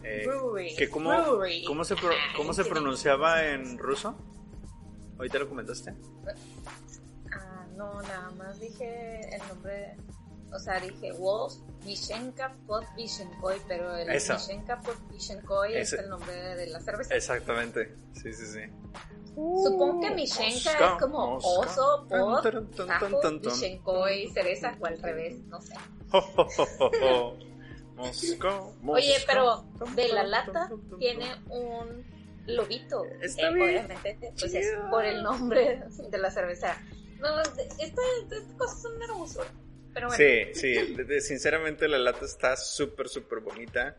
Eh, 0.03 0.23
Brewery. 0.27 0.77
que 0.77 0.89
cómo, 0.89 1.11
Brewery. 1.11 1.65
¿cómo, 1.65 1.85
se 1.85 1.97
pro- 1.97 2.11
cómo 2.37 2.53
se 2.53 2.65
Sí. 2.65 2.71
pronunciaba 2.71 3.45
en 3.47 3.79
ruso? 3.79 4.17
Ahorita 5.19 5.39
lo 5.39 5.49
comentaste. 5.49 5.95
Ah, 7.33 7.67
no, 7.77 8.01
nada 8.03 8.31
más 8.33 8.61
dije 8.61 9.35
el 9.35 9.49
nombre, 9.49 9.97
o 10.53 10.59
sea, 10.59 10.81
dije 10.81 11.13
Wolf 11.13 11.55
Vishenka 11.85 12.55
Podvishenkoy, 12.67 13.57
pero 13.69 13.95
el. 13.97 14.09
Vishenka 14.09 14.81
Podvishenkoy 14.81 15.75
es 15.75 15.93
el 15.93 16.09
nombre 16.09 16.33
de 16.35 16.67
la 16.69 16.81
cerveza. 16.81 17.15
Exactamente. 17.15 17.95
Sí, 18.13 18.33
sí, 18.33 18.47
sí. 18.47 18.61
Supongo 19.35 20.01
que 20.01 20.11
Mishenka 20.13 20.71
es 20.95 21.01
como 21.01 21.37
oso, 21.37 22.07
tan, 22.09 23.21
tan. 23.21 23.41
Vishenkoy, 23.41 24.31
cereza 24.31 24.75
o 24.81 24.87
al 24.87 24.99
revés, 25.03 25.37
no 25.47 25.61
sé. 25.61 25.75
Mosca, 27.97 28.61
Oye, 28.87 29.17
pero 29.27 29.65
de 29.95 30.09
la 30.09 30.25
lata 30.25 30.71
tiene 30.99 31.27
un 31.49 32.05
lobito. 32.47 33.05
Está 33.23 33.49
Eh, 33.49 33.55
bien 33.55 33.69
obviamente, 33.87 34.33
pues 34.39 34.55
es 34.55 34.67
chido. 34.71 34.91
por 34.91 35.05
el 35.05 35.23
nombre 35.23 35.83
de 36.11 36.19
la 36.19 36.31
cerveza. 36.31 36.77
No, 37.21 37.41
esta, 37.41 37.63
esta 37.79 38.03
cosa 38.59 38.77
es 38.79 38.85
una 38.85 39.05
hermosura. 39.07 39.47
Pero 39.97 40.09
bueno. 40.09 40.23
Sí, 40.23 40.51
sí, 40.55 41.21
sinceramente 41.23 41.89
la 41.89 41.97
lata 41.99 42.27
está 42.27 42.55
súper, 42.55 43.09
súper 43.09 43.41
bonita. 43.41 43.97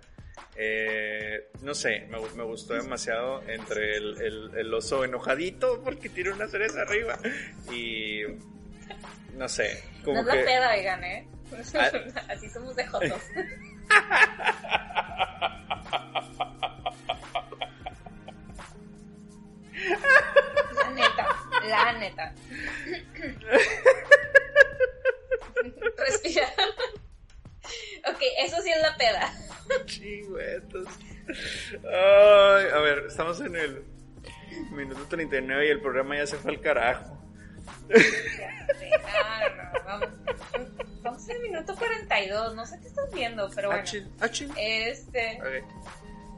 Eh, 0.56 1.50
no 1.64 1.74
sé, 1.74 2.02
me, 2.08 2.20
me 2.36 2.44
gustó 2.44 2.76
demasiado 2.76 3.42
entre 3.50 3.98
el, 3.98 4.22
el- 4.22 4.52
el 4.56 4.72
oso 4.76 5.04
enojadito 5.04 5.82
porque 5.84 6.10
tiene 6.10 6.32
una 6.34 6.48
cereza 6.48 6.84
arriba 6.84 7.18
y 7.72 8.22
no 9.34 9.50
sé, 9.50 9.84
No 10.00 10.04
como 10.06 10.20
es 10.20 10.26
la 10.28 10.34
que 10.34 10.44
peda, 10.44 10.72
oigan, 10.76 11.04
¿eh? 11.04 11.28
Ah. 11.74 11.90
Así 12.30 12.48
somos 12.50 12.76
de 12.76 12.86
jotos. 12.86 13.22
La 20.76 20.90
neta, 20.92 21.28
la 21.68 21.94
neta. 21.94 22.34
Respira. 25.98 26.48
Ok, 28.10 28.22
eso 28.40 28.62
sí 28.62 28.70
es 28.70 28.82
la 28.82 28.96
peda. 28.96 29.34
chingüetos. 29.86 30.88
Ay, 31.84 32.66
a 32.74 32.80
ver, 32.80 33.00
estamos 33.08 33.42
en 33.42 33.54
el 33.56 33.84
minuto 34.72 35.04
39 35.10 35.68
y 35.68 35.70
el 35.72 35.82
programa 35.82 36.16
ya 36.16 36.26
se 36.26 36.38
fue 36.38 36.52
al 36.52 36.62
carajo. 36.62 37.18
Sé, 37.94 38.90
No, 39.58 39.84
vamos. 39.86 40.10
Vamos 41.02 41.30
en 41.30 41.36
el 41.36 41.42
minuto 41.42 41.76
42, 41.76 42.56
no 42.56 42.66
sé 42.66 42.80
qué 42.80 42.88
estás 42.88 43.12
viendo, 43.14 43.50
pero 43.54 43.68
bueno. 43.70 43.84
Achín, 43.84 44.10
achín. 44.22 44.54
Este, 44.58 45.40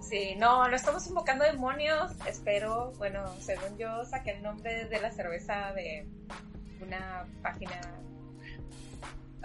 sí, 0.01 0.36
no, 0.38 0.68
no 0.68 0.76
estamos 0.76 1.05
invocando 1.07 1.43
demonios, 1.43 2.12
espero, 2.26 2.93
bueno, 2.97 3.36
según 3.41 3.78
yo 3.78 4.05
saqué 4.05 4.32
el 4.32 4.41
nombre 4.41 4.86
de 4.86 4.99
la 4.99 5.12
cerveza 5.12 5.72
de 5.74 6.07
una 6.82 7.26
página 7.43 7.80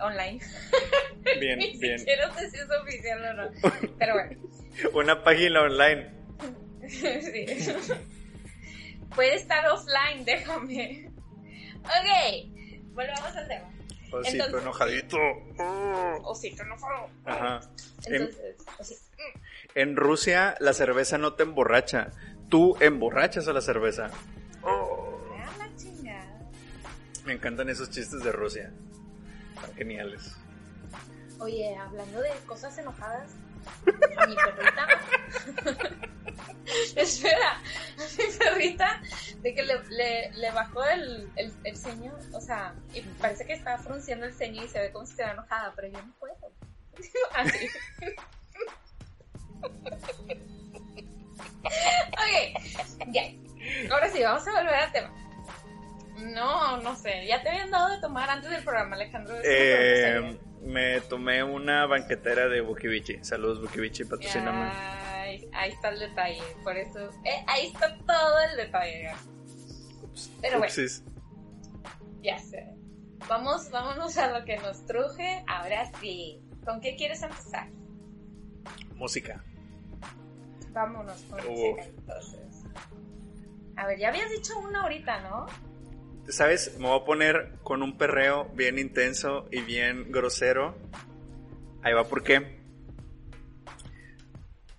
online. 0.00 0.40
Bien, 1.40 1.58
Ni 1.60 1.78
bien. 1.78 1.98
siquiera 1.98 2.32
sé 2.34 2.50
si 2.50 2.56
es 2.58 2.66
oficial 2.82 3.24
o 3.24 3.32
no, 3.34 3.50
pero 3.98 4.14
bueno. 4.14 4.40
Una 4.94 5.22
página 5.24 5.62
online. 5.62 6.10
Sí. 6.88 7.46
Puede 9.14 9.36
estar 9.36 9.64
offline, 9.70 10.24
déjame. 10.26 11.10
Ok, 11.82 12.92
volvamos 12.92 13.36
al 13.36 13.48
tema. 13.48 13.70
Osito 14.12 14.44
Entonces- 14.44 14.62
enojadito. 14.62 15.16
Oh. 15.58 16.18
Osito, 16.24 16.62
no 16.64 16.76
fue. 16.76 16.88
Ajá. 17.24 17.60
En, 18.06 18.14
Entonces, 18.14 18.56
osito. 18.78 19.00
en 19.74 19.96
Rusia 19.96 20.56
la 20.60 20.72
cerveza 20.74 21.16
no 21.16 21.32
te 21.34 21.44
emborracha. 21.44 22.10
Tú 22.50 22.76
emborrachas 22.80 23.48
a 23.48 23.52
la 23.54 23.60
cerveza. 23.62 24.10
Oh. 24.62 25.10
Me 27.24 27.32
encantan 27.32 27.70
esos 27.70 27.88
chistes 27.90 28.22
de 28.22 28.30
Rusia. 28.32 28.70
Están 29.64 29.76
geniales. 29.76 30.36
Oye, 31.40 31.76
hablando 31.76 32.20
de 32.20 32.30
cosas 32.46 32.76
enojadas, 32.78 33.30
a 34.16 34.26
mi 34.26 34.36
perrita. 34.36 34.86
Espera, 36.96 37.52
a 37.52 38.18
mi 38.18 38.38
perrita, 38.38 39.02
de 39.40 39.54
que 39.54 39.62
le, 39.62 39.82
le, 39.90 40.32
le 40.32 40.50
bajó 40.50 40.84
el, 40.84 41.30
el, 41.36 41.52
el 41.64 41.76
ceño, 41.76 42.12
o 42.32 42.40
sea, 42.40 42.74
y 42.94 43.00
parece 43.00 43.46
que 43.46 43.54
está 43.54 43.78
frunciendo 43.78 44.26
el 44.26 44.34
ceño 44.34 44.64
y 44.64 44.68
se 44.68 44.80
ve 44.80 44.92
como 44.92 45.06
si 45.06 45.12
estuviera 45.12 45.32
enojada, 45.32 45.72
pero 45.74 45.88
yo 45.88 46.02
no 46.02 46.12
puedo. 46.18 46.36
Así. 47.34 47.68
ok, 52.12 53.12
ya. 53.12 53.22
Ahora 53.90 54.10
sí, 54.10 54.22
vamos 54.22 54.46
a 54.46 54.52
volver 54.52 54.74
al 54.74 54.92
tema. 54.92 55.23
No, 56.16 56.80
no 56.80 56.94
sé, 56.96 57.26
ya 57.26 57.42
te 57.42 57.48
habían 57.48 57.70
dado 57.70 57.90
de 57.90 58.00
tomar 58.00 58.30
antes 58.30 58.50
del 58.50 58.62
programa, 58.62 58.94
Alejandro. 58.96 59.34
Eh, 59.42 60.38
me 60.62 61.00
tomé 61.02 61.42
una 61.42 61.86
banquetera 61.86 62.48
de 62.48 62.60
Bukivichi. 62.60 63.24
Saludos 63.24 63.60
Bukivichi, 63.60 64.04
patrocíname. 64.04 64.70
Ay, 64.72 65.48
ahí 65.52 65.72
está 65.72 65.88
el 65.88 65.98
detalle, 65.98 66.42
por 66.62 66.76
eso, 66.76 67.10
eh, 67.24 67.44
ahí 67.46 67.66
está 67.66 67.96
todo 67.98 68.38
el 68.50 68.56
detalle. 68.56 69.10
Pero 70.40 70.58
bueno, 70.58 70.74
ya 72.22 72.38
sé. 72.38 72.74
Vamos, 73.28 73.70
vámonos 73.70 74.16
a 74.18 74.38
lo 74.38 74.44
que 74.44 74.56
nos 74.58 74.84
truje. 74.86 75.44
Ahora 75.46 75.90
sí, 76.00 76.40
¿con 76.64 76.80
qué 76.80 76.94
quieres 76.96 77.22
empezar? 77.22 77.68
Música. 78.94 79.42
Vámonos 80.70 81.20
con 81.22 81.40
Uf. 81.40 81.46
música 81.48 81.84
entonces. 81.84 82.64
A 83.76 83.86
ver, 83.86 83.98
ya 83.98 84.08
habías 84.08 84.30
dicho 84.30 84.58
una 84.58 84.82
ahorita, 84.82 85.20
¿no? 85.22 85.46
¿Sabes? 86.28 86.78
Me 86.78 86.88
voy 86.88 87.00
a 87.00 87.04
poner 87.04 87.52
con 87.62 87.82
un 87.82 87.98
perreo 87.98 88.46
bien 88.54 88.78
intenso 88.78 89.46
y 89.50 89.60
bien 89.60 90.10
grosero. 90.10 90.74
Ahí 91.82 91.92
va, 91.92 92.04
¿por 92.04 92.22
qué? 92.22 92.62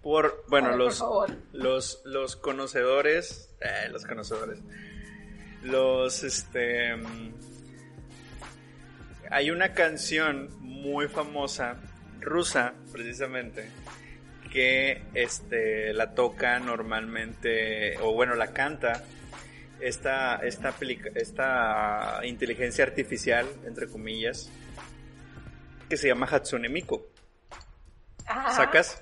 Por, 0.01 0.43
bueno, 0.47 0.69
ver, 0.69 0.77
los, 0.77 1.03
los, 1.51 2.01
los 2.05 2.35
conocedores, 2.35 3.55
eh, 3.61 3.89
los 3.89 4.05
conocedores, 4.05 4.59
los, 5.63 6.23
este, 6.23 6.95
mm, 6.95 7.33
hay 9.31 9.51
una 9.51 9.73
canción 9.73 10.49
muy 10.61 11.07
famosa, 11.07 11.77
rusa, 12.21 12.73
precisamente, 12.91 13.69
que, 14.51 15.03
este, 15.13 15.93
la 15.93 16.13
toca 16.13 16.59
normalmente, 16.59 17.97
o 17.99 18.13
bueno, 18.13 18.35
la 18.35 18.53
canta 18.53 19.03
esta, 19.79 20.37
esta, 20.37 20.73
esta 21.15 22.19
inteligencia 22.23 22.83
artificial, 22.83 23.47
entre 23.65 23.87
comillas, 23.87 24.49
que 25.89 25.97
se 25.97 26.07
llama 26.07 26.27
Hatsune 26.29 26.69
Miku. 26.69 27.05
Ajá. 28.25 28.51
¿Sacas? 28.51 29.01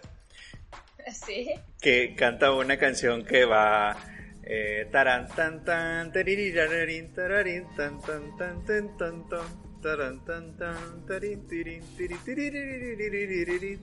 Sí. 1.12 1.50
que 1.82 2.16
canta 2.16 2.54
una 2.54 2.78
canción 2.78 3.26
que 3.26 3.44
va 3.44 3.96
eh, 4.44 4.88
taran 4.92 5.28
tan 5.28 5.64
tan 5.64 6.12
taririrarin, 6.14 7.14
tararin, 7.14 7.68
tan 7.76 8.00
tan 8.02 8.38
tan 8.38 8.66
tan 8.66 8.98
tan 8.98 9.30
tan, 9.30 9.82
taran 9.82 10.24
tan 10.26 10.58
tan 10.58 11.06
tarin, 11.06 11.46
tirin, 11.48 11.84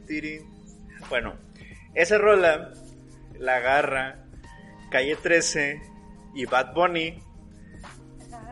tirin. 0.07 0.51
bueno 1.11 1.37
esa 1.95 2.17
rola 2.19 2.73
la 3.39 3.57
agarra 3.57 4.25
Calle 4.91 5.17
13 5.17 5.90
y 6.35 6.45
Bad 6.47 6.75
Bunny 6.75 7.23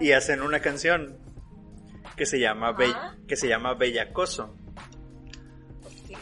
y 0.01 0.13
hacen 0.13 0.43
una 0.43 0.61
canción 0.61 1.19
que 2.17 2.27
se 2.27 2.39
llama 2.41 2.73
Be- 2.73 2.87
Ajá. 2.87 3.17
que 3.27 3.37
se 3.37 3.49
llama 3.49 3.75
Bellacoso 3.75 4.57
Ok. 5.85 6.19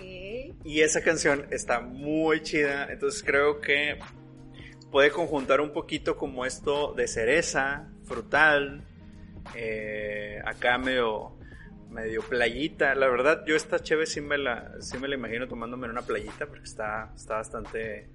y 0.64 0.80
esa 0.80 1.02
canción 1.02 1.46
está 1.50 1.80
muy 1.80 2.42
chida, 2.42 2.86
entonces 2.90 3.22
creo 3.22 3.60
que 3.60 3.98
puede 4.90 5.10
conjuntar 5.10 5.60
un 5.60 5.72
poquito 5.72 6.16
como 6.16 6.44
esto 6.46 6.92
de 6.94 7.06
cereza, 7.08 7.88
frutal, 8.04 8.84
eh, 9.54 10.40
acá 10.44 10.78
medio, 10.78 11.36
medio 11.90 12.22
playita. 12.22 12.94
La 12.94 13.08
verdad, 13.08 13.42
yo 13.46 13.56
esta 13.56 13.78
chévere 13.80 14.06
sí 14.06 14.20
me 14.20 14.38
la, 14.38 14.72
sí 14.80 14.96
me 14.98 15.08
la 15.08 15.14
imagino 15.16 15.46
tomándome 15.48 15.86
en 15.86 15.92
una 15.92 16.02
playita 16.02 16.46
porque 16.46 16.64
está, 16.64 17.12
está 17.14 17.34
bastante 17.36 18.08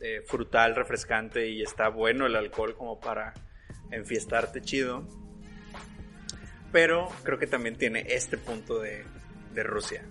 eh, 0.00 0.22
frutal, 0.26 0.74
refrescante 0.74 1.48
y 1.48 1.62
está 1.62 1.88
bueno 1.88 2.26
el 2.26 2.36
alcohol 2.36 2.74
como 2.74 3.00
para 3.00 3.34
enfiestarte 3.90 4.60
chido. 4.60 5.06
Pero 6.72 7.08
creo 7.22 7.38
que 7.38 7.46
también 7.46 7.76
tiene 7.76 8.04
este 8.08 8.36
punto 8.36 8.80
de, 8.80 9.04
de 9.52 9.62
Rusia. 9.62 10.04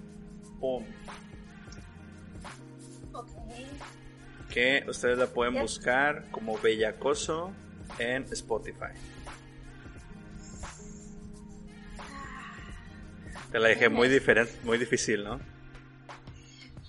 Pum. 0.59 0.85
Que 4.49 4.83
ustedes 4.87 5.17
la 5.17 5.27
pueden 5.27 5.59
buscar 5.59 6.29
como 6.31 6.57
Bellacoso 6.59 7.53
en 7.99 8.23
Spotify. 8.31 8.93
Te 13.51 13.59
la 13.59 13.67
dejé 13.67 13.89
muy 13.89 14.07
diferente, 14.07 14.51
muy 14.63 14.77
difícil, 14.77 15.23
¿no? 15.23 15.52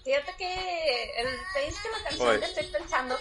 Fíjate 0.05 0.33
que 0.37 1.05
el 1.17 1.27
país 1.55 1.75
que 1.83 1.89
la 1.89 2.05
canción 2.09 2.29
Oye. 2.29 2.39
que 2.41 2.45
estoy 2.45 2.67
pensando. 2.67 3.17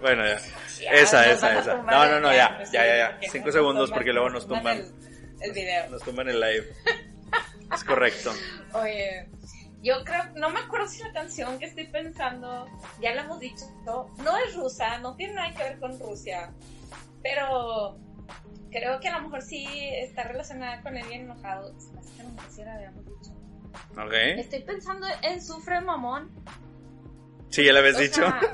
Bueno, 0.00 0.26
ya. 0.26 0.40
Ya, 0.80 0.90
esa, 0.90 1.30
esa, 1.30 1.58
esa. 1.58 1.76
No, 1.76 2.06
no, 2.06 2.20
no, 2.20 2.32
ya, 2.32 2.62
ya, 2.72 2.84
ya, 2.86 2.96
ya. 2.96 3.30
Cinco 3.30 3.50
segundos 3.50 3.90
porque 3.90 4.12
luego 4.12 4.28
nos 4.30 4.46
tumban, 4.46 4.78
el, 4.78 4.92
el 5.40 5.52
video. 5.52 5.88
nos 5.88 6.02
tumban 6.02 6.28
el 6.28 6.38
live. 6.40 6.72
Es 7.72 7.82
correcto. 7.82 8.32
Oye, 8.74 9.28
yo 9.82 10.04
creo, 10.04 10.24
no 10.34 10.50
me 10.50 10.60
acuerdo 10.60 10.88
si 10.88 11.02
la 11.02 11.12
canción 11.12 11.58
que 11.58 11.66
estoy 11.66 11.86
pensando, 11.86 12.66
ya 13.00 13.14
la 13.14 13.22
hemos 13.22 13.40
dicho, 13.40 13.64
no 13.84 14.36
es 14.38 14.54
rusa, 14.54 14.98
no 14.98 15.16
tiene 15.16 15.34
nada 15.34 15.52
que 15.54 15.62
ver 15.62 15.78
con 15.80 15.98
Rusia, 15.98 16.52
pero 17.22 17.96
creo 18.76 19.00
que 19.00 19.08
a 19.08 19.16
lo 19.18 19.24
mejor 19.24 19.40
sí 19.42 19.66
está 19.94 20.24
relacionada 20.24 20.82
con 20.82 20.96
el 20.96 21.06
bien 21.08 21.22
enojado. 21.22 21.72
Se 21.80 21.92
me 21.92 22.00
hace 22.00 22.14
que 22.14 22.20
a 22.20 22.24
lo 22.24 22.30
mejor 22.30 22.50
sí 22.50 22.62
la 22.62 22.74
habíamos 22.74 23.04
dicho. 23.06 23.32
¿Ok? 23.92 24.12
Estoy 24.12 24.60
pensando 24.60 25.06
en 25.22 25.42
Sufre 25.42 25.80
Mamón. 25.80 26.30
Sí, 27.48 27.64
ya 27.64 27.72
lo 27.72 27.78
habías 27.78 27.96
O 27.96 28.00
dicho. 28.00 28.22
sea, 28.22 28.40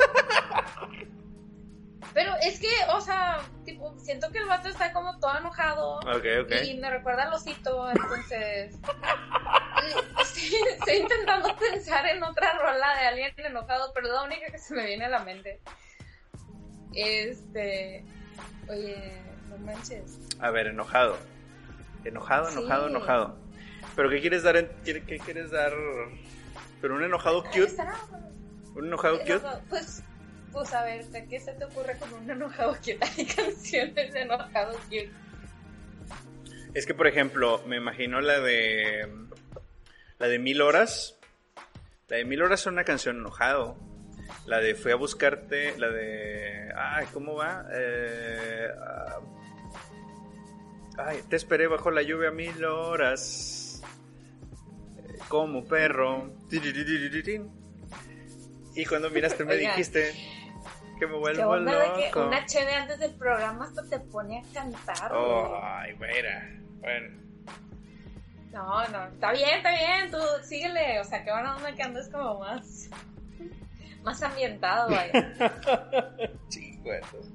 Pero 2.14 2.34
es 2.42 2.60
que, 2.60 2.68
o 2.94 3.00
sea, 3.00 3.40
tipo, 3.64 3.98
siento 3.98 4.30
que 4.30 4.38
el 4.38 4.46
vato 4.46 4.68
está 4.68 4.92
como 4.92 5.18
todo 5.18 5.36
enojado. 5.38 5.96
Ok, 6.00 6.26
ok. 6.44 6.52
Y 6.66 6.74
me 6.78 6.90
recuerda 6.90 7.24
al 7.24 7.32
osito, 7.32 7.90
entonces. 7.90 8.74
estoy, 10.22 10.54
estoy 10.72 10.96
intentando 10.96 11.56
pensar 11.56 12.06
en 12.06 12.22
otra 12.22 12.52
rola 12.58 12.96
de 13.00 13.06
alguien 13.08 13.32
enojado, 13.38 13.92
pero 13.94 14.08
es 14.08 14.12
la 14.12 14.22
única 14.24 14.46
que 14.52 14.58
se 14.58 14.74
me 14.74 14.84
viene 14.84 15.06
a 15.06 15.08
la 15.08 15.20
mente. 15.20 15.62
Este. 16.94 18.04
Oye, 18.68 19.31
no 19.52 19.58
manches. 19.66 20.18
A 20.40 20.50
ver, 20.50 20.68
enojado. 20.68 21.16
Enojado, 22.04 22.50
enojado, 22.50 22.84
Sí. 22.88 22.90
enojado. 22.90 23.36
¿Pero 23.94 24.10
qué 24.10 24.20
quieres 24.20 24.42
dar? 24.42 24.56
En, 24.56 24.68
qué, 24.84 25.02
qué 25.04 25.18
quieres 25.18 25.50
dar? 25.50 25.72
¿Pero 26.80 26.96
un 26.96 27.04
enojado 27.04 27.44
cute? 27.44 27.68
¿Un 28.74 28.86
enojado 28.86 29.18
cute? 29.20 29.32
Enojado. 29.32 29.62
Pues, 29.68 30.02
pues 30.52 30.72
a 30.74 30.82
ver, 30.84 31.04
¿qué 31.28 31.40
se 31.40 31.52
te 31.52 31.64
ocurre 31.64 31.96
con 31.98 32.12
un 32.14 32.30
enojado 32.30 32.74
cute? 32.76 32.98
Hay 33.16 33.26
canciones 33.26 34.12
de 34.12 34.22
enojado 34.22 34.76
cute. 34.84 35.10
Es 36.74 36.86
que, 36.86 36.94
por 36.94 37.06
ejemplo, 37.06 37.62
me 37.66 37.76
imagino 37.76 38.20
la 38.20 38.40
de. 38.40 39.08
La 40.18 40.28
de 40.28 40.38
Mil 40.38 40.62
Horas. 40.62 41.18
La 42.08 42.16
de 42.16 42.24
Mil 42.24 42.42
Horas 42.42 42.60
es 42.60 42.66
una 42.66 42.84
canción 42.84 43.16
enojado. 43.18 43.76
La 44.46 44.58
de 44.58 44.74
Fui 44.74 44.92
a 44.92 44.96
buscarte. 44.96 45.76
La 45.78 45.88
de. 45.88 46.72
Ay, 46.76 47.06
¿cómo 47.12 47.34
va? 47.34 47.64
Eh, 47.72 48.68
ah, 48.80 49.20
ay, 50.98 51.22
te 51.28 51.36
esperé 51.36 51.66
bajo 51.68 51.90
la 51.90 52.02
lluvia 52.02 52.30
mil 52.30 52.64
horas. 52.64 53.82
eh, 54.98 55.18
Como 55.28 55.64
perro. 55.64 56.32
Y 58.74 58.84
cuando 58.86 59.10
miraste 59.10 59.44
me 59.44 59.56
dijiste 59.56 60.12
que 60.98 61.06
me 61.06 61.12
¿Qué 61.12 61.18
vuelvo 61.18 61.54
de 61.56 61.74
que 61.96 62.06
loco. 62.06 62.26
una 62.26 62.46
cheve 62.46 62.74
antes 62.74 62.98
del 62.98 63.14
programa 63.14 63.64
hasta 63.64 63.82
te 63.88 63.98
pone 64.00 64.38
a 64.40 64.42
cantar? 64.54 65.12
Oh, 65.12 65.60
ay, 65.62 65.92
güera. 65.94 66.48
Bueno. 66.80 67.20
No, 68.52 68.86
no, 68.88 69.04
está 69.06 69.32
bien, 69.32 69.48
está 69.56 69.70
bien, 69.70 70.10
tú 70.10 70.18
síguele, 70.44 71.00
o 71.00 71.04
sea, 71.04 71.24
qué 71.24 71.30
buena 71.32 71.56
onda 71.56 71.74
que 71.74 71.82
andes 71.82 72.08
como 72.10 72.38
más, 72.40 72.90
más 74.02 74.22
ambientado, 74.22 74.90
vaya. 74.90 75.32
Chingüetos. 76.48 77.28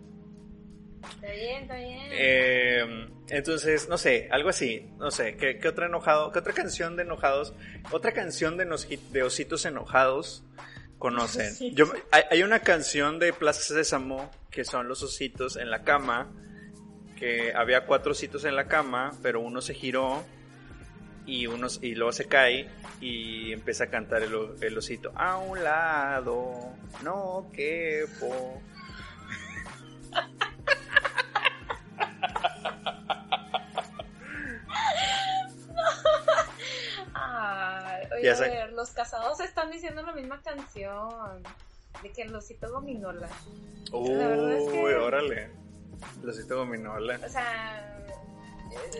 Está 1.16 1.32
bien, 1.32 1.62
está 1.64 1.76
bien. 1.78 2.00
Eh, 2.12 3.10
entonces, 3.30 3.88
no 3.88 3.98
sé, 3.98 4.28
algo 4.32 4.50
así, 4.50 4.90
no 4.98 5.10
sé, 5.12 5.36
¿qué, 5.38 5.58
qué 5.58 5.68
otra 5.68 5.86
enojado, 5.86 6.32
qué 6.32 6.40
otra 6.40 6.54
canción 6.54 6.96
de 6.96 7.04
enojados, 7.04 7.54
otra 7.92 8.12
canción 8.12 8.58
de, 8.58 8.68
noji- 8.68 9.00
de 9.12 9.24
ositos 9.24 9.66
enojados 9.66 10.44
conocen? 10.98 11.54
Yo, 11.76 11.86
hay, 12.12 12.24
hay 12.32 12.44
una 12.44 12.60
canción 12.60 13.20
de 13.20 13.32
Plaza 13.32 13.62
Sésamo 13.62 14.30
que 14.52 14.66
son 14.66 14.88
los 14.88 15.02
ositos 15.04 15.56
en 15.56 15.70
la 15.70 15.84
cama, 15.84 16.32
que 17.18 17.54
había 17.56 17.86
cuatro 17.86 18.12
ositos 18.12 18.44
en 18.46 18.56
la 18.56 18.68
cama, 18.68 19.12
pero 19.24 19.40
uno 19.40 19.62
se 19.62 19.74
giró 19.74 20.24
y 21.28 21.46
unos 21.46 21.80
y 21.84 21.94
luego 21.94 22.12
se 22.14 22.28
cae 22.28 22.68
y 23.02 23.52
empieza 23.54 23.84
a 23.84 23.88
cantar 23.88 24.24
el, 24.24 24.34
el 24.62 24.78
osito 24.78 25.12
a 25.16 25.38
un 25.38 25.64
lado 25.64 26.72
no 27.04 27.46
quepo 27.54 28.62
oye, 38.16 38.32
a 38.32 38.40
ver, 38.40 38.74
los 38.74 38.90
casados 38.92 39.40
están 39.40 39.72
diciendo 39.72 40.02
la 40.02 40.14
misma 40.14 40.42
canción. 40.42 41.44
De 42.04 42.12
que 42.12 42.22
el 42.24 42.36
osito 42.36 42.72
gominola. 42.72 43.28
uy 43.92 44.10
es 44.12 44.72
que- 44.72 44.96
órale 44.96 45.50
el 46.22 46.30
osito 46.30 46.58
gominola 46.58 47.20
O 47.26 47.30
sea. 47.30 47.94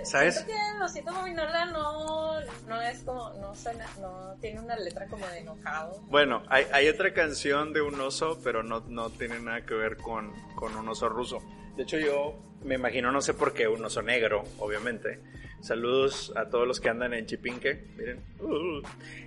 ¿Sabes? 0.04 0.36
Siento 0.36 0.54
que 0.54 0.84
osito 0.84 1.14
gominola 1.14 1.66
no, 1.66 2.40
no 2.68 2.82
es 2.82 3.04
como. 3.04 3.32
No 3.40 3.56
suena. 3.56 3.86
No 4.00 4.36
tiene 4.40 4.60
una 4.60 4.76
letra 4.78 5.08
como 5.08 5.28
de 5.28 5.40
enojado. 5.40 6.02
Bueno, 6.08 6.44
hay, 6.50 6.66
hay 6.72 6.88
otra 6.90 7.14
canción 7.14 7.74
de 7.74 7.82
un 7.82 8.00
oso, 8.00 8.40
pero 8.44 8.64
no, 8.64 8.82
no 8.88 9.10
tiene 9.10 9.40
nada 9.40 9.66
que 9.66 9.74
ver 9.74 9.98
con, 9.98 10.32
con 10.56 10.76
un 10.76 10.88
oso 10.90 11.10
ruso. 11.10 11.42
De 11.76 11.84
hecho, 11.84 11.98
yo 12.00 12.36
me 12.64 12.76
imagino, 12.76 13.12
no 13.12 13.22
sé 13.22 13.34
por 13.34 13.54
qué, 13.54 13.68
un 13.68 13.84
oso 13.84 14.02
negro, 14.02 14.44
obviamente. 14.60 15.22
Saludos 15.62 16.32
a 16.36 16.50
todos 16.50 16.68
los 16.68 16.80
que 16.80 16.90
andan 16.90 17.14
en 17.14 17.26
Chipinque. 17.26 17.88
Miren. 17.98 18.24
Uh, 18.40 18.82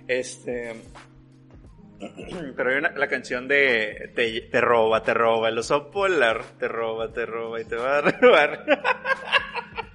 este. 0.07 0.75
Pero 2.55 2.69
hay 2.69 2.77
una, 2.77 2.91
la 2.91 3.07
canción 3.07 3.47
de 3.47 4.11
te, 4.15 4.41
te 4.41 4.61
roba, 4.61 5.03
te 5.03 5.13
roba, 5.13 5.49
el 5.49 5.57
oso 5.57 5.91
polar, 5.91 6.43
te 6.57 6.67
roba, 6.67 7.11
te 7.11 7.25
roba 7.25 7.61
y 7.61 7.65
te 7.65 7.75
va 7.75 7.97
a 7.97 8.01
robar. 8.01 8.65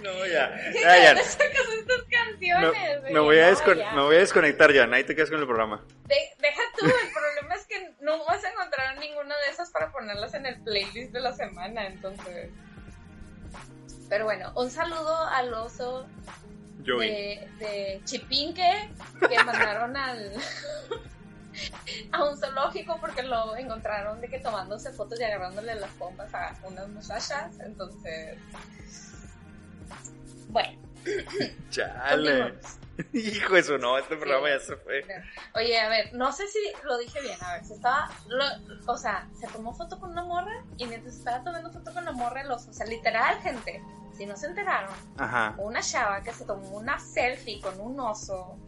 no, 0.02 0.26
ya. 0.26 0.54
¿Qué 0.72 0.80
Ya, 0.80 1.14
ya. 1.14 1.22
sacas 1.22 1.68
estas 1.78 1.98
Me, 2.06 2.16
canciones? 2.16 3.02
me 3.02 3.10
güey? 3.10 3.22
voy 3.24 3.38
a 3.40 3.50
No, 3.52 3.74
ya. 3.74 3.92
me 3.92 4.02
voy 4.02 4.16
a 4.16 4.18
desconectar 4.20 4.72
ya, 4.72 4.84
ahí 4.84 5.04
te 5.04 5.14
quedas 5.14 5.30
con 5.30 5.40
el 5.40 5.46
programa. 5.46 5.84
De- 6.06 6.30
deja 6.38 6.62
tú, 6.78 6.86
el 6.86 7.12
problema 7.12 7.54
es 7.54 7.66
que 7.66 7.92
no 8.00 8.24
vas 8.24 8.42
a 8.44 8.50
encontrar 8.50 8.98
ninguna 8.98 9.34
de 9.46 9.50
esas 9.52 9.70
para 9.70 9.90
ponerlas 9.92 10.34
en 10.34 10.46
el 10.46 10.60
playlist 10.62 11.12
de 11.12 11.20
la 11.20 11.32
semana, 11.32 11.86
entonces. 11.86 12.50
Pero 14.08 14.24
bueno, 14.24 14.52
un 14.56 14.70
saludo 14.70 15.24
al 15.28 15.54
oso 15.54 16.06
Joey. 16.84 17.08
de, 17.10 17.48
de 17.58 18.00
Chipinque 18.04 18.90
que 19.28 19.38
mandaron 19.44 19.96
al 19.96 20.32
a 22.12 22.24
un 22.24 22.36
zoológico 22.38 22.98
porque 23.00 23.22
lo 23.22 23.56
encontraron 23.56 24.20
de 24.20 24.28
que 24.28 24.38
tomándose 24.38 24.92
fotos 24.92 25.20
y 25.20 25.24
agarrándole 25.24 25.74
las 25.76 25.90
pompas 25.92 26.32
a 26.34 26.56
unas 26.64 26.88
muchachas, 26.88 27.58
entonces. 27.60 28.38
Bueno, 30.48 30.78
Chale. 31.70 32.54
Hijo 33.14 33.54
de 33.54 33.62
su 33.62 33.78
no, 33.78 33.96
este 33.96 34.16
programa 34.16 34.50
ya 34.50 34.60
se 34.60 34.76
fue. 34.76 35.02
Oye, 35.54 35.80
a 35.80 35.88
ver, 35.88 36.12
no 36.12 36.30
sé 36.32 36.46
si 36.48 36.58
lo 36.84 36.98
dije 36.98 37.20
bien. 37.22 37.38
A 37.42 37.54
ver, 37.54 37.64
se 37.64 37.74
estaba. 37.74 38.10
lo- 38.28 38.92
o 38.92 38.96
sea, 38.98 39.26
se 39.38 39.46
tomó 39.48 39.72
foto 39.72 39.98
con 39.98 40.10
una 40.10 40.22
morra 40.24 40.62
y 40.76 40.84
mientras 40.86 41.16
estaba 41.16 41.42
tomando 41.42 41.72
foto 41.72 41.94
con 41.94 42.04
la 42.04 42.12
morra, 42.12 42.42
el 42.42 42.50
oso. 42.50 42.68
O 42.70 42.74
sea, 42.74 42.84
literal, 42.86 43.40
gente. 43.40 43.82
Si 44.18 44.26
no 44.26 44.36
se 44.36 44.48
enteraron, 44.48 44.92
Ajá. 45.16 45.54
una 45.56 45.80
chava 45.80 46.22
que 46.22 46.30
se 46.32 46.44
tomó 46.44 46.68
una 46.76 46.98
selfie 46.98 47.58
con 47.62 47.80
un 47.80 47.98
oso. 48.00 48.58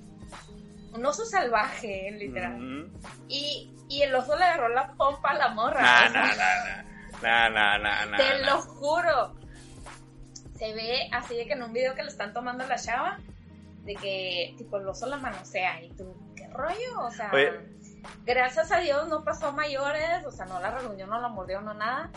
Un 0.94 1.04
oso 1.04 1.26
salvaje, 1.26 2.10
literal. 2.12 2.56
Mm. 2.58 2.92
Y, 3.28 3.74
y 3.90 4.02
el 4.02 4.14
oso 4.14 4.34
le 4.38 4.44
agarró 4.44 4.68
la 4.70 4.92
pompa 4.94 5.30
a 5.30 5.34
la 5.34 5.48
morra. 5.48 5.82
Nah, 5.82 6.08
nah, 6.08 6.26
nah, 6.26 6.36
nah. 6.36 6.82
Nah, 7.22 7.48
nah, 7.50 7.78
nah, 7.78 8.06
nah, 8.06 8.16
Te 8.16 8.40
nah. 8.40 8.46
lo 8.46 8.62
juro. 8.62 9.34
Se 10.62 10.72
ve 10.74 11.08
así 11.10 11.34
de 11.34 11.44
que 11.44 11.54
en 11.54 11.62
un 11.64 11.72
video 11.72 11.96
que 11.96 12.04
le 12.04 12.08
están 12.08 12.32
tomando 12.32 12.64
la 12.68 12.76
chava, 12.76 13.18
de 13.82 13.96
que 13.96 14.54
tipo 14.56 14.76
el 14.76 14.86
oso 14.86 15.06
la 15.06 15.16
manosea 15.16 15.82
y 15.82 15.90
tú, 15.90 16.14
¿qué 16.36 16.46
rollo? 16.50 17.00
O 17.00 17.10
sea, 17.10 17.32
Oye. 17.32 17.50
gracias 18.24 18.70
a 18.70 18.78
Dios 18.78 19.08
no 19.08 19.24
pasó 19.24 19.48
a 19.48 19.50
mayores, 19.50 20.24
o 20.24 20.30
sea, 20.30 20.46
no 20.46 20.60
la 20.60 20.70
reunió, 20.78 21.08
no 21.08 21.20
la 21.20 21.26
mordió, 21.26 21.60
no 21.62 21.74
nada. 21.74 22.12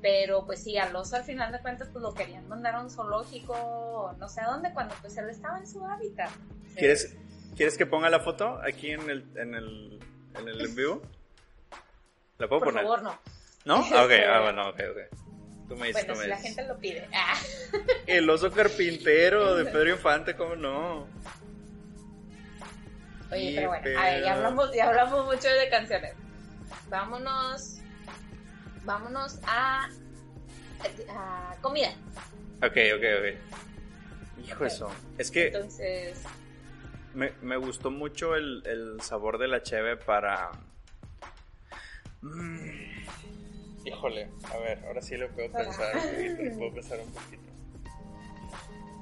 Pero 0.00 0.46
pues 0.46 0.64
sí, 0.64 0.78
al 0.78 0.96
oso 0.96 1.16
al 1.16 1.24
final 1.24 1.52
de 1.52 1.60
cuentas 1.60 1.90
pues 1.92 2.00
lo 2.00 2.14
querían 2.14 2.48
mandar 2.48 2.76
a 2.76 2.80
un 2.80 2.88
zoológico, 2.88 4.16
no 4.18 4.26
sé 4.26 4.40
a 4.40 4.46
dónde, 4.46 4.72
cuando 4.72 4.94
pues 5.02 5.14
él 5.18 5.28
estaba 5.28 5.58
en 5.58 5.66
su 5.66 5.84
hábitat. 5.84 6.30
¿Quieres, 6.74 7.14
¿Quieres 7.56 7.76
que 7.76 7.84
ponga 7.84 8.08
la 8.08 8.20
foto 8.20 8.58
aquí 8.66 8.92
en 8.92 9.10
el, 9.10 9.30
en 9.36 9.54
el, 9.54 10.00
en 10.38 10.48
el 10.48 10.60
en 10.62 10.74
vivo? 10.74 11.02
¿La 12.38 12.48
puedo 12.48 12.60
Por 12.60 12.68
poner? 12.68 12.84
favor, 12.84 13.02
no. 13.02 13.18
¿No? 13.66 13.84
Ah, 13.94 14.04
ok, 14.04 14.12
ah, 14.30 14.40
bueno, 14.40 14.70
ok, 14.70 14.80
ok. 14.92 15.21
Tú 15.68 15.76
me 15.76 15.88
dices, 15.88 16.06
Bueno, 16.06 16.14
tú 16.14 16.18
me 16.18 16.24
si 16.24 16.30
la 16.30 16.36
gente 16.36 16.66
lo 16.66 16.78
pide. 16.78 17.08
Ah. 17.12 17.38
El 18.06 18.28
oso 18.28 18.50
carpintero 18.50 19.54
de 19.54 19.64
Pedro 19.66 19.90
Infante, 19.90 20.36
¿cómo 20.36 20.56
no? 20.56 21.06
Oye, 23.30 23.48
Sí, 23.48 23.52
pero 23.54 23.68
bueno, 23.68 23.98
a 23.98 24.04
ver, 24.04 24.22
ya 24.24 24.34
hablamos, 24.34 24.74
ya 24.74 24.88
hablamos 24.88 25.24
mucho 25.24 25.48
de 25.48 25.68
canciones. 25.70 26.14
Vámonos, 26.90 27.78
vámonos 28.84 29.38
a, 29.46 29.88
a 31.08 31.56
comida. 31.62 31.94
Ok, 32.58 32.76
ok, 32.96 33.04
ok. 33.18 34.46
Hijo 34.46 34.66
eso. 34.66 34.90
Es 35.16 35.30
que 35.30 35.46
Entonces, 35.46 36.22
me, 37.14 37.32
me 37.40 37.56
gustó 37.56 37.90
mucho 37.90 38.34
el, 38.34 38.62
el 38.66 39.00
sabor 39.00 39.38
de 39.38 39.48
la 39.48 39.62
cheve 39.62 39.96
para... 39.96 40.50
Mm. 42.20 42.92
Híjole, 43.84 44.28
a 44.50 44.56
ver, 44.58 44.84
ahora 44.86 45.02
sí 45.02 45.16
lo 45.16 45.28
puedo 45.30 45.50
pensar 45.50 45.96
un 45.96 46.02
poquito, 46.02 46.42
lo 46.42 46.58
puedo 46.58 46.74
pensar 46.74 46.98
un 47.00 47.12
poquito. 47.12 47.42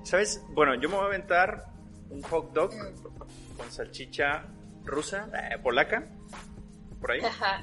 ¿Sabes? 0.05 0.43
Bueno, 0.51 0.75
yo 0.75 0.89
me 0.89 0.97
voy 0.97 1.05
a 1.05 1.09
aventar 1.09 1.67
un 2.09 2.23
hot 2.23 2.53
dog 2.53 2.73
mm, 2.75 3.57
con 3.57 3.71
salchicha 3.71 4.47
rusa, 4.85 5.29
eh, 5.35 5.59
polaca, 5.59 6.09
por 7.01 7.13
ahí, 7.13 7.21
ajá, 7.21 7.63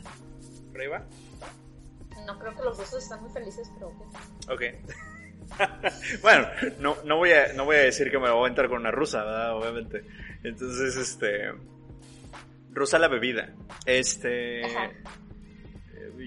por 0.71 0.81
ahí 0.81 0.87
va. 0.87 1.05
no 2.25 2.39
creo 2.39 2.55
que 2.55 2.63
los 2.63 2.77
rusos 2.77 3.03
están 3.03 3.21
muy 3.21 3.31
felices, 3.31 3.69
pero 3.73 3.87
ok. 3.87 4.51
Ok. 4.51 4.61
bueno, 6.21 6.47
no, 6.79 6.97
no, 7.03 7.17
voy 7.17 7.31
a, 7.31 7.53
no 7.53 7.65
voy 7.65 7.77
a 7.77 7.79
decir 7.79 8.11
que 8.11 8.19
me 8.19 8.27
lo 8.27 8.35
voy 8.35 8.43
a 8.43 8.45
aventar 8.47 8.67
con 8.67 8.79
una 8.81 8.91
rusa, 8.91 9.23
¿verdad? 9.23 9.55
Obviamente. 9.57 10.03
Entonces, 10.43 10.95
este. 10.97 11.51
Rosa 12.71 12.99
la 12.99 13.07
bebida. 13.07 13.53
Este. 13.85 14.65
Ajá. 14.65 14.91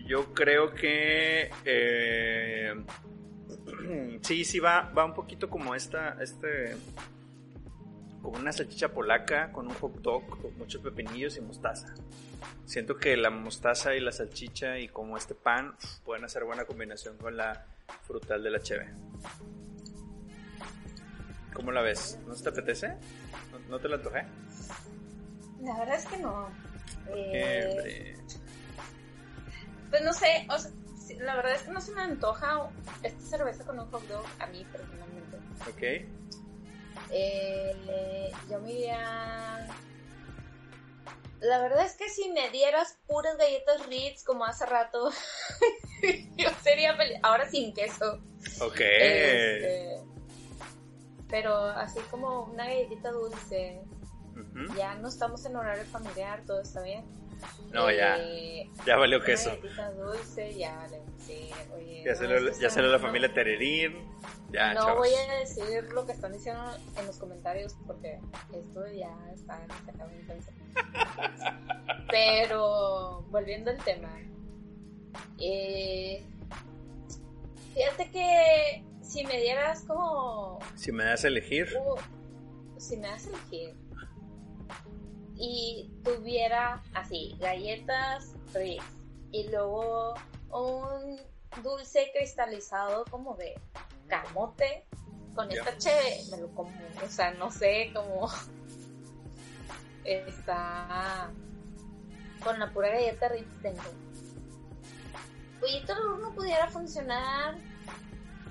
Yo 0.07 0.33
creo 0.35 0.75
que. 0.75 1.51
eh, 1.65 2.75
sí, 4.23 4.45
sí, 4.45 4.59
va, 4.59 4.91
va 4.97 5.05
un 5.05 5.15
poquito 5.15 5.49
como 5.49 5.75
esta. 5.75 6.17
Este. 6.21 6.77
Como 8.23 8.37
una 8.39 8.53
salchicha 8.53 8.91
polaca 8.91 9.51
con 9.51 9.67
un 9.67 9.75
hot 9.75 9.95
dog, 10.03 10.29
con 10.29 10.59
muchos 10.59 10.83
pepinillos 10.83 11.37
y 11.39 11.41
mostaza. 11.41 11.95
Siento 12.67 12.97
que 12.97 13.17
la 13.17 13.31
mostaza 13.31 13.95
y 13.95 14.01
la 14.01 14.13
salchicha 14.13 14.79
y 14.79 14.89
como 14.89 15.17
este 15.17 15.35
pan 15.35 15.75
pueden 16.05 16.25
hacer 16.25 16.45
buena 16.45 16.65
combinación 16.67 17.17
con 17.17 17.37
la 17.37 17.65
frutal 18.07 18.43
de 18.43 18.51
la 18.51 18.61
cheve. 18.61 18.91
¿Cómo 21.55 21.73
la 21.73 21.81
ves? 21.81 22.19
¿No 22.27 22.35
te 22.35 22.49
apetece? 22.49 22.89
¿No, 23.51 23.59
no 23.71 23.79
te 23.79 23.89
la 23.89 23.97
antojé? 23.97 24.25
La 25.63 25.79
verdad 25.79 25.97
es 25.97 26.07
que 26.07 26.19
no. 26.19 26.49
Eh. 27.09 28.17
Pues 29.91 30.03
no 30.03 30.13
sé, 30.13 30.47
o 30.49 30.59
sea, 30.59 30.71
la 31.19 31.37
verdad 31.37 31.55
es 31.55 31.63
que 31.63 31.71
no 31.73 31.81
se 31.81 31.93
me 31.93 32.03
antoja 32.03 32.71
esta 33.03 33.21
cerveza 33.25 33.65
con 33.65 33.79
un 33.79 33.91
hot 33.91 34.03
dog 34.07 34.25
a 34.39 34.47
mí 34.47 34.65
personalmente. 34.71 35.37
Ok. 35.69 35.83
Eh, 37.11 38.33
yo 38.49 38.61
me 38.61 38.73
iría... 38.73 39.67
La 41.41 41.59
verdad 41.63 41.87
es 41.87 41.95
que 41.95 42.09
si 42.11 42.31
me 42.31 42.51
dieras 42.51 42.99
puras 43.07 43.37
galletas 43.39 43.87
Ritz 43.87 44.25
como 44.25 44.45
hace 44.45 44.67
rato, 44.67 45.11
yo 46.37 46.51
sería 46.63 46.95
feliz. 46.97 47.19
Ahora 47.23 47.49
sin 47.49 47.73
queso. 47.73 48.21
Ok. 48.61 48.81
Este, 48.81 50.01
pero 51.29 51.57
así 51.57 51.99
como 52.11 52.45
una 52.45 52.67
galletita 52.67 53.11
dulce. 53.11 53.81
Ya 54.77 54.95
no 54.97 55.09
estamos 55.09 55.45
en 55.47 55.57
horario 55.57 55.85
familiar, 55.85 56.43
todo 56.47 56.61
está 56.61 56.83
bien. 56.83 57.05
No, 57.73 57.91
ya. 57.91 58.19
Eh, 58.19 58.69
Ya 58.87 58.97
valió 58.97 59.23
queso. 59.23 59.51
dulce, 59.99 60.55
ya 60.59 60.77
vale. 60.77 61.01
Sí, 61.19 61.51
oye. 61.75 62.03
Ya 62.05 62.13
no, 62.13 62.35
está- 62.51 62.71
salió 62.71 62.91
la 62.91 62.99
familia 62.99 63.33
Tererín. 63.33 63.95
Ya, 64.53 64.75
no 64.75 64.81
chavos. 64.81 64.99
voy 64.99 65.11
a 65.15 65.35
decir 65.39 65.85
lo 65.93 66.05
que 66.07 66.13
están 66.13 66.33
diciendo 66.33 66.63
en 66.99 67.07
los 67.07 67.17
comentarios 67.19 67.77
porque 67.87 68.19
esto 68.53 68.87
ya 68.89 69.17
está 69.33 69.63
en 69.63 69.71
se 69.85 69.91
acaba 69.91 70.13
intenso. 70.13 70.51
Pero 72.11 73.23
volviendo 73.31 73.71
al 73.71 73.79
tema, 73.79 74.11
eh, 75.39 76.25
fíjate 77.75 78.11
que 78.11 78.85
si 79.03 79.25
me 79.25 79.41
dieras 79.41 79.83
como, 79.87 80.59
Si 80.75 80.93
me 80.93 81.05
das 81.05 81.25
a 81.25 81.29
elegir, 81.29 81.69
uh, 81.79 81.97
si 82.81 82.97
me 82.97 83.09
das 83.09 83.27
a 83.27 83.29
elegir 83.31 83.75
y 85.41 85.91
tuviera 86.05 86.83
así 86.93 87.35
galletas 87.41 88.35
Ritz 88.53 88.85
y 89.33 89.49
luego 89.49 90.15
un 90.51 91.19
dulce 91.63 92.11
cristalizado 92.15 93.07
como 93.07 93.35
de 93.37 93.59
camote. 94.07 94.87
Con 95.35 95.51
esta 95.51 95.79
cheve 95.79 96.25
me 96.31 96.39
lo 96.39 96.49
como 96.55 96.73
o 97.05 97.09
sea 97.09 97.31
no 97.33 97.51
sé 97.51 97.91
cómo 97.95 98.29
está 100.05 101.31
con 102.45 102.59
la 102.59 102.71
pura 102.73 102.89
galleta 102.89 103.29
Ritz 103.29 103.63
tengo 103.63 103.81
Pollito 105.61 105.95
al 105.95 106.07
horno 106.07 106.35
pudiera 106.35 106.69
funcionar 106.69 107.57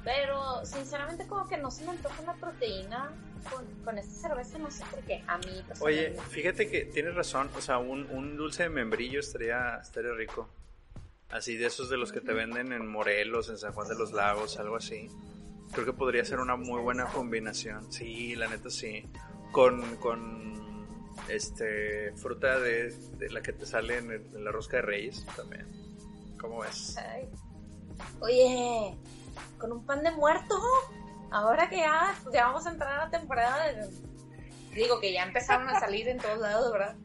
pero 0.06 0.66
sinceramente 0.66 1.28
como 1.28 1.48
que 1.48 1.58
no 1.58 1.70
se 1.70 1.84
me 1.84 1.92
antoja 1.92 2.22
una 2.22 2.36
proteína 2.36 3.12
con, 3.52 3.66
con 3.86 3.98
esta 3.98 4.28
cerveza 4.30 4.58
no 4.58 4.70
sé 4.72 4.84
por 4.92 5.00
qué 5.02 5.24
a 5.28 5.38
mí 5.38 5.64
oye, 5.82 6.16
fíjate 6.30 6.70
que 6.70 6.86
tienes 6.86 7.16
razón. 7.16 7.50
O 7.56 7.62
sea, 7.62 7.78
un, 7.78 8.10
un 8.12 8.36
dulce 8.38 8.64
de 8.64 8.70
membrillo 8.70 9.20
estaría, 9.20 9.78
estaría 9.82 10.14
rico. 10.14 10.48
Así 11.30 11.58
de 11.58 11.68
esos 11.68 11.90
de 11.90 11.98
los 11.98 12.12
que 12.12 12.22
te 12.22 12.34
venden 12.34 12.72
en 12.74 12.88
Morelos, 12.88 13.50
en 13.50 13.58
San 13.58 13.74
Juan 13.74 13.88
de 13.88 13.96
los 13.96 14.12
Lagos, 14.14 14.58
algo 14.58 14.76
así. 14.78 15.10
Creo 15.72 15.86
que 15.86 15.94
podría 15.94 16.26
ser 16.26 16.40
una 16.40 16.56
muy 16.56 16.82
buena 16.82 17.06
combinación. 17.06 17.92
Sí, 17.94 18.36
la 18.36 18.48
neta 18.48 18.70
sí. 18.72 19.06
Con, 19.52 19.98
con 19.98 20.88
este 21.28 22.14
fruta 22.16 22.60
de, 22.60 22.90
de 23.18 23.30
la 23.30 23.42
que 23.42 23.54
te 23.54 23.66
sale 23.66 23.98
en, 23.98 24.12
el- 24.12 24.26
en 24.36 24.44
la 24.44 24.52
rosca 24.52 24.78
de 24.78 24.82
Reyes 24.84 25.26
también. 25.36 25.68
¿Cómo 26.40 26.62
ves? 26.62 26.98
Ay. 26.98 27.28
Oye, 28.22 28.98
con 29.60 29.72
un 29.72 29.86
pan 29.86 30.04
de 30.04 30.12
muerto. 30.12 30.56
Ahora 31.32 31.70
que 31.70 31.78
ya, 31.78 32.16
ya 32.34 32.48
vamos 32.48 32.66
a 32.66 32.72
entrar 32.72 33.00
a 33.00 33.06
la 33.06 33.12
temporada 33.12 33.72
de... 33.72 33.90
Digo 34.74 35.00
que 35.00 35.14
ya 35.14 35.24
empezaron 35.24 35.68
a 35.70 35.80
salir 35.80 36.08
en 36.08 36.18
todos 36.18 36.40
lados, 36.40 36.72
¿verdad? 36.72 36.96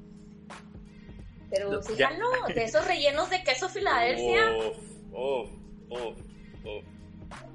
Pero 1.50 1.82
sí, 1.82 1.94
ya. 1.96 2.10
de 2.54 2.64
esos 2.64 2.86
rellenos 2.86 3.30
de 3.30 3.42
queso 3.42 3.68
Filadelfia. 3.68 4.56
Uf, 5.12 5.48
uf, 5.90 6.18
uf. 6.64 6.84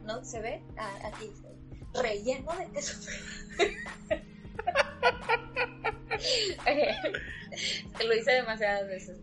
¿No 0.03 0.23
se 0.23 0.39
ve? 0.41 0.63
Ah, 0.77 0.93
aquí. 1.05 1.31
Relleno 1.93 2.51
de 2.53 2.67
queso 2.71 2.99
Oye, 3.59 4.28
Te 7.97 8.03
lo 8.05 8.15
hice 8.15 8.31
demasiadas 8.31 8.87
veces. 8.87 9.19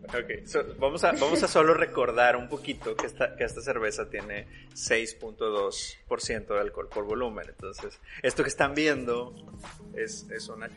vamos, 0.77 1.03
a, 1.03 1.11
vamos 1.13 1.41
a 1.43 1.47
solo 1.47 1.73
recordar 1.73 2.35
un 2.35 2.47
poquito 2.49 2.95
que 2.95 3.07
esta, 3.07 3.35
que 3.35 3.43
esta 3.43 3.61
cerveza 3.61 4.09
tiene 4.09 4.47
6.2% 4.73 6.47
de 6.47 6.59
alcohol 6.59 6.89
por 6.89 7.05
volumen. 7.05 7.45
Entonces, 7.49 7.99
esto 8.21 8.43
que 8.43 8.49
están 8.49 8.73
viendo 8.75 9.33
es, 9.95 10.27
es, 10.29 10.47
una, 10.49 10.69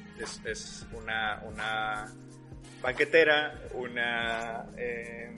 es 0.45 0.87
una, 0.93 1.43
una 1.47 2.13
banquetera, 2.83 3.61
una... 3.75 4.67
Eh, 4.77 5.31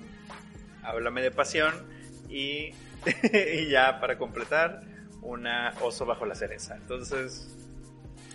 háblame 0.83 1.23
de 1.23 1.31
pasión 1.31 1.73
y, 2.29 2.75
y 3.33 3.69
ya 3.69 4.01
para 4.01 4.19
completar, 4.19 4.83
una 5.23 5.75
oso 5.81 6.05
bajo 6.05 6.27
la 6.27 6.35
cereza. 6.35 6.77
Entonces, 6.77 7.57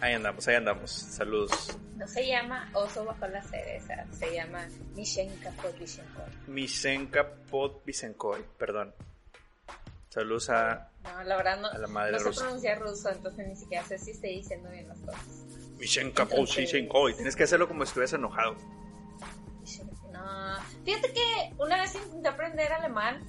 ahí 0.02 0.14
andamos, 0.14 0.48
ahí 0.48 0.56
andamos. 0.56 0.92
Saludos. 0.92 1.78
No 1.96 2.08
se 2.08 2.28
llama 2.28 2.70
oso 2.74 3.04
bajo 3.06 3.28
la 3.28 3.42
cereza, 3.44 4.06
se 4.12 4.34
llama 4.34 4.68
Mishenka 4.96 5.52
Podvishenko. 5.52 6.22
Misenka 6.48 7.28
Podvisenkoy, 7.50 8.44
perdón. 8.58 8.94
Saludos 10.10 10.50
a 10.50 10.90
No, 11.04 11.24
la 11.24 11.38
verdad 11.38 11.60
no, 11.60 11.68
A 11.68 11.78
la 11.78 11.88
madre 11.88 12.14
no 12.14 12.20
sé 12.20 12.26
rusa. 12.26 12.42
pronunciar 12.44 12.80
ruso, 12.80 13.10
entonces 13.10 13.48
ni 13.48 13.56
siquiera 13.56 13.86
sé 13.86 13.98
si 14.00 14.12
estoy 14.12 14.38
diciendo 14.38 14.70
bien 14.70 14.88
las 14.88 14.98
cosas. 15.00 15.22
Misenka 15.78 16.24
Entonces- 16.24 16.56
Podvisenkoy. 16.56 17.14
Tienes 17.16 17.36
que 17.36 17.44
hacerlo 17.44 17.68
como 17.68 17.84
si 17.86 17.90
estuvieras 17.90 18.14
enojado. 18.14 18.56
No, 20.12 20.56
fíjate 20.84 21.14
que 21.14 21.54
una 21.60 21.78
vez 21.82 21.94
intenté 21.96 22.28
aprender 22.30 22.72
alemán 22.74 23.24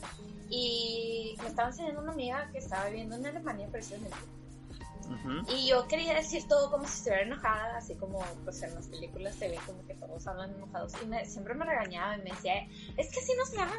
y 0.49 1.37
me 1.43 1.49
estaba 1.49 1.69
enseñando 1.69 2.01
una 2.01 2.13
amiga 2.13 2.49
que 2.53 2.59
estaba 2.59 2.87
viviendo 2.87 3.17
en 3.17 3.27
Alemania 3.27 3.69
precisamente. 3.71 4.17
Y 5.49 5.69
yo 5.69 5.87
quería 5.89 6.15
decir 6.15 6.47
todo 6.49 6.71
como 6.71 6.85
si 6.87 6.99
estuviera 6.99 7.23
enojada, 7.23 7.79
así 7.79 7.95
como 7.95 8.19
pues 8.45 8.63
en 8.63 8.75
las 8.75 8.87
películas 8.89 9.35
se 9.35 9.49
ve 9.49 9.59
como 9.67 9.85
que 9.87 9.95
todos 9.95 10.27
hablan 10.27 10.53
enojados. 10.55 10.93
Y 11.03 11.07
me- 11.07 11.25
siempre 11.25 11.55
me 11.55 11.65
regañaba 11.65 12.17
y 12.17 12.23
me 12.23 12.31
decía, 12.31 12.55
es 12.97 13.11
que 13.13 13.21
así 13.21 13.33
no 13.37 13.45
se 13.47 13.59
habla. 13.61 13.75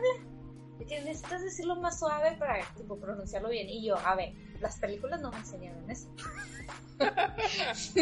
Que 0.88 1.02
necesitas 1.02 1.42
decirlo 1.44 1.76
más 1.76 2.00
suave 2.00 2.38
para 2.38 2.64
tipo, 2.76 2.98
pronunciarlo 2.98 3.50
bien. 3.50 3.68
Y 3.70 3.86
yo, 3.86 3.98
a 3.98 4.16
ver, 4.16 4.34
las 4.62 4.78
películas 4.80 5.22
no 5.22 5.30
me 5.32 5.38
enseñaron 5.38 5.90
eso. 5.92 6.08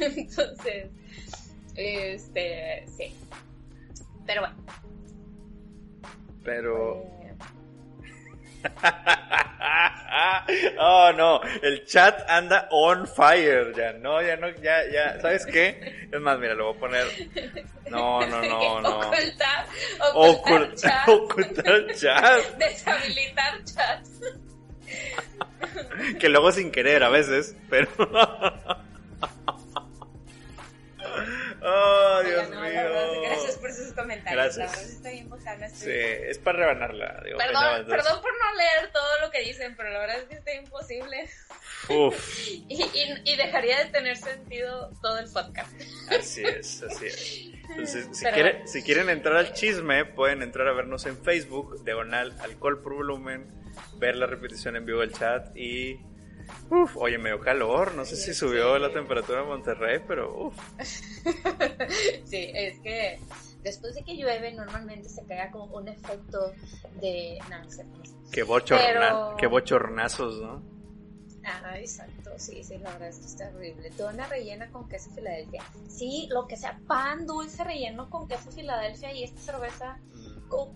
Entonces, 0.00 0.90
este, 1.74 2.84
sí. 2.96 3.14
Pero 4.26 4.42
bueno. 4.42 4.56
Pero. 6.44 7.02
eh, 7.22 7.25
oh 10.78 11.12
no, 11.16 11.40
el 11.62 11.84
chat 11.86 12.24
anda 12.28 12.68
on 12.70 13.06
fire. 13.06 13.72
Ya 13.74 13.92
no, 13.94 14.20
ya 14.22 14.36
no, 14.36 14.48
ya, 14.50 14.84
ya. 14.90 15.20
¿Sabes 15.20 15.46
qué? 15.46 16.08
Es 16.12 16.20
más, 16.20 16.38
mira, 16.38 16.54
lo 16.54 16.66
voy 16.66 16.76
a 16.76 16.80
poner. 16.80 17.06
No, 17.90 18.24
no, 18.26 18.42
no, 18.42 18.80
no. 18.80 18.98
Ocultar, 19.00 19.66
ocultar 20.14 20.14
Ocult- 20.14 20.80
chat. 20.80 21.08
Ocultar 21.12 21.86
chat. 21.94 22.58
Deshabilitar 22.58 23.64
chat. 23.64 24.06
Que 26.18 26.28
luego 26.28 26.52
sin 26.52 26.70
querer 26.70 27.02
a 27.02 27.08
veces, 27.08 27.56
pero. 27.68 27.88
Oh, 31.68 32.22
Dios 32.24 32.48
no, 32.50 32.60
mío. 32.60 33.22
gracias 33.22 33.56
por 33.56 33.72
sus 33.72 33.92
comentarios. 33.92 34.56
Gracias. 34.56 34.70
La 34.70 34.76
verdad 34.78 34.92
está 34.96 35.10
bien 35.10 35.28
bacana. 35.28 35.68
Sí, 35.68 35.74
estoy- 35.90 36.28
es 36.30 36.38
para 36.38 36.58
rebanarla. 36.58 37.20
Digo, 37.24 37.38
Perdón, 37.38 37.86
perdón 37.86 38.22
por 38.22 38.30
no 38.32 38.54
leer 38.56 38.92
todo 38.92 39.20
lo 39.20 39.30
que 39.30 39.40
dicen, 39.42 39.74
pero 39.76 39.90
la 39.90 39.98
verdad 39.98 40.18
es 40.18 40.24
que 40.24 40.34
está 40.36 40.54
imposible. 40.54 41.28
Uf, 41.88 42.38
Y, 42.68 42.82
y- 42.82 43.22
y 43.24 43.36
dejaría 43.36 43.84
de 43.84 43.90
tener 43.90 44.16
sentido 44.16 44.92
todo 45.02 45.18
el 45.18 45.28
podcast. 45.30 45.72
así 46.10 46.42
es, 46.44 46.82
así 46.82 47.06
es. 47.06 47.40
Entonces, 47.70 48.08
si, 48.12 48.24
Pero- 48.24 48.34
quiere- 48.34 48.66
si 48.68 48.82
quieren 48.84 49.10
entrar 49.10 49.36
al 49.36 49.52
chisme, 49.52 50.04
pueden 50.04 50.42
entrar 50.42 50.68
a 50.68 50.72
vernos 50.72 51.04
en 51.06 51.16
Facebook, 51.22 51.82
diagonal 51.84 52.32
alcohol 52.40 52.80
por 52.80 52.94
volumen, 52.94 53.50
ver 53.98 54.14
la 54.16 54.26
repetición 54.26 54.76
en 54.76 54.86
vivo 54.86 55.00
del 55.00 55.12
chat 55.12 55.56
y... 55.56 56.00
Uf, 56.70 56.96
oye, 56.96 57.18
medio 57.18 57.40
calor, 57.40 57.94
no 57.94 58.04
sé 58.04 58.16
si 58.16 58.34
subió 58.34 58.78
la 58.78 58.92
temperatura 58.92 59.42
en 59.42 59.48
Monterrey, 59.48 60.00
pero 60.06 60.46
uf. 60.46 60.56
Sí, 62.24 62.50
es 62.54 62.78
que 62.80 63.20
después 63.62 63.94
de 63.94 64.02
que 64.02 64.16
llueve 64.16 64.52
normalmente 64.52 65.08
se 65.08 65.22
crea 65.24 65.50
como 65.50 65.76
un 65.76 65.88
efecto 65.88 66.52
de... 67.00 67.38
No, 67.50 67.62
no 67.62 67.70
sé, 67.70 67.84
no 67.84 68.04
sé. 68.04 68.14
Qué, 68.32 68.42
bochorna, 68.42 68.84
Pero- 68.84 69.36
qué 69.38 69.46
bochornazos, 69.46 70.40
¿no? 70.40 70.76
Ah, 71.48 71.78
exacto, 71.78 72.30
sí, 72.38 72.64
sí, 72.64 72.76
la 72.78 72.90
verdad 72.90 73.08
es 73.08 73.18
que 73.20 73.26
está 73.26 73.48
horrible. 73.50 73.90
Dona 73.90 74.26
rellena 74.26 74.68
con 74.72 74.88
queso 74.88 75.12
Filadelfia. 75.12 75.62
Sí, 75.88 76.26
lo 76.32 76.48
que 76.48 76.56
sea, 76.56 76.80
pan 76.88 77.24
dulce 77.24 77.62
relleno 77.62 78.10
con 78.10 78.26
queso 78.26 78.50
Filadelfia 78.50 79.12
y 79.12 79.22
esta 79.22 79.40
cerveza, 79.40 80.00
con 80.10 80.15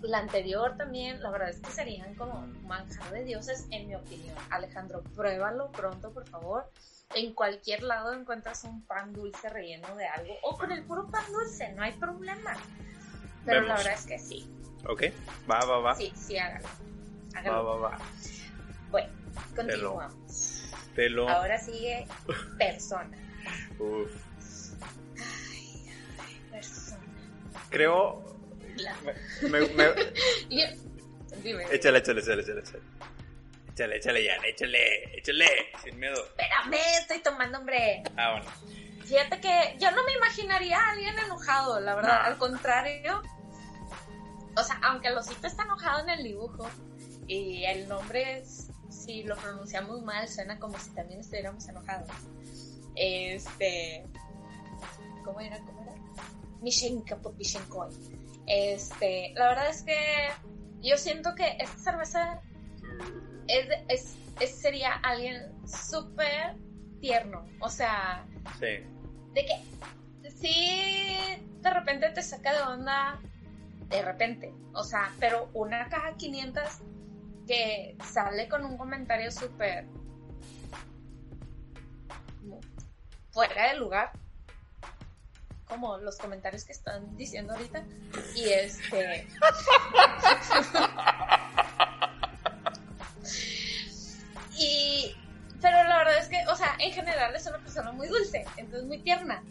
la 0.02 0.18
anterior 0.18 0.76
también, 0.76 1.22
la 1.22 1.30
verdad 1.30 1.50
es 1.50 1.60
que 1.60 1.70
serían 1.70 2.14
como 2.14 2.46
manjar 2.66 3.10
de 3.12 3.24
dioses, 3.24 3.66
en 3.70 3.86
mi 3.88 3.94
opinión. 3.94 4.34
Alejandro, 4.50 5.02
pruébalo 5.14 5.70
pronto, 5.70 6.10
por 6.12 6.26
favor. 6.28 6.70
En 7.14 7.34
cualquier 7.34 7.82
lado 7.82 8.12
encuentras 8.12 8.64
un 8.64 8.82
pan 8.86 9.12
dulce 9.12 9.48
relleno 9.48 9.94
de 9.96 10.06
algo, 10.06 10.34
o 10.42 10.56
con 10.56 10.70
el 10.72 10.84
puro 10.84 11.08
pan 11.08 11.24
dulce, 11.32 11.72
no 11.72 11.82
hay 11.82 11.92
problema. 11.92 12.56
Pero 13.44 13.62
la 13.62 13.76
verdad 13.76 13.94
es 13.94 14.06
que 14.06 14.18
sí, 14.18 14.48
Ok, 14.88 15.04
va, 15.50 15.58
va, 15.64 15.78
va. 15.80 15.94
sí, 15.94 16.12
sí, 16.14 16.38
hágalo. 16.38 16.64
Va, 16.64 17.38
Hágalo. 17.38 17.64
va, 17.64 17.76
va. 17.90 17.98
Bueno, 18.90 19.08
continuamos. 19.54 20.64
Te 20.94 21.08
lo... 21.08 21.28
Ahora 21.28 21.58
sigue 21.58 22.06
persona. 22.58 23.16
Uf. 23.78 24.10
Persona. 26.50 27.02
Creo... 27.70 28.29
La- 28.82 28.96
Me, 29.42 29.60
me- 29.60 29.68
me- 29.68 29.94
Dime. 31.42 31.64
Échale, 31.72 31.98
échale, 31.98 32.18
échale, 32.20 32.40
échale. 32.40 32.58
échale. 32.58 32.82
Échale, 33.72 33.92
échale, 33.94 34.26
Jan, 34.28 34.44
échale, 34.44 34.76
échale, 35.14 35.46
sin 35.82 35.98
miedo. 35.98 36.22
Espérame, 36.36 36.74
estoy 37.00 37.20
tomando, 37.22 37.58
hombre. 37.58 38.02
Ah, 38.16 38.32
bueno. 38.32 38.50
Fíjate 39.06 39.40
que 39.40 39.76
yo 39.78 39.90
no 39.92 40.04
me 40.04 40.12
imaginaría 40.14 40.78
a 40.78 40.90
alguien 40.90 41.18
enojado, 41.18 41.80
la 41.80 41.94
verdad. 41.94 42.20
No. 42.20 42.26
Al 42.26 42.36
contrario. 42.38 43.22
O 44.56 44.62
sea, 44.64 44.78
aunque 44.82 45.08
el 45.08 45.16
osito 45.16 45.46
está 45.46 45.62
enojado 45.62 46.00
en 46.02 46.10
el 46.10 46.24
dibujo 46.24 46.68
y 47.26 47.64
el 47.64 47.88
nombre, 47.88 48.38
es- 48.40 48.66
si 48.90 49.22
lo 49.22 49.36
pronunciamos 49.36 50.02
mal, 50.02 50.28
suena 50.28 50.58
como 50.58 50.78
si 50.78 50.90
también 50.90 51.20
estuviéramos 51.20 51.66
enojados. 51.68 52.08
Este. 52.96 54.04
¿Cómo 55.24 55.40
era? 55.40 55.58
¿Cómo 55.60 55.82
era? 55.82 55.92
Mishenka 56.60 57.16
Popishenkoy. 57.16 57.88
Este. 58.52 59.32
La 59.36 59.48
verdad 59.50 59.68
es 59.70 59.82
que 59.82 59.96
yo 60.80 60.96
siento 60.96 61.36
que 61.36 61.56
esta 61.60 61.78
cerveza 61.78 62.40
es, 63.46 63.68
es- 63.88 64.16
es- 64.40 64.60
sería 64.60 64.94
alguien 65.04 65.52
súper 65.68 66.56
tierno. 67.00 67.46
O 67.60 67.68
sea, 67.68 68.24
Sí. 68.58 68.66
de 69.34 69.46
que 69.46 70.30
sí, 70.30 71.16
de 71.60 71.70
repente 71.70 72.10
te 72.10 72.22
saca 72.22 72.52
de 72.52 72.62
onda, 72.62 73.20
de 73.88 74.02
repente. 74.02 74.52
O 74.74 74.82
sea, 74.82 75.12
pero 75.20 75.48
una 75.54 75.88
caja 75.88 76.16
500 76.16 76.80
que 77.46 77.96
sale 78.04 78.48
con 78.48 78.64
un 78.64 78.76
comentario 78.76 79.30
súper 79.30 79.86
fuera 83.32 83.72
de 83.72 83.78
lugar. 83.78 84.12
Como 85.70 85.96
los 85.98 86.18
comentarios 86.18 86.64
que 86.64 86.72
están 86.72 87.16
diciendo 87.16 87.54
ahorita. 87.54 87.82
Y 88.34 88.50
este. 88.50 89.26
y. 94.58 95.16
Pero 95.62 95.84
la 95.84 95.98
verdad 95.98 96.18
es 96.18 96.28
que, 96.28 96.44
o 96.48 96.56
sea, 96.56 96.74
en 96.78 96.92
general 96.92 97.34
es 97.34 97.46
una 97.46 97.58
persona 97.58 97.92
muy 97.92 98.08
dulce, 98.08 98.44
entonces 98.56 98.86
muy 98.86 98.98
tierna. 98.98 99.42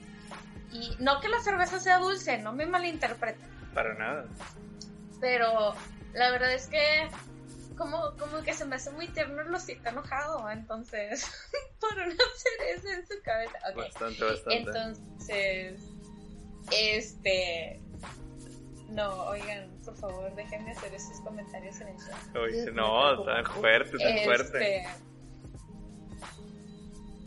Y 0.72 0.96
no 1.00 1.20
que 1.22 1.30
la 1.30 1.40
cerveza 1.40 1.80
sea 1.80 2.00
dulce, 2.00 2.38
no 2.38 2.52
me 2.52 2.66
malinterpreten. 2.66 3.50
Para 3.74 3.94
nada. 3.94 4.26
Pero 5.22 5.74
la 6.14 6.32
verdad 6.32 6.52
es 6.54 6.68
que 6.68 7.10
como, 7.80 8.14
como 8.18 8.44
que 8.44 8.54
se 8.54 8.66
me 8.66 8.76
hace 8.76 8.92
muy 8.92 9.08
tierno 9.08 9.42
el 9.42 9.56
osito 9.56 9.90
enojado, 9.90 10.50
entonces, 10.52 11.32
por 11.80 11.94
una 11.94 12.24
cereza 12.36 12.94
en 12.94 13.08
su 13.08 13.22
cabeza. 13.24 13.58
Bastante, 13.76 14.24
bastante. 14.24 14.58
Entonces, 14.58 15.82
este... 16.72 17.82
No, 18.90 19.26
oigan, 19.26 19.70
por 19.86 19.96
favor, 19.98 20.34
déjenme 20.36 20.72
hacer 20.72 20.94
esos 20.94 21.22
comentarios 21.22 21.80
en 21.80 21.90
el 21.90 21.98
chat. 21.98 22.36
Oye, 22.36 22.72
no, 22.72 23.24
tan 23.24 23.46
fuerte, 23.46 23.98
tan 23.98 24.18
fuerte. 24.24 24.78
Este, 24.78 24.90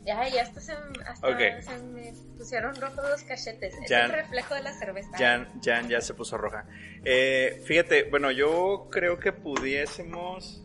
Ya, 0.04 0.28
ya 0.28 0.42
hasta, 0.42 0.60
se, 0.60 0.72
hasta 1.06 1.62
se 1.62 1.78
me 1.84 2.12
pusieron 2.36 2.74
rojos 2.74 3.08
los 3.08 3.22
cachetes. 3.22 3.74
Es 3.84 3.90
el 3.90 4.10
reflejo 4.10 4.54
de 4.56 4.62
la 4.62 4.72
cerveza. 4.72 5.10
Jan, 5.16 5.48
Jan 5.62 5.88
ya 5.88 6.00
se 6.00 6.14
puso 6.14 6.36
roja. 6.36 6.66
Eh, 7.04 7.62
fíjate, 7.64 8.10
bueno, 8.10 8.32
yo 8.32 8.88
creo 8.90 9.20
que 9.20 9.32
pudiésemos. 9.32 10.64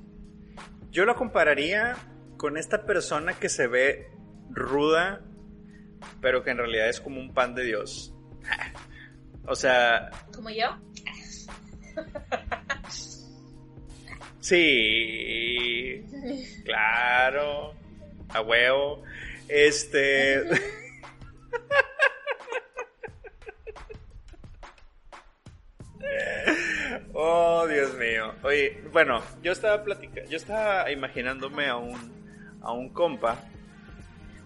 Yo 0.89 1.05
lo 1.05 1.15
compararía 1.15 1.95
con 2.37 2.57
esta 2.57 2.85
persona 2.85 3.33
que 3.33 3.49
se 3.49 3.67
ve 3.67 4.09
ruda, 4.49 5.21
pero 6.21 6.43
que 6.43 6.49
en 6.51 6.57
realidad 6.57 6.89
es 6.89 6.99
como 6.99 7.19
un 7.19 7.35
pan 7.35 7.53
de 7.53 7.63
Dios. 7.63 8.16
O 9.45 9.55
sea, 9.55 10.09
Como 10.33 10.49
yo. 10.49 10.77
sí, 14.39 16.03
claro, 16.65 17.73
a 18.29 18.41
huevo. 18.41 19.03
Este. 19.47 20.43
Oh, 27.13 27.65
Dios 27.67 27.93
mío. 27.95 28.33
Oye, 28.43 28.81
bueno, 28.91 29.21
yo 29.41 29.51
estaba 29.51 29.83
platicando, 29.83 30.29
yo 30.29 30.37
estaba 30.37 30.91
imaginándome 30.91 31.67
a 31.67 31.75
un, 31.77 32.59
a 32.61 32.71
un 32.71 32.89
compa. 32.89 33.39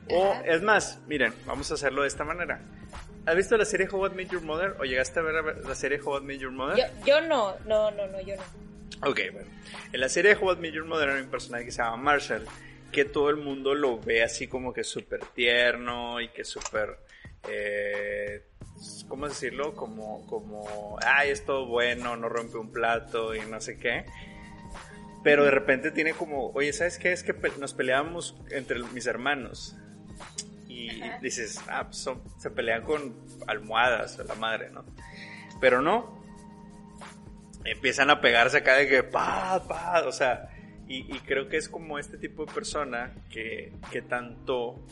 O, 0.10 0.34
es 0.46 0.62
más, 0.62 1.00
miren, 1.08 1.34
vamos 1.46 1.70
a 1.72 1.74
hacerlo 1.76 2.02
de 2.04 2.08
esta 2.08 2.24
manera. 2.24 2.62
¿Has 3.26 3.36
visto 3.36 3.56
la 3.56 3.66
serie 3.66 3.88
How 3.92 4.08
I 4.08 4.10
Met 4.16 4.30
Your 4.30 4.42
Mother? 4.42 4.76
¿O 4.80 4.84
llegaste 4.84 5.20
a 5.20 5.22
ver 5.22 5.66
la 5.66 5.76
serie 5.76 6.00
How 6.04 6.20
I 6.20 6.22
Met 6.22 6.40
Your 6.40 6.52
Mother? 6.52 6.78
yo. 6.78 7.06
Yo 7.06 7.22
no, 7.22 7.56
no, 7.66 7.92
no, 7.92 8.08
no, 8.08 8.22
yo 8.22 8.36
no. 8.36 9.10
Ok, 9.10 9.20
bueno. 9.32 9.50
En 9.94 10.00
la 10.00 10.10
serie 10.10 10.36
How 10.36 10.54
I 10.54 10.56
Met 10.58 10.74
Your 10.74 10.86
Mother 10.86 11.10
hay 11.10 11.22
un 11.22 11.30
personaje 11.30 11.66
que 11.66 11.72
se 11.72 11.84
llama 11.84 11.98
Marshall, 11.98 12.46
que 12.92 13.06
todo 13.06 13.30
el 13.30 13.38
mundo 13.38 13.76
lo 13.76 14.00
ve 14.00 14.24
así 14.24 14.48
como 14.48 14.74
que 14.74 14.84
súper 14.84 15.24
tierno 15.36 16.20
y 16.20 16.30
que 16.30 16.44
súper... 16.44 16.98
Eh, 17.48 18.44
¿Cómo 19.08 19.28
decirlo? 19.28 19.76
Como, 19.76 20.26
como, 20.26 20.98
ay, 21.06 21.30
es 21.30 21.46
todo 21.46 21.68
bueno, 21.68 22.16
no 22.16 22.30
rompe 22.30 22.58
un 22.58 22.72
plato 22.72 23.36
y 23.36 23.42
no 23.42 23.62
sé 23.62 23.78
qué. 23.78 24.06
Pero 25.24 25.44
de 25.44 25.52
repente 25.52 25.92
tiene 25.92 26.14
como, 26.14 26.48
oye, 26.52 26.74
¿sabes 26.74 26.98
qué? 26.98 27.12
Es 27.12 27.22
que 27.22 27.36
nos 27.60 27.74
peleamos 27.76 28.36
entre 28.50 28.80
mis 28.80 29.06
hermanos. 29.06 29.76
Y 30.88 31.02
dices, 31.22 31.60
ah, 31.70 31.86
pues 31.86 31.98
son- 31.98 32.22
se 32.38 32.50
pelean 32.52 32.84
con 32.84 33.16
almohadas, 33.48 34.20
a 34.20 34.24
la 34.24 34.36
madre, 34.36 34.70
¿no? 34.72 34.84
Pero 35.60 35.82
no, 35.82 36.22
empiezan 37.66 38.10
a 38.10 38.22
pegarse 38.22 38.58
acá 38.58 38.76
de 38.76 38.88
que 38.88 39.04
pa, 39.04 39.64
pa, 39.68 40.04
o 40.08 40.12
sea, 40.12 40.50
y, 40.88 41.14
y 41.16 41.20
creo 41.20 41.48
que 41.48 41.58
es 41.58 41.70
como 41.70 42.00
este 42.00 42.18
tipo 42.18 42.46
de 42.46 42.54
persona 42.54 43.14
que, 43.30 43.72
que 43.92 44.02
tanto 44.02 44.84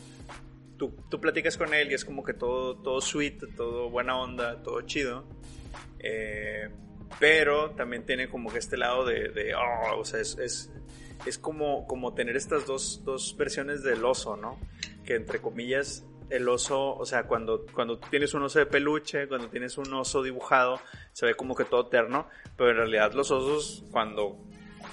tú, 0.76 0.94
tú 1.10 1.20
platicas 1.20 1.56
con 1.56 1.74
él 1.74 1.90
y 1.90 1.94
es 1.94 2.04
como 2.04 2.22
que 2.22 2.32
todo, 2.32 2.76
todo 2.76 3.00
sweet, 3.00 3.54
todo 3.56 3.90
buena 3.90 4.16
onda, 4.18 4.62
todo 4.62 4.80
chido, 4.82 5.26
eh, 5.98 6.70
pero 7.18 7.72
también 7.72 8.06
tiene 8.06 8.28
como 8.28 8.50
que 8.50 8.58
este 8.58 8.76
lado 8.76 9.04
de, 9.04 9.28
de, 9.30 9.54
oh, 9.54 9.98
o 9.98 10.04
sea, 10.04 10.20
es, 10.20 10.38
es, 10.38 10.70
es 11.26 11.36
como, 11.38 11.86
como 11.86 12.14
tener 12.14 12.36
estas 12.36 12.66
dos, 12.66 13.02
dos 13.04 13.36
versiones 13.36 13.82
del 13.82 14.04
oso, 14.04 14.36
¿no? 14.36 14.58
Entre 15.14 15.40
comillas 15.40 16.04
el 16.30 16.48
oso, 16.48 16.94
o 16.94 17.04
sea, 17.04 17.24
cuando, 17.24 17.66
cuando 17.74 17.98
tienes 17.98 18.34
un 18.34 18.42
oso 18.42 18.60
de 18.60 18.66
peluche, 18.66 19.26
cuando 19.26 19.48
tienes 19.48 19.76
un 19.78 19.92
oso 19.92 20.22
dibujado, 20.22 20.80
se 21.12 21.26
ve 21.26 21.34
como 21.34 21.56
que 21.56 21.64
todo 21.64 21.88
terno, 21.88 22.28
pero 22.56 22.70
en 22.70 22.76
realidad 22.76 23.12
los 23.12 23.30
osos 23.30 23.84
cuando, 23.90 24.38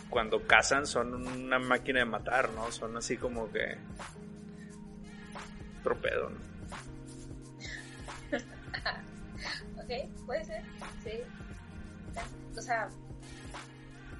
cuando 0.09 0.45
cazan 0.47 0.87
son 0.87 1.13
una 1.13 1.59
máquina 1.59 1.99
de 1.99 2.05
matar, 2.05 2.49
¿no? 2.51 2.71
Son 2.71 2.97
así 2.97 3.17
como 3.17 3.51
que... 3.51 3.77
Tropedo, 5.83 6.29
¿no? 6.29 6.39
Ok, 9.77 10.25
puede 10.25 10.43
ser, 10.43 10.63
sí. 11.03 11.11
O 12.57 12.61
sea, 12.61 12.89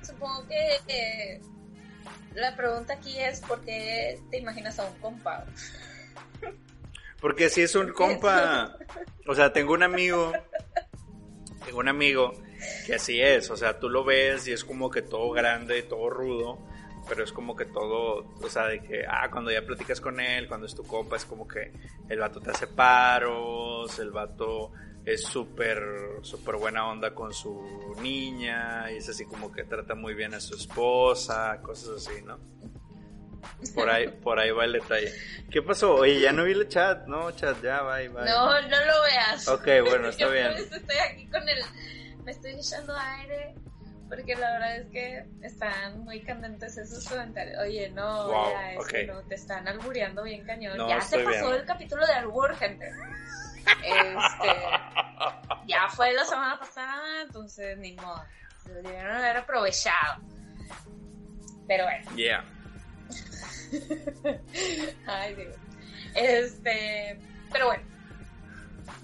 supongo 0.01 0.47
que 0.47 0.77
eh, 0.87 1.41
la 2.35 2.55
pregunta 2.55 2.93
aquí 2.93 3.17
es 3.17 3.41
¿por 3.41 3.59
qué 3.61 4.21
te 4.29 4.37
imaginas 4.37 4.79
a 4.79 4.85
un 4.85 4.93
compa? 4.99 5.45
Porque 7.19 7.49
si 7.49 7.61
es 7.61 7.75
un 7.75 7.91
compa, 7.93 8.77
o 9.27 9.35
sea, 9.35 9.51
tengo 9.51 9.73
un 9.73 9.83
amigo, 9.83 10.31
tengo 11.65 11.79
un 11.79 11.87
amigo 11.87 12.33
que 12.85 12.95
así 12.95 13.19
es, 13.19 13.49
o 13.49 13.57
sea, 13.57 13.79
tú 13.79 13.89
lo 13.89 14.03
ves 14.03 14.47
y 14.47 14.51
es 14.51 14.63
como 14.63 14.89
que 14.89 15.01
todo 15.01 15.31
grande, 15.31 15.83
todo 15.83 16.09
rudo, 16.09 16.59
pero 17.07 17.23
es 17.23 17.31
como 17.31 17.55
que 17.55 17.65
todo, 17.65 18.27
o 18.41 18.49
sea, 18.49 18.67
de 18.67 18.81
que, 18.81 19.03
ah, 19.07 19.29
cuando 19.31 19.51
ya 19.51 19.65
platicas 19.65 20.01
con 20.01 20.19
él, 20.19 20.47
cuando 20.47 20.67
es 20.67 20.75
tu 20.75 20.83
compa, 20.83 21.15
es 21.15 21.25
como 21.25 21.47
que 21.47 21.71
el 22.09 22.19
vato 22.19 22.39
te 22.39 22.51
hace 22.51 22.67
paros, 22.67 23.97
el 23.99 24.11
vato 24.11 24.71
es 25.05 25.23
súper, 25.23 26.19
súper 26.21 26.57
buena 26.57 26.87
onda 26.87 27.15
con 27.15 27.33
su 27.33 27.95
niña, 28.01 28.91
y 28.91 28.97
es 28.97 29.09
así 29.09 29.25
como 29.25 29.51
que 29.51 29.63
trata 29.63 29.95
muy 29.95 30.13
bien 30.13 30.33
a 30.33 30.39
su 30.39 30.55
esposa, 30.55 31.61
cosas 31.61 32.07
así, 32.07 32.21
¿no? 32.23 32.37
Por 33.73 33.89
ahí, 33.89 34.07
por 34.07 34.39
ahí 34.39 34.51
va 34.51 34.65
el 34.65 34.73
detalle. 34.73 35.11
¿Qué 35.51 35.61
pasó? 35.61 35.95
Oye, 35.95 36.19
ya 36.19 36.31
no 36.31 36.43
vi 36.43 36.51
el 36.51 36.67
chat, 36.67 37.07
no, 37.07 37.31
chat, 37.31 37.61
ya, 37.61 37.81
bye, 37.81 38.09
bye. 38.09 38.25
No, 38.25 38.61
no 38.61 38.85
lo 38.85 39.03
veas. 39.03 39.47
Ok, 39.47 39.67
bueno, 39.87 40.09
está 40.09 40.27
bien. 40.27 40.51
Estoy 40.51 40.97
aquí 40.97 41.27
con 41.27 41.47
el. 41.47 41.59
Me 42.23 42.31
estoy 42.31 42.51
echando 42.51 42.95
aire. 42.97 43.55
Porque 44.09 44.35
la 44.35 44.51
verdad 44.53 44.77
es 44.77 44.87
que 44.89 45.25
están 45.41 45.99
muy 46.05 46.21
candentes 46.21 46.77
esos 46.77 47.07
comentarios. 47.09 47.57
Oye, 47.61 47.89
no, 47.89 48.27
Wow, 48.27 48.51
ya, 48.51 48.71
es 48.71 48.79
ok. 48.79 48.87
que 48.87 49.07
no, 49.07 49.21
te 49.23 49.35
están 49.35 49.67
albureando 49.67 50.23
bien 50.23 50.45
cañón. 50.45 50.77
No, 50.77 50.87
ya 50.87 51.01
se 51.01 51.19
pasó 51.19 51.49
bien. 51.49 51.59
el 51.59 51.65
capítulo 51.65 52.05
de 52.07 52.13
albur, 52.13 52.55
gente. 52.55 52.89
Este, 53.83 54.47
ya 55.67 55.89
fue 55.89 56.13
la 56.13 56.23
semana 56.23 56.57
pasada, 56.57 57.21
entonces 57.21 57.77
ni 57.79 57.93
modo. 57.95 58.23
Lo 58.67 58.75
debieron 58.75 59.11
haber 59.17 59.37
aprovechado. 59.37 60.21
Pero 61.67 61.83
bueno. 61.83 62.15
Yeah. 62.15 62.45
Ay, 65.05 65.35
Dios. 65.35 65.55
Este, 66.15 67.19
pero 67.51 67.67
bueno. 67.67 67.83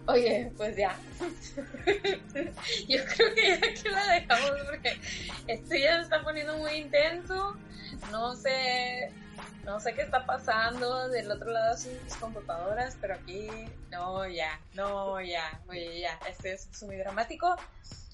Oye, 0.08 0.52
pues 0.58 0.76
ya. 0.76 0.98
Yo 2.88 3.06
creo 3.06 3.36
que 3.36 3.60
ya 3.60 3.82
que 3.82 3.90
la 3.90 4.14
dejamos 4.14 4.52
porque 4.70 5.00
esto 5.48 5.76
ya 5.76 5.98
se 5.98 6.02
está 6.02 6.24
poniendo 6.24 6.58
muy 6.58 6.74
intenso. 6.74 7.58
No 8.12 8.36
sé, 8.36 9.12
no 9.66 9.80
sé 9.80 9.94
qué 9.94 10.02
está 10.02 10.26
pasando 10.26 11.08
del 11.10 11.32
otro 11.32 11.52
lado 11.52 11.76
de 11.76 11.82
sus 11.82 12.16
computadoras, 12.18 12.98
pero 13.00 13.16
aquí 13.16 13.48
no, 13.92 14.28
ya, 14.28 14.60
no, 14.74 15.22
ya, 15.22 15.62
oye, 15.70 16.02
ya, 16.02 16.20
esto 16.28 16.48
es 16.48 16.84
muy 16.84 16.98
dramático. 16.98 17.56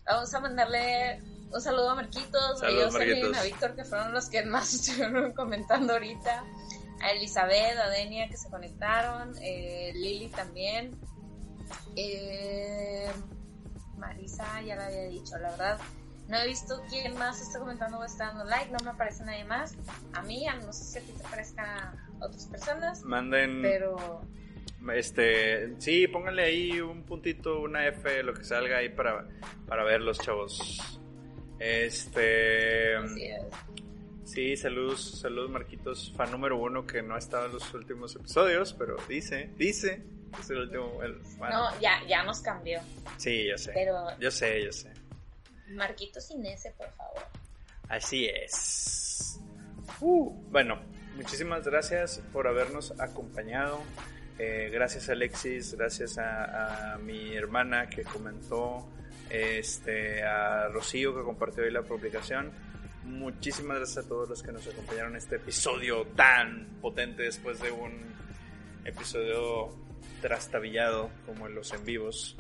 Vamos 0.10 0.34
a 0.34 0.40
mandarle 0.40 1.22
un 1.52 1.62
saludo 1.62 1.92
a 1.92 1.96
Marquitos, 1.96 2.64
a 2.64 2.68
Jocelyn, 2.68 3.36
a 3.36 3.44
Víctor, 3.44 3.76
que 3.76 3.86
fueron 3.86 4.12
los 4.12 4.28
que 4.28 4.44
más 4.44 4.74
estuvieron 4.74 5.34
comentando 5.34 5.94
ahorita. 5.94 6.44
A 7.02 7.12
Elizabeth, 7.12 7.78
a 7.78 7.90
Denia, 7.90 8.28
que 8.28 8.36
se 8.36 8.50
conectaron. 8.50 9.36
eh, 9.42 9.92
Lili 9.94 10.28
también. 10.30 11.00
Eh, 11.96 13.10
Marisa, 13.98 14.62
ya 14.62 14.76
la 14.76 14.88
había 14.88 15.04
dicho, 15.04 15.38
la 15.38 15.52
verdad. 15.52 15.80
No 16.28 16.38
he 16.38 16.48
visto 16.48 16.82
quién 16.90 17.18
más 17.18 17.42
está 17.42 17.60
comentando 17.60 18.00
o 18.00 18.04
está 18.04 18.28
dando 18.28 18.46
like, 18.46 18.72
no 18.72 18.78
me 18.84 18.92
aparece 18.92 19.24
nadie 19.24 19.46
más. 19.46 19.76
A 20.14 20.22
mí, 20.24 20.48
a 20.48 20.56
no 20.56 20.74
sé 20.74 20.84
si 20.84 20.98
a 21.00 21.02
ti 21.02 21.12
te 21.14 21.24
parezca 21.24 21.94
otras 22.20 22.46
personas, 22.48 23.04
Manden, 23.04 23.62
pero 23.62 24.22
este, 24.94 25.80
sí, 25.80 26.08
pónganle 26.08 26.44
ahí 26.44 26.82
un 26.82 27.04
puntito, 27.04 27.60
una 27.62 27.88
F, 27.88 28.24
lo 28.24 28.34
que 28.34 28.44
salga 28.44 28.78
ahí 28.78 28.90
para, 28.90 29.28
para 29.68 29.84
ver 29.84 30.02
los 30.02 30.20
chavos. 30.20 31.00
Este, 31.60 32.96
así 32.96 33.26
es. 33.26 33.44
sí, 34.24 34.56
saludos, 34.56 35.20
saludos 35.20 35.50
Marquitos, 35.50 36.14
fan 36.16 36.32
número 36.32 36.58
uno 36.58 36.88
que 36.88 37.02
no 37.02 37.16
ha 37.16 37.20
estado 37.20 37.48
en 37.48 37.54
los 37.54 37.74
últimos 37.74 38.16
episodios, 38.16 38.74
pero 38.74 38.96
dice, 39.10 39.52
dice, 39.58 40.02
es 40.40 40.50
el 40.50 40.58
último, 40.60 41.04
el. 41.04 41.22
No, 41.40 41.80
ya, 41.82 42.02
ya 42.08 42.24
nos 42.24 42.40
cambió. 42.40 42.80
Sí, 43.18 43.48
yo 43.48 43.58
sé, 43.58 43.72
Pero 43.74 44.18
yo 44.20 44.32
sé, 44.32 44.64
yo 44.64 44.72
sé. 44.72 44.90
Marquitos 45.70 46.26
sin 46.26 46.46
ese, 46.46 46.72
por 46.72 46.90
favor. 46.92 47.24
Así 47.90 48.28
es. 48.28 49.40
Uh, 50.00 50.32
bueno, 50.50 50.80
muchísimas 51.16 51.66
gracias 51.66 52.22
por 52.32 52.48
habernos 52.48 52.98
acompañado. 53.00 53.82
Eh, 54.40 54.70
gracias 54.72 55.10
Alexis, 55.10 55.76
gracias 55.76 56.18
a, 56.18 56.94
a 56.94 56.98
mi 56.98 57.36
hermana 57.36 57.90
que 57.90 58.04
comentó, 58.04 58.88
este, 59.30 60.24
a 60.24 60.70
Rocío 60.70 61.14
que 61.16 61.24
compartió 61.24 61.64
hoy 61.64 61.72
la 61.72 61.82
publicación. 61.82 62.52
Muchísimas 63.04 63.78
gracias 63.78 64.06
a 64.06 64.08
todos 64.08 64.30
los 64.30 64.42
que 64.42 64.52
nos 64.54 64.66
acompañaron 64.68 65.12
en 65.12 65.18
este 65.18 65.36
episodio 65.38 66.06
tan 66.16 66.68
potente 66.82 67.24
después 67.24 67.60
de 67.60 67.72
un 67.72 68.14
episodio 68.86 69.76
trastabillado 70.22 71.10
como 71.26 71.48
en 71.48 71.56
los 71.56 71.74
en 71.74 71.84
vivos. 71.86 72.38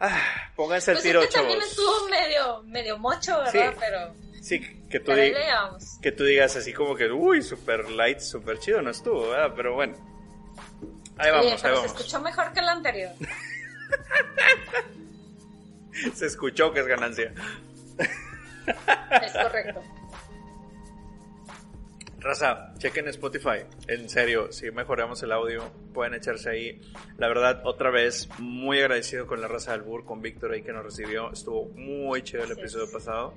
Ah, 0.00 0.18
pónganse 0.56 0.92
el 0.92 0.96
Pues 0.96 1.04
tiro, 1.04 1.22
este 1.22 1.34
también 1.34 1.58
chavos. 1.60 1.70
estuvo 1.72 2.08
medio, 2.08 2.62
medio 2.64 2.98
mocho, 2.98 3.38
¿verdad? 3.38 3.72
Sí. 3.72 3.76
Pero, 3.80 4.14
Sí, 4.42 4.58
que 4.88 5.00
tú, 5.00 5.06
pero 5.06 5.20
ahí 5.20 5.28
di- 5.28 5.34
le 5.34 5.44
llevamos. 5.44 5.98
que 6.00 6.12
tú 6.12 6.24
digas 6.24 6.56
así 6.56 6.72
como 6.72 6.94
que, 6.96 7.10
uy, 7.10 7.42
super 7.42 7.90
light, 7.90 8.20
super 8.20 8.58
chido, 8.58 8.80
no 8.80 8.90
estuvo, 8.90 9.28
¿verdad? 9.30 9.52
Pero 9.54 9.74
bueno. 9.74 10.09
Ahí 11.20 11.30
vamos, 11.30 11.46
Oye, 11.46 11.54
ahí 11.54 11.58
pero 11.62 11.74
se 11.76 11.80
vamos. 11.82 11.96
escuchó 11.98 12.20
mejor 12.20 12.52
que 12.52 12.60
el 12.60 12.68
anterior. 12.68 13.10
Se 16.14 16.26
escuchó 16.26 16.72
que 16.72 16.80
es 16.80 16.86
ganancia. 16.86 17.32
Es 18.66 19.32
correcto. 19.32 19.82
Raza, 22.20 22.74
chequen 22.78 23.08
Spotify. 23.08 23.64
En 23.88 24.08
serio, 24.08 24.52
si 24.52 24.70
mejoramos 24.70 25.22
el 25.22 25.32
audio, 25.32 25.70
pueden 25.92 26.14
echarse 26.14 26.50
ahí. 26.50 26.80
La 27.18 27.28
verdad, 27.28 27.62
otra 27.64 27.90
vez, 27.90 28.28
muy 28.38 28.78
agradecido 28.78 29.26
con 29.26 29.40
la 29.40 29.48
raza 29.48 29.72
del 29.72 29.82
Bur, 29.82 30.04
con 30.04 30.20
Víctor 30.22 30.52
ahí 30.52 30.62
que 30.62 30.72
nos 30.72 30.84
recibió. 30.84 31.32
Estuvo 31.32 31.66
muy 31.74 32.22
chido 32.22 32.44
el 32.44 32.52
episodio 32.52 32.90
pasado. 32.90 33.34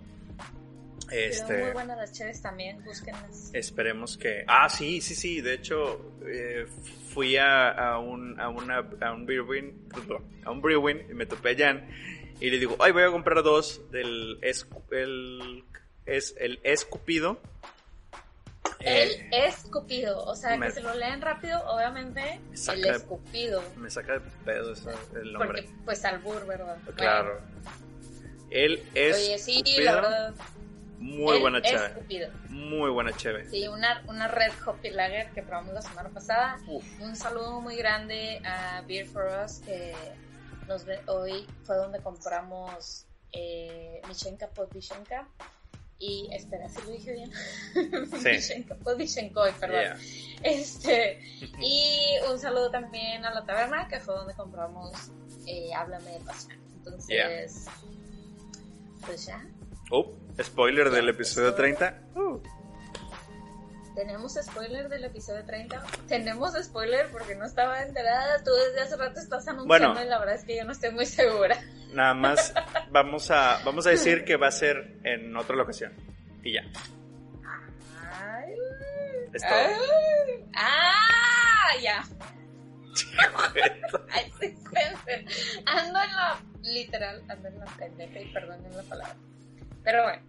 Pero 1.10 1.22
Este. 1.32 1.64
muy 1.64 1.72
buenas 1.72 1.98
las 1.98 2.12
cheves 2.14 2.42
también, 2.42 2.84
búsquenlas. 2.84 3.52
Esperemos 3.54 4.18
que. 4.18 4.44
Ah, 4.48 4.70
sí, 4.70 5.02
sí, 5.02 5.16
sí. 5.16 5.42
De 5.42 5.54
hecho, 5.54 6.14
eh, 6.26 6.66
fui 7.14 7.38
a, 7.38 7.70
a 7.70 8.00
un 8.00 8.40
a 8.40 8.50
una 8.50 8.78
a 9.02 9.12
un 9.14 9.26
brewing 9.26 9.90
a 10.46 10.52
un 10.52 10.62
brewing 10.62 11.08
y 11.10 11.14
me 11.14 11.26
topé 11.26 11.52
a 11.52 11.58
Jan 11.58 11.88
y 12.40 12.50
le 12.50 12.58
digo, 12.58 12.76
ay, 12.80 12.92
voy 12.92 13.04
a 13.04 13.12
comprar 13.12 13.44
dos 13.44 13.82
del 13.92 14.40
es 14.42 14.66
el 14.92 15.64
es 16.06 16.36
el 16.40 16.60
escupido. 16.64 17.40
El 18.80 19.10
Eh, 19.12 19.30
escupido, 19.48 20.26
o 20.26 20.36
sea, 20.36 20.58
me- 20.58 20.68
que 20.68 20.74
se 20.74 20.82
lo 20.82 20.94
leen 20.96 21.22
rápido, 21.22 21.58
obviamente, 21.70 22.40
saca 22.54 22.76
el 22.78 22.82
de- 22.84 22.90
escupido. 22.92 23.64
me 23.78 23.90
saca 23.90 24.14
de 24.14 24.20
pedo 24.44 24.74
ese- 24.74 24.90
el 25.16 25.32
nombre. 25.34 25.62
Porque, 25.64 25.70
pues, 25.86 26.04
albur, 26.04 26.46
¿verdad? 26.46 26.78
Claro. 26.98 27.40
Él 28.50 28.84
es 28.94 29.16
Oye, 29.16 29.38
sí, 29.40 29.64
la 29.80 29.96
verdad. 29.96 30.34
Muy 31.04 31.40
buena 31.40 31.62
cheve. 31.62 32.32
Muy 32.50 32.90
buena 32.90 33.12
cheve. 33.16 33.50
Sí, 33.50 33.68
una, 33.68 34.04
una 34.08 34.28
Red 34.28 34.54
Hoppy 34.66 34.90
Lager 34.90 35.32
que 35.32 35.44
probamos 35.44 35.74
la 35.74 35.82
semana 35.82 36.10
pasada. 36.10 36.58
Uf. 36.68 36.84
Un 37.02 37.16
saludo 37.16 37.60
muy 37.60 37.76
grande 37.76 38.42
a 38.46 38.82
Beer 38.88 39.06
for 39.06 39.26
Us, 39.44 39.60
que 39.60 39.94
nos 40.68 40.86
ve, 40.86 41.00
hoy 41.08 41.46
fue 41.64 41.76
donde 41.76 42.00
compramos 42.00 43.06
eh, 43.34 44.02
Mishenka 44.08 44.48
Podvishenka. 44.48 45.28
Y 46.00 46.28
espera, 46.32 46.68
si 46.70 46.82
lo 46.82 46.92
dije 46.92 47.14
bien. 47.14 47.32
Sí. 48.22 48.30
Mishenka 48.30 48.76
Podvishenkoy, 48.76 49.52
perdón. 49.60 49.82
Yeah. 49.82 49.98
Este, 50.42 51.20
y 51.62 52.16
un 52.32 52.40
saludo 52.40 52.72
también 52.72 53.26
a 53.26 53.34
la 53.34 53.46
taberna, 53.46 53.88
que 53.90 54.00
fue 54.00 54.16
donde 54.16 54.34
compramos 54.36 55.12
eh, 55.48 55.74
Háblame 55.74 56.12
de 56.12 56.20
Pasión. 56.22 56.60
Entonces, 56.78 57.66
pues 59.06 59.26
ya, 59.26 59.46
Oh, 59.96 60.12
spoiler 60.42 60.90
del 60.90 61.08
episodio 61.10 61.54
30. 61.54 62.02
Uh. 62.16 62.42
tenemos 63.94 64.34
spoiler 64.42 64.90
del 64.90 65.04
episodio 65.04 65.46
30. 65.46 65.84
Tenemos 66.08 66.54
spoiler 66.64 67.12
porque 67.12 67.36
no 67.36 67.46
estaba 67.46 67.84
enterada. 67.84 68.44
Tú 68.44 68.50
desde 68.56 68.82
hace 68.82 68.98
rato 68.98 69.20
estás 69.20 69.48
anunciando 69.48 69.68
Bueno. 69.68 70.04
y 70.04 70.10
la 70.10 70.18
verdad 70.18 70.34
es 70.34 70.46
que 70.46 70.58
yo 70.58 70.66
no 70.66 70.72
estoy 70.72 70.90
muy 70.92 71.06
segura. 71.06 71.62
Nada 71.94 72.16
más 72.16 72.56
vamos 72.92 73.30
a, 73.30 73.60
vamos 73.64 73.86
a 73.86 73.92
decir 73.92 74.24
que 74.26 74.36
va 74.36 74.48
a 74.48 74.52
ser 74.52 74.98
en 75.04 75.38
otra 75.38 75.56
locación. 75.56 75.94
Y 76.42 76.54
ya. 76.54 76.64
Ay, 78.16 78.52
Es 79.32 79.44
todo. 79.44 79.52
ay, 79.54 80.50
ah, 80.56 81.72
ya. 81.84 82.04
Ay, 84.10 84.34
sí. 84.40 84.56
Ando 85.68 86.00
en 86.02 86.16
la, 86.16 86.40
literal, 86.64 87.24
ando 87.30 87.48
en 87.48 87.60
la 87.60 87.66
pendeja 87.66 88.20
y 88.20 88.34
perdonen 88.34 88.76
la 88.76 88.84
palabra. 88.84 89.16
Pero 89.84 90.04
bueno, 90.04 90.24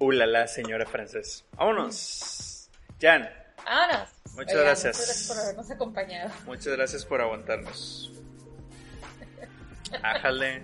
Ulala, 0.00 0.46
señora 0.46 0.86
francés. 0.86 1.44
Vámonos. 1.56 2.68
Jan, 3.00 3.28
vámonos. 3.64 4.08
Muchas 4.34 4.52
Oigan, 4.54 4.64
gracias. 4.64 4.96
Muchas 4.96 5.06
gracias 5.08 5.28
por 5.28 5.38
habernos 5.38 5.70
acompañado. 5.70 6.30
muchas 6.46 6.66
gracias 6.76 7.04
por 7.04 7.20
aguantarnos. 7.20 8.12
Ájale. 10.02 10.62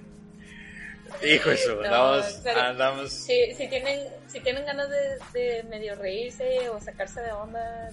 Hijo 1.25 1.51
eso, 1.51 1.75
No, 1.77 1.83
andamos, 1.85 2.25
serio. 2.43 2.63
andamos. 2.63 3.13
Si, 3.13 3.55
si, 3.55 3.69
tienen, 3.69 4.09
si 4.27 4.41
tienen 4.41 4.65
ganas 4.67 4.89
de, 4.91 5.19
de 5.33 5.63
medio 5.65 5.95
reírse 5.95 6.69
o 6.69 6.79
sacarse 6.81 7.21
de 7.23 7.33
onda, 7.33 7.89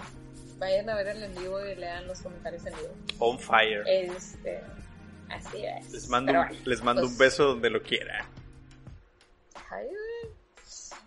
vayan 0.57 0.89
a 0.89 0.95
ver 0.95 1.07
el 1.07 1.23
en 1.23 1.35
vivo 1.35 1.65
y 1.65 1.75
lean 1.75 2.07
los 2.07 2.21
comentarios 2.21 2.65
en 2.65 2.73
vivo. 2.75 2.93
On 3.19 3.39
fire. 3.39 3.83
Este, 3.87 4.59
así 5.29 5.65
es. 5.65 5.91
Les 5.91 6.09
mando, 6.09 6.33
Pero 6.33 6.43
un, 6.51 6.57
les 6.65 6.83
mando 6.83 7.01
pues, 7.03 7.11
un 7.13 7.17
beso 7.17 7.43
donde 7.45 7.69
lo 7.69 7.81
quieran. 7.81 8.25
Ay, 9.71 9.87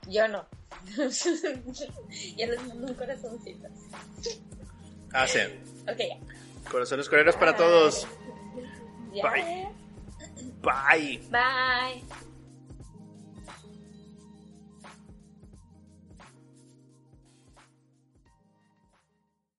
yo 0.09 0.29
no. 0.29 0.47
ya 2.37 2.47
les 2.47 2.67
mando 2.67 2.87
un 2.87 2.95
corazoncito. 2.95 3.69
Ah, 5.13 5.27
sí. 5.27 5.41
Ok, 5.91 5.99
ya. 5.99 6.71
Corazones 6.71 7.09
coreanos 7.09 7.37
para 7.37 7.57
todos. 7.57 8.07
Ya. 9.13 9.31
Bye. 9.31 9.69
Bye. 10.63 11.19
Bye. 11.31 12.28